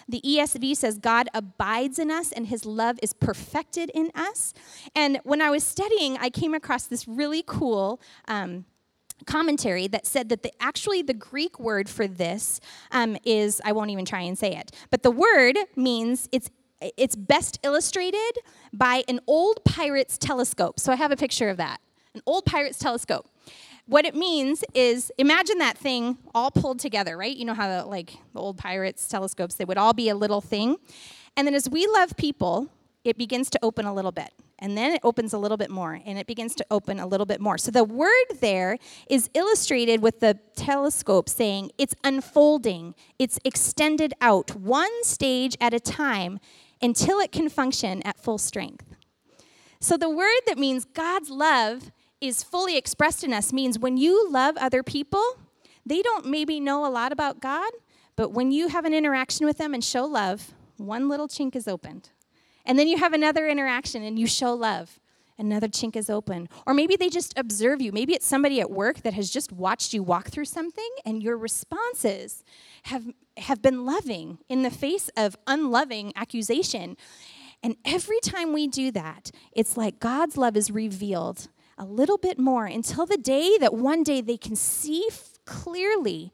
The 0.08 0.20
ESV 0.20 0.76
says 0.76 0.98
God 0.98 1.28
abides 1.32 1.98
in 1.98 2.10
us 2.10 2.32
and 2.32 2.46
his 2.46 2.64
love 2.64 2.98
is 3.02 3.12
perfected 3.12 3.90
in 3.94 4.10
us. 4.14 4.52
And 4.94 5.20
when 5.24 5.40
I 5.40 5.50
was 5.50 5.64
studying, 5.64 6.16
I 6.18 6.28
came 6.28 6.54
across 6.54 6.84
this 6.84 7.08
really 7.08 7.42
cool 7.46 8.00
um, 8.28 8.66
commentary 9.26 9.86
that 9.88 10.06
said 10.06 10.28
that 10.28 10.42
the, 10.42 10.52
actually 10.60 11.02
the 11.02 11.14
Greek 11.14 11.58
word 11.58 11.88
for 11.88 12.06
this 12.06 12.60
um, 12.90 13.16
is, 13.24 13.60
I 13.64 13.72
won't 13.72 13.90
even 13.90 14.04
try 14.04 14.20
and 14.20 14.38
say 14.38 14.56
it, 14.56 14.72
but 14.90 15.02
the 15.02 15.10
word 15.10 15.56
means 15.76 16.28
it's 16.32 16.50
it's 16.98 17.14
best 17.14 17.60
illustrated 17.62 18.38
by 18.72 19.04
an 19.06 19.20
old 19.28 19.64
pirate's 19.64 20.18
telescope. 20.18 20.80
So 20.80 20.92
I 20.92 20.96
have 20.96 21.12
a 21.12 21.16
picture 21.16 21.48
of 21.48 21.56
that 21.58 21.80
an 22.14 22.22
old 22.26 22.44
pirate's 22.44 22.78
telescope. 22.78 23.28
What 23.86 24.04
it 24.04 24.14
means 24.14 24.64
is 24.74 25.10
imagine 25.18 25.58
that 25.58 25.76
thing 25.76 26.18
all 26.34 26.50
pulled 26.50 26.78
together, 26.78 27.16
right? 27.16 27.34
You 27.34 27.44
know 27.44 27.54
how 27.54 27.82
the, 27.82 27.86
like 27.86 28.16
the 28.32 28.40
old 28.40 28.58
pirates 28.58 29.08
telescopes, 29.08 29.56
they 29.56 29.64
would 29.64 29.78
all 29.78 29.92
be 29.92 30.08
a 30.08 30.14
little 30.14 30.40
thing. 30.40 30.76
And 31.36 31.46
then 31.46 31.54
as 31.54 31.68
we 31.68 31.86
love 31.86 32.16
people, 32.16 32.68
it 33.04 33.18
begins 33.18 33.50
to 33.50 33.58
open 33.62 33.86
a 33.86 33.94
little 33.94 34.12
bit. 34.12 34.30
And 34.62 34.78
then 34.78 34.92
it 34.92 35.00
opens 35.02 35.32
a 35.32 35.38
little 35.38 35.56
bit 35.56 35.70
more, 35.70 36.00
and 36.06 36.20
it 36.20 36.28
begins 36.28 36.54
to 36.54 36.66
open 36.70 37.00
a 37.00 37.06
little 37.06 37.26
bit 37.26 37.40
more. 37.40 37.58
So 37.58 37.72
the 37.72 37.82
word 37.82 38.26
there 38.38 38.78
is 39.10 39.28
illustrated 39.34 40.00
with 40.00 40.20
the 40.20 40.38
telescope 40.54 41.28
saying 41.28 41.72
it's 41.78 41.96
unfolding, 42.04 42.94
it's 43.18 43.40
extended 43.44 44.14
out 44.20 44.54
one 44.54 45.02
stage 45.02 45.56
at 45.60 45.74
a 45.74 45.80
time 45.80 46.38
until 46.80 47.18
it 47.18 47.32
can 47.32 47.48
function 47.48 48.02
at 48.04 48.16
full 48.16 48.38
strength. 48.38 48.94
So 49.80 49.96
the 49.96 50.08
word 50.08 50.40
that 50.46 50.58
means 50.58 50.84
God's 50.84 51.28
love 51.28 51.90
is 52.20 52.44
fully 52.44 52.76
expressed 52.76 53.24
in 53.24 53.32
us 53.32 53.52
means 53.52 53.80
when 53.80 53.96
you 53.96 54.30
love 54.30 54.56
other 54.58 54.84
people, 54.84 55.38
they 55.84 56.02
don't 56.02 56.26
maybe 56.26 56.60
know 56.60 56.86
a 56.86 56.88
lot 56.88 57.10
about 57.10 57.40
God, 57.40 57.72
but 58.14 58.30
when 58.30 58.52
you 58.52 58.68
have 58.68 58.84
an 58.84 58.94
interaction 58.94 59.44
with 59.44 59.58
them 59.58 59.74
and 59.74 59.82
show 59.82 60.04
love, 60.04 60.54
one 60.76 61.08
little 61.08 61.26
chink 61.26 61.56
is 61.56 61.66
opened. 61.66 62.10
And 62.64 62.78
then 62.78 62.88
you 62.88 62.98
have 62.98 63.12
another 63.12 63.46
interaction 63.46 64.02
and 64.02 64.18
you 64.18 64.26
show 64.26 64.54
love. 64.54 64.98
Another 65.38 65.68
chink 65.68 65.96
is 65.96 66.08
open. 66.08 66.48
Or 66.66 66.74
maybe 66.74 66.94
they 66.94 67.08
just 67.08 67.36
observe 67.36 67.80
you. 67.80 67.90
Maybe 67.90 68.14
it's 68.14 68.26
somebody 68.26 68.60
at 68.60 68.70
work 68.70 69.02
that 69.02 69.14
has 69.14 69.30
just 69.30 69.50
watched 69.50 69.92
you 69.92 70.02
walk 70.02 70.28
through 70.28 70.44
something 70.44 70.90
and 71.04 71.22
your 71.22 71.36
responses 71.36 72.44
have, 72.84 73.06
have 73.38 73.62
been 73.62 73.84
loving 73.84 74.38
in 74.48 74.62
the 74.62 74.70
face 74.70 75.10
of 75.16 75.36
unloving 75.46 76.12
accusation. 76.14 76.96
And 77.62 77.76
every 77.84 78.20
time 78.20 78.52
we 78.52 78.66
do 78.66 78.90
that, 78.92 79.30
it's 79.52 79.76
like 79.76 80.00
God's 80.00 80.36
love 80.36 80.56
is 80.56 80.70
revealed 80.70 81.48
a 81.78 81.84
little 81.84 82.18
bit 82.18 82.38
more 82.38 82.66
until 82.66 83.06
the 83.06 83.16
day 83.16 83.56
that 83.58 83.74
one 83.74 84.02
day 84.02 84.20
they 84.20 84.36
can 84.36 84.54
see 84.54 85.04
f- 85.08 85.38
clearly 85.44 86.32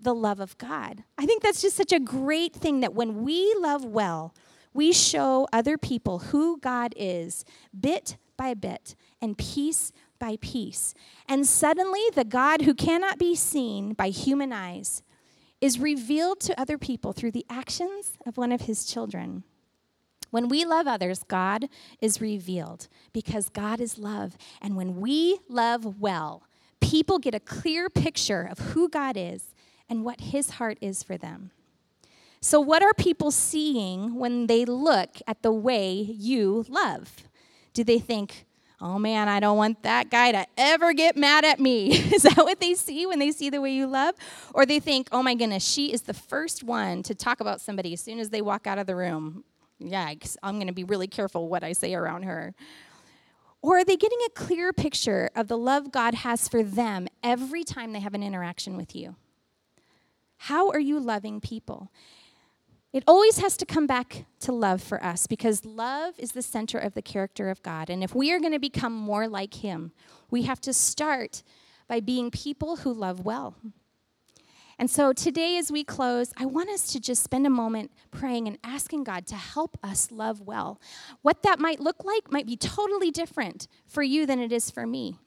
the 0.00 0.14
love 0.14 0.40
of 0.40 0.58
God. 0.58 1.04
I 1.16 1.26
think 1.26 1.42
that's 1.42 1.62
just 1.62 1.76
such 1.76 1.92
a 1.92 2.00
great 2.00 2.54
thing 2.54 2.80
that 2.80 2.94
when 2.94 3.22
we 3.22 3.54
love 3.58 3.84
well, 3.84 4.34
we 4.76 4.92
show 4.92 5.48
other 5.52 5.78
people 5.78 6.18
who 6.18 6.58
God 6.58 6.94
is 6.96 7.44
bit 7.78 8.16
by 8.36 8.54
bit 8.54 8.94
and 9.20 9.36
piece 9.36 9.92
by 10.18 10.36
piece. 10.40 10.94
And 11.28 11.46
suddenly, 11.46 12.02
the 12.14 12.24
God 12.24 12.62
who 12.62 12.74
cannot 12.74 13.18
be 13.18 13.34
seen 13.34 13.92
by 13.94 14.08
human 14.08 14.52
eyes 14.52 15.02
is 15.60 15.78
revealed 15.78 16.40
to 16.40 16.60
other 16.60 16.78
people 16.78 17.12
through 17.12 17.32
the 17.32 17.46
actions 17.48 18.18
of 18.26 18.36
one 18.36 18.52
of 18.52 18.62
his 18.62 18.84
children. 18.84 19.42
When 20.30 20.48
we 20.48 20.64
love 20.64 20.86
others, 20.86 21.22
God 21.22 21.68
is 22.00 22.20
revealed 22.20 22.88
because 23.12 23.48
God 23.48 23.80
is 23.80 23.98
love. 23.98 24.36
And 24.60 24.76
when 24.76 25.00
we 25.00 25.38
love 25.48 26.00
well, 26.00 26.42
people 26.80 27.18
get 27.18 27.34
a 27.34 27.40
clear 27.40 27.88
picture 27.88 28.42
of 28.42 28.58
who 28.58 28.88
God 28.88 29.16
is 29.16 29.54
and 29.88 30.04
what 30.04 30.20
his 30.20 30.50
heart 30.50 30.78
is 30.80 31.02
for 31.02 31.16
them. 31.16 31.52
So, 32.40 32.60
what 32.60 32.82
are 32.82 32.94
people 32.94 33.30
seeing 33.30 34.14
when 34.14 34.46
they 34.46 34.64
look 34.64 35.18
at 35.26 35.42
the 35.42 35.52
way 35.52 35.92
you 35.94 36.64
love? 36.68 37.24
Do 37.72 37.82
they 37.84 37.98
think, 37.98 38.46
oh 38.80 38.98
man, 38.98 39.28
I 39.28 39.40
don't 39.40 39.56
want 39.56 39.82
that 39.82 40.10
guy 40.10 40.32
to 40.32 40.46
ever 40.56 40.92
get 40.92 41.16
mad 41.16 41.44
at 41.44 41.58
me? 41.58 41.92
is 42.14 42.22
that 42.22 42.38
what 42.38 42.60
they 42.60 42.74
see 42.74 43.06
when 43.06 43.18
they 43.18 43.32
see 43.32 43.50
the 43.50 43.60
way 43.60 43.72
you 43.72 43.86
love? 43.86 44.14
Or 44.54 44.66
they 44.66 44.80
think, 44.80 45.08
oh 45.12 45.22
my 45.22 45.34
goodness, 45.34 45.66
she 45.66 45.92
is 45.92 46.02
the 46.02 46.14
first 46.14 46.62
one 46.62 47.02
to 47.04 47.14
talk 47.14 47.40
about 47.40 47.60
somebody 47.60 47.92
as 47.92 48.00
soon 48.00 48.18
as 48.18 48.30
they 48.30 48.42
walk 48.42 48.66
out 48.66 48.78
of 48.78 48.86
the 48.86 48.96
room. 48.96 49.44
Yikes, 49.80 50.36
I'm 50.42 50.54
going 50.54 50.68
to 50.68 50.72
be 50.72 50.84
really 50.84 51.06
careful 51.06 51.48
what 51.48 51.62
I 51.62 51.72
say 51.72 51.94
around 51.94 52.22
her. 52.22 52.54
Or 53.60 53.78
are 53.78 53.84
they 53.84 53.96
getting 53.96 54.18
a 54.26 54.30
clear 54.30 54.72
picture 54.72 55.30
of 55.34 55.48
the 55.48 55.58
love 55.58 55.90
God 55.90 56.14
has 56.14 56.48
for 56.48 56.62
them 56.62 57.08
every 57.22 57.64
time 57.64 57.92
they 57.92 58.00
have 58.00 58.14
an 58.14 58.22
interaction 58.22 58.76
with 58.76 58.94
you? 58.94 59.16
How 60.38 60.70
are 60.70 60.80
you 60.80 61.00
loving 61.00 61.40
people? 61.40 61.90
It 62.92 63.04
always 63.06 63.38
has 63.38 63.56
to 63.58 63.66
come 63.66 63.86
back 63.86 64.24
to 64.40 64.52
love 64.52 64.82
for 64.82 65.02
us 65.04 65.26
because 65.26 65.64
love 65.64 66.14
is 66.18 66.32
the 66.32 66.42
center 66.42 66.78
of 66.78 66.94
the 66.94 67.02
character 67.02 67.50
of 67.50 67.62
God. 67.62 67.90
And 67.90 68.02
if 68.02 68.14
we 68.14 68.32
are 68.32 68.40
going 68.40 68.52
to 68.52 68.58
become 68.58 68.92
more 68.92 69.28
like 69.28 69.54
Him, 69.54 69.92
we 70.30 70.42
have 70.42 70.60
to 70.62 70.72
start 70.72 71.42
by 71.88 72.00
being 72.00 72.30
people 72.30 72.76
who 72.76 72.92
love 72.92 73.20
well. 73.20 73.56
And 74.78 74.90
so 74.90 75.12
today, 75.12 75.56
as 75.56 75.72
we 75.72 75.84
close, 75.84 76.32
I 76.36 76.44
want 76.44 76.68
us 76.68 76.92
to 76.92 77.00
just 77.00 77.22
spend 77.22 77.46
a 77.46 77.50
moment 77.50 77.92
praying 78.10 78.46
and 78.46 78.58
asking 78.62 79.04
God 79.04 79.26
to 79.28 79.34
help 79.34 79.78
us 79.82 80.10
love 80.10 80.42
well. 80.42 80.80
What 81.22 81.42
that 81.44 81.58
might 81.58 81.80
look 81.80 82.04
like 82.04 82.30
might 82.30 82.46
be 82.46 82.56
totally 82.56 83.10
different 83.10 83.68
for 83.86 84.02
you 84.02 84.26
than 84.26 84.38
it 84.38 84.52
is 84.52 84.70
for 84.70 84.86
me 84.86 85.18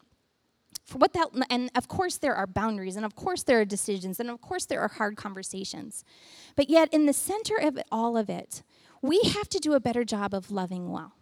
for 0.90 0.98
what 0.98 1.14
that 1.14 1.30
and 1.50 1.70
of 1.76 1.88
course 1.88 2.18
there 2.18 2.36
are 2.36 2.48
boundaries 2.48 2.96
and 2.96 3.06
of 3.06 3.16
course 3.16 3.44
there 3.44 3.62
are 3.62 3.66
decisions 3.66 4.20
and 4.20 4.30
of 4.30 4.42
course 4.42 4.66
there 4.66 4.82
are 4.82 4.88
hard 4.88 5.16
conversations. 5.16 6.04
But 6.56 6.70
yet 6.70 6.94
in 6.94 7.06
the 7.06 7.14
center 7.14 7.56
of 7.56 7.80
all 7.92 8.18
of 8.18 8.30
it 8.30 8.64
we 9.02 9.22
have 9.24 9.48
to 9.50 9.60
do 9.60 9.74
a 9.74 9.80
better 9.80 10.04
job 10.04 10.34
of 10.34 10.52
loving 10.52 10.92
well. 10.92 11.14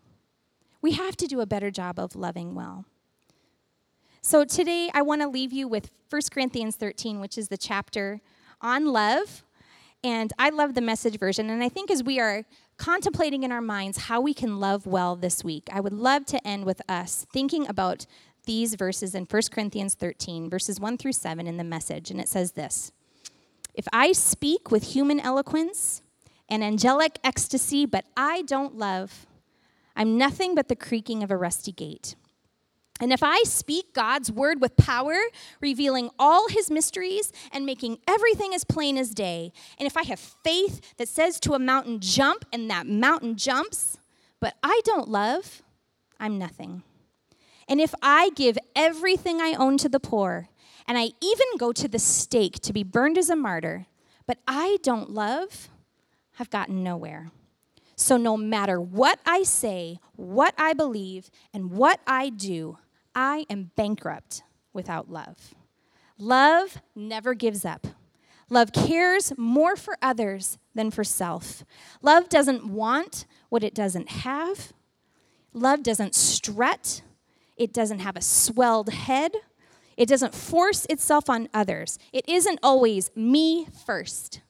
We 0.81 0.93
have 0.93 1.15
to 1.17 1.27
do 1.27 1.41
a 1.41 1.45
better 1.45 1.69
job 1.69 1.99
of 1.99 2.15
loving 2.15 2.55
well. 2.55 2.85
So 4.21 4.45
today 4.45 4.89
i 4.93 5.01
want 5.01 5.21
to 5.21 5.27
leave 5.27 5.53
you 5.53 5.67
with 5.67 5.91
1 6.09 6.21
corinthians 6.31 6.75
13 6.75 7.19
which 7.19 7.37
is 7.37 7.49
the 7.49 7.57
chapter 7.57 8.21
on 8.61 8.85
love 8.85 9.43
and 10.03 10.31
i 10.39 10.49
love 10.49 10.73
the 10.73 10.81
message 10.81 11.17
version 11.19 11.49
and 11.49 11.63
i 11.63 11.69
think 11.69 11.91
as 11.91 12.03
we 12.03 12.19
are 12.19 12.43
contemplating 12.77 13.43
in 13.43 13.51
our 13.51 13.61
minds 13.61 13.97
how 13.97 14.21
we 14.21 14.33
can 14.33 14.59
love 14.59 14.85
well 14.85 15.15
this 15.15 15.43
week 15.43 15.67
i 15.71 15.79
would 15.79 15.93
love 15.93 16.25
to 16.25 16.45
end 16.47 16.65
with 16.65 16.81
us 16.87 17.25
thinking 17.33 17.67
about 17.67 18.05
these 18.47 18.73
verses 18.73 19.13
in 19.13 19.25
1 19.25 19.41
Corinthians 19.51 19.93
13, 19.93 20.49
verses 20.49 20.79
1 20.79 20.97
through 20.97 21.13
7 21.13 21.45
in 21.45 21.57
the 21.57 21.63
message, 21.63 22.09
and 22.09 22.19
it 22.19 22.27
says 22.27 22.53
this 22.53 22.91
If 23.75 23.87
I 23.93 24.13
speak 24.13 24.71
with 24.71 24.95
human 24.95 25.19
eloquence 25.19 26.01
and 26.49 26.63
angelic 26.63 27.19
ecstasy, 27.23 27.85
but 27.85 28.05
I 28.17 28.41
don't 28.41 28.75
love, 28.75 29.27
I'm 29.95 30.17
nothing 30.17 30.55
but 30.55 30.67
the 30.67 30.75
creaking 30.75 31.21
of 31.21 31.29
a 31.29 31.37
rusty 31.37 31.71
gate. 31.71 32.15
And 32.99 33.13
if 33.13 33.21
I 33.21 33.43
speak 33.43 33.93
God's 33.93 34.31
word 34.31 34.59
with 34.59 34.75
power, 34.75 35.17
revealing 35.61 36.09
all 36.17 36.49
his 36.49 36.71
mysteries 36.71 37.31
and 37.51 37.63
making 37.63 37.99
everything 38.07 38.55
as 38.55 38.63
plain 38.63 38.97
as 38.97 39.11
day, 39.11 39.51
and 39.77 39.85
if 39.85 39.95
I 39.95 40.03
have 40.03 40.19
faith 40.19 40.95
that 40.97 41.07
says 41.07 41.39
to 41.41 41.53
a 41.53 41.59
mountain, 41.59 41.99
jump, 41.99 42.45
and 42.51 42.71
that 42.71 42.87
mountain 42.87 43.35
jumps, 43.35 43.99
but 44.39 44.55
I 44.63 44.81
don't 44.83 45.09
love, 45.09 45.61
I'm 46.19 46.39
nothing. 46.39 46.81
And 47.67 47.81
if 47.81 47.93
I 48.01 48.29
give 48.35 48.57
everything 48.75 49.41
I 49.41 49.53
own 49.53 49.77
to 49.79 49.89
the 49.89 49.99
poor, 49.99 50.49
and 50.87 50.97
I 50.97 51.11
even 51.21 51.47
go 51.57 51.73
to 51.73 51.87
the 51.87 51.99
stake 51.99 52.59
to 52.61 52.73
be 52.73 52.83
burned 52.83 53.17
as 53.17 53.29
a 53.29 53.35
martyr, 53.35 53.87
but 54.25 54.37
I 54.47 54.77
don't 54.83 55.09
love, 55.09 55.69
I've 56.39 56.49
gotten 56.49 56.83
nowhere. 56.83 57.31
So 57.95 58.15
no 58.15 58.37
matter 58.37 58.79
what 58.79 59.19
I 59.25 59.43
say, 59.43 59.99
what 60.15 60.53
I 60.57 60.73
believe, 60.73 61.29
and 61.53 61.71
what 61.71 61.99
I 62.05 62.29
do, 62.29 62.77
I 63.15 63.45
am 63.49 63.71
bankrupt 63.75 64.43
without 64.71 65.09
love. 65.09 65.55
Love 66.17 66.77
never 66.95 67.33
gives 67.33 67.65
up. 67.65 67.87
Love 68.49 68.71
cares 68.71 69.33
more 69.37 69.75
for 69.75 69.97
others 70.01 70.57
than 70.73 70.89
for 70.89 71.03
self. 71.03 71.65
Love 72.01 72.29
doesn't 72.29 72.65
want 72.65 73.25
what 73.49 73.63
it 73.63 73.73
doesn't 73.73 74.09
have. 74.09 74.71
Love 75.53 75.83
doesn't 75.83 76.15
strut 76.15 77.01
it 77.57 77.73
doesn't 77.73 77.99
have 77.99 78.15
a 78.15 78.21
swelled 78.21 78.89
head. 78.89 79.31
It 79.97 80.07
doesn't 80.07 80.35
force 80.35 80.85
itself 80.89 81.29
on 81.29 81.49
others. 81.53 81.97
It 82.13 82.27
isn't 82.29 82.59
always 82.61 83.09
me 83.15 83.67
first. 83.85 84.41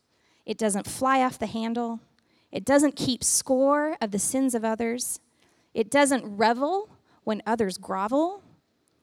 It 0.45 0.57
doesn't 0.57 0.87
fly 0.87 1.23
off 1.23 1.39
the 1.39 1.47
handle. 1.47 2.01
It 2.51 2.65
doesn't 2.65 2.95
keep 2.95 3.23
score 3.23 3.97
of 4.01 4.11
the 4.11 4.19
sins 4.19 4.53
of 4.55 4.65
others. 4.65 5.19
It 5.73 5.89
doesn't 5.89 6.37
revel 6.37 6.89
when 7.23 7.41
others 7.45 7.77
grovel. 7.77 8.43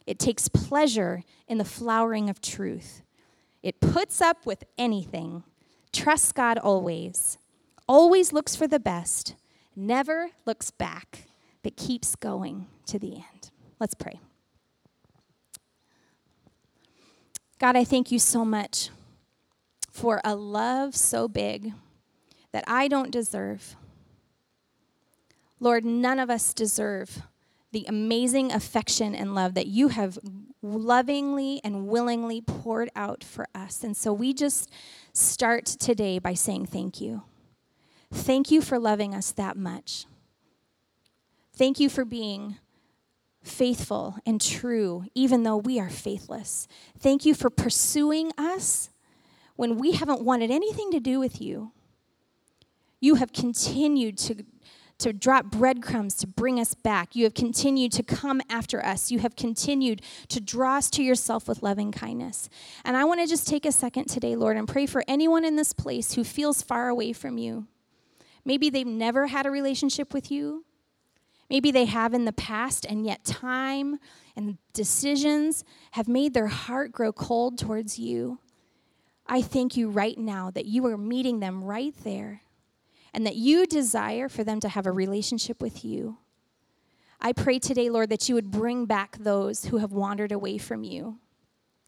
It 0.07 0.19
takes 0.19 0.49
pleasure 0.49 1.23
in 1.49 1.59
the 1.59 1.65
flowering 1.65 2.29
of 2.29 2.41
truth. 2.41 3.03
It 3.63 3.81
puts 3.81 4.21
up 4.21 4.45
with 4.45 4.65
anything, 4.77 5.45
trusts 5.93 6.33
God 6.33 6.59
always, 6.59 7.39
always 7.89 8.33
looks 8.33 8.55
for 8.55 8.67
the 8.67 8.81
best, 8.81 9.35
never 9.75 10.31
looks 10.45 10.71
back, 10.71 11.29
but 11.63 11.77
keeps 11.77 12.15
going 12.17 12.67
to 12.87 12.99
the 12.99 13.15
end. 13.15 13.51
Let's 13.81 13.95
pray. 13.95 14.21
God, 17.59 17.77
I 17.77 17.85
thank 17.85 18.11
you 18.11 18.19
so 18.19 18.45
much 18.45 18.91
for 19.91 20.21
a 20.25 20.35
love 20.35 20.95
so 20.95 21.29
big 21.29 21.73
that 22.53 22.65
I 22.67 22.89
don't 22.89 23.11
deserve. 23.11 23.77
Lord, 25.61 25.85
none 25.85 26.19
of 26.19 26.31
us 26.31 26.53
deserve 26.53 27.23
the 27.73 27.87
amazing 27.89 28.53
affection 28.53 29.15
and 29.15 29.35
love 29.35 29.55
that 29.55 29.67
you 29.67 29.89
have 29.89 30.19
lovingly 30.63 31.61
and 31.65 31.89
willingly 31.89 32.41
poured 32.41 32.91
out 32.95 33.25
for 33.25 33.49
us. 33.55 33.83
And 33.83 33.97
so 33.97 34.13
we 34.13 34.33
just 34.33 34.71
start 35.13 35.67
today 35.67 36.19
by 36.19 36.35
saying 36.35 36.67
thank 36.67 37.01
you. 37.01 37.23
Thank 38.13 38.51
you 38.51 38.63
for 38.63 38.79
loving 38.79 39.15
us 39.15 39.33
that 39.33 39.57
much. 39.57 40.07
Thank 41.57 41.81
you 41.81 41.89
for 41.89 42.05
being 42.05 42.59
faithful 43.45 44.17
and 44.27 44.41
true, 44.41 45.05
even 45.15 45.43
though 45.45 45.57
we 45.57 45.79
are 45.79 45.91
faithless. 45.91 46.67
Thank 46.99 47.25
you 47.25 47.35
for 47.35 47.51
pursuing 47.51 48.33
us 48.37 48.91
when 49.57 49.77
we 49.77 49.93
haven't 49.93 50.23
wanted 50.23 50.51
anything 50.51 50.91
to 50.91 50.99
do 50.99 51.21
with 51.21 51.41
you. 51.41 51.71
You 53.01 53.17
have 53.17 53.33
continued 53.33 54.19
to 54.19 54.45
to 54.99 55.13
drop 55.13 55.47
breadcrumbs 55.47 56.15
to 56.15 56.27
bring 56.27 56.61
us 56.61 56.73
back. 56.73 57.17
You 57.17 57.25
have 57.25 57.35
continued 57.35 57.93
to 57.93 58.03
come 58.03 58.41
after 58.49 58.85
us. 58.85 59.11
You 59.11 59.19
have 59.19 59.35
continued 59.35 60.03
to 60.29 60.41
draw 60.41 60.77
us 60.77 60.89
to 60.91 61.03
yourself 61.03 61.49
with 61.49 61.63
loving 61.63 61.91
kindness. 61.91 62.49
And 62.85 62.97
I 62.97 63.05
want 63.05 63.21
to 63.21 63.27
just 63.27 63.49
take 63.49 63.67
a 63.67 63.73
second 63.73 64.07
today, 64.07 64.37
Lord, 64.37 64.57
and 64.57 64.69
pray 64.69 64.87
for 64.87 65.05
anyone 65.09 65.45
in 65.45 65.57
this 65.57 65.73
place 65.73 66.15
who 66.15 66.23
feels 66.23 66.63
far 66.63 66.89
away 66.89 67.13
from 67.13 67.39
you. 67.39 67.67
Maybe 68.45 68.71
they've 68.71 68.87
never 68.87 69.27
had 69.27 69.47
a 69.47 69.51
relationship 69.51 70.15
with 70.15 70.31
you. 70.31 70.65
Maybe 71.51 71.71
they 71.71 71.85
have 71.85 72.15
in 72.15 72.25
the 72.25 72.33
past, 72.33 72.87
and 72.89 73.07
yet 73.07 73.25
time 73.25 73.99
and 74.37 74.59
decisions 74.73 75.65
have 75.93 76.09
made 76.09 76.35
their 76.35 76.49
heart 76.49 76.93
grow 76.93 77.13
cold 77.13 77.59
towards 77.59 77.99
you. 77.99 78.39
I 79.27 79.43
thank 79.43 79.77
you 79.77 79.89
right 79.89 80.19
now 80.19 80.51
that 80.51 80.67
you 80.67 80.87
are 80.87 80.99
meeting 80.99 81.41
them 81.41 81.65
right 81.65 81.95
there 82.03 82.43
and 83.13 83.27
that 83.27 83.37
you 83.37 83.67
desire 83.67 84.29
for 84.29 84.45
them 84.45 84.61
to 84.61 84.69
have 84.69 84.87
a 84.87 84.93
relationship 84.93 85.63
with 85.63 85.85
you. 85.85 86.19
I 87.21 87.33
pray 87.33 87.59
today, 87.59 87.89
Lord, 87.89 88.11
that 88.11 88.29
you 88.29 88.35
would 88.35 88.51
bring 88.51 88.87
back 88.87 89.17
those 89.19 89.67
who 89.67 89.79
have 89.79 89.93
wandered 89.93 90.33
away 90.33 90.59
from 90.59 90.83
you 90.83 91.19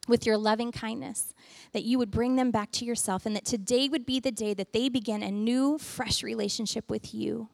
with 0.09 0.25
your 0.25 0.39
loving 0.39 0.71
kindness, 0.71 1.35
that 1.73 1.83
you 1.83 1.99
would 1.99 2.13
bring 2.13 2.37
them 2.37 2.53
back 2.53 2.71
to 2.71 2.85
yourself, 2.85 3.27
and 3.27 3.35
that 3.35 3.45
today 3.45 3.89
would 3.89 4.07
be 4.07 4.21
the 4.21 4.31
day 4.31 4.55
that 4.55 4.73
they 4.73 4.89
begin 4.89 5.23
a 5.23 5.31
new, 5.31 5.79
fresh 5.79 6.23
relationship 6.23 6.89
with 6.89 7.13
you. 7.13 7.49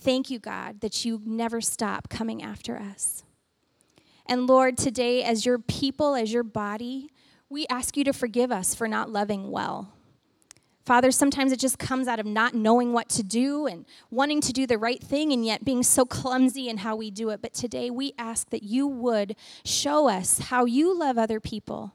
Thank 0.00 0.30
you, 0.30 0.38
God, 0.38 0.80
that 0.80 1.04
you 1.04 1.20
never 1.24 1.60
stop 1.60 2.08
coming 2.08 2.42
after 2.42 2.76
us. 2.76 3.24
And 4.26 4.46
Lord, 4.46 4.76
today, 4.76 5.24
as 5.24 5.44
your 5.44 5.58
people, 5.58 6.14
as 6.14 6.32
your 6.32 6.42
body, 6.42 7.10
we 7.48 7.66
ask 7.68 7.96
you 7.96 8.04
to 8.04 8.12
forgive 8.12 8.52
us 8.52 8.74
for 8.74 8.86
not 8.86 9.10
loving 9.10 9.50
well. 9.50 9.92
Father, 10.84 11.10
sometimes 11.10 11.52
it 11.52 11.58
just 11.58 11.78
comes 11.78 12.08
out 12.08 12.18
of 12.18 12.24
not 12.24 12.54
knowing 12.54 12.92
what 12.92 13.10
to 13.10 13.22
do 13.22 13.66
and 13.66 13.84
wanting 14.10 14.40
to 14.40 14.52
do 14.52 14.66
the 14.66 14.78
right 14.78 15.02
thing 15.02 15.32
and 15.32 15.44
yet 15.44 15.64
being 15.64 15.82
so 15.82 16.06
clumsy 16.06 16.68
in 16.68 16.78
how 16.78 16.96
we 16.96 17.10
do 17.10 17.28
it. 17.30 17.42
But 17.42 17.52
today 17.52 17.90
we 17.90 18.14
ask 18.16 18.48
that 18.50 18.62
you 18.62 18.86
would 18.86 19.36
show 19.64 20.08
us 20.08 20.38
how 20.38 20.64
you 20.64 20.98
love 20.98 21.18
other 21.18 21.40
people 21.40 21.92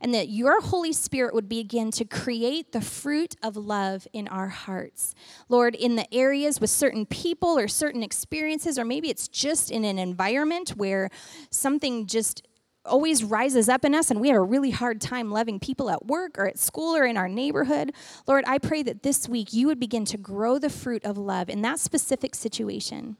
and 0.00 0.14
that 0.14 0.28
your 0.28 0.60
Holy 0.60 0.92
Spirit 0.92 1.34
would 1.34 1.48
begin 1.48 1.90
to 1.92 2.04
create 2.04 2.72
the 2.72 2.80
fruit 2.80 3.36
of 3.42 3.56
love 3.56 4.06
in 4.12 4.28
our 4.28 4.48
hearts. 4.48 5.14
Lord, 5.48 5.74
in 5.74 5.96
the 5.96 6.12
areas 6.12 6.60
with 6.60 6.70
certain 6.70 7.06
people 7.06 7.58
or 7.58 7.68
certain 7.68 8.02
experiences, 8.02 8.78
or 8.78 8.84
maybe 8.84 9.10
it's 9.10 9.28
just 9.28 9.70
in 9.70 9.84
an 9.84 9.98
environment 9.98 10.70
where 10.70 11.10
something 11.50 12.06
just 12.06 12.46
always 12.84 13.22
rises 13.22 13.68
up 13.68 13.84
in 13.84 13.94
us 13.94 14.10
and 14.10 14.20
we 14.20 14.28
have 14.28 14.36
a 14.36 14.42
really 14.42 14.70
hard 14.70 15.00
time 15.00 15.30
loving 15.30 15.60
people 15.60 15.90
at 15.90 16.06
work 16.06 16.38
or 16.38 16.46
at 16.46 16.58
school 16.58 16.96
or 16.96 17.04
in 17.04 17.16
our 17.16 17.28
neighborhood. 17.28 17.92
Lord, 18.26 18.44
I 18.46 18.58
pray 18.58 18.82
that 18.84 19.02
this 19.02 19.28
week 19.28 19.52
you 19.52 19.66
would 19.66 19.78
begin 19.78 20.04
to 20.06 20.16
grow 20.16 20.58
the 20.58 20.70
fruit 20.70 21.04
of 21.04 21.18
love 21.18 21.50
in 21.50 21.62
that 21.62 21.78
specific 21.78 22.34
situation. 22.34 23.16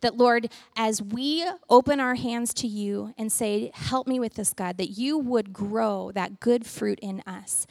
That, 0.00 0.16
Lord, 0.16 0.50
as 0.76 1.02
we 1.02 1.46
open 1.68 2.00
our 2.00 2.14
hands 2.14 2.52
to 2.54 2.66
you 2.66 3.14
and 3.16 3.30
say, 3.30 3.70
Help 3.74 4.06
me 4.06 4.20
with 4.20 4.34
this, 4.34 4.52
God, 4.52 4.76
that 4.78 4.90
you 4.90 5.18
would 5.18 5.52
grow 5.52 6.12
that 6.14 6.40
good 6.40 6.66
fruit 6.66 6.98
in 7.00 7.22
us. 7.26 7.66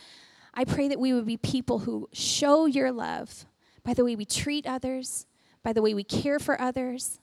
I 0.53 0.63
pray 0.63 0.87
that 0.87 0.99
we 0.99 1.13
would 1.13 1.25
be 1.25 1.37
people 1.37 1.79
who 1.79 2.09
show 2.13 2.65
your 2.65 2.91
love 2.91 3.45
by 3.83 3.93
the 3.93 4.05
way 4.05 4.15
we 4.15 4.25
treat 4.25 4.65
others, 4.65 5.25
by 5.63 5.73
the 5.73 5.81
way 5.81 5.93
we 5.93 6.03
care 6.03 6.39
for 6.39 6.59
others, 6.59 7.19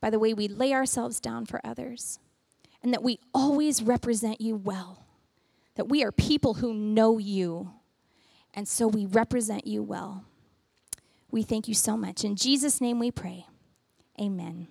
by 0.00 0.10
the 0.10 0.18
way 0.18 0.34
we 0.34 0.48
lay 0.48 0.72
ourselves 0.72 1.18
down 1.18 1.46
for 1.46 1.60
others 1.64 2.18
and 2.84 2.92
that 2.92 3.02
we 3.02 3.18
always 3.32 3.82
represent 3.82 4.40
you 4.42 4.54
well. 4.54 5.06
That 5.76 5.88
we 5.88 6.04
are 6.04 6.12
people 6.12 6.54
who 6.54 6.74
know 6.74 7.18
you, 7.18 7.72
and 8.52 8.68
so 8.68 8.86
we 8.86 9.06
represent 9.06 9.66
you 9.66 9.82
well. 9.82 10.24
We 11.30 11.42
thank 11.42 11.66
you 11.66 11.74
so 11.74 11.96
much. 11.96 12.22
In 12.22 12.36
Jesus' 12.36 12.80
name 12.80 13.00
we 13.00 13.10
pray. 13.10 13.46
Amen. 14.20 14.68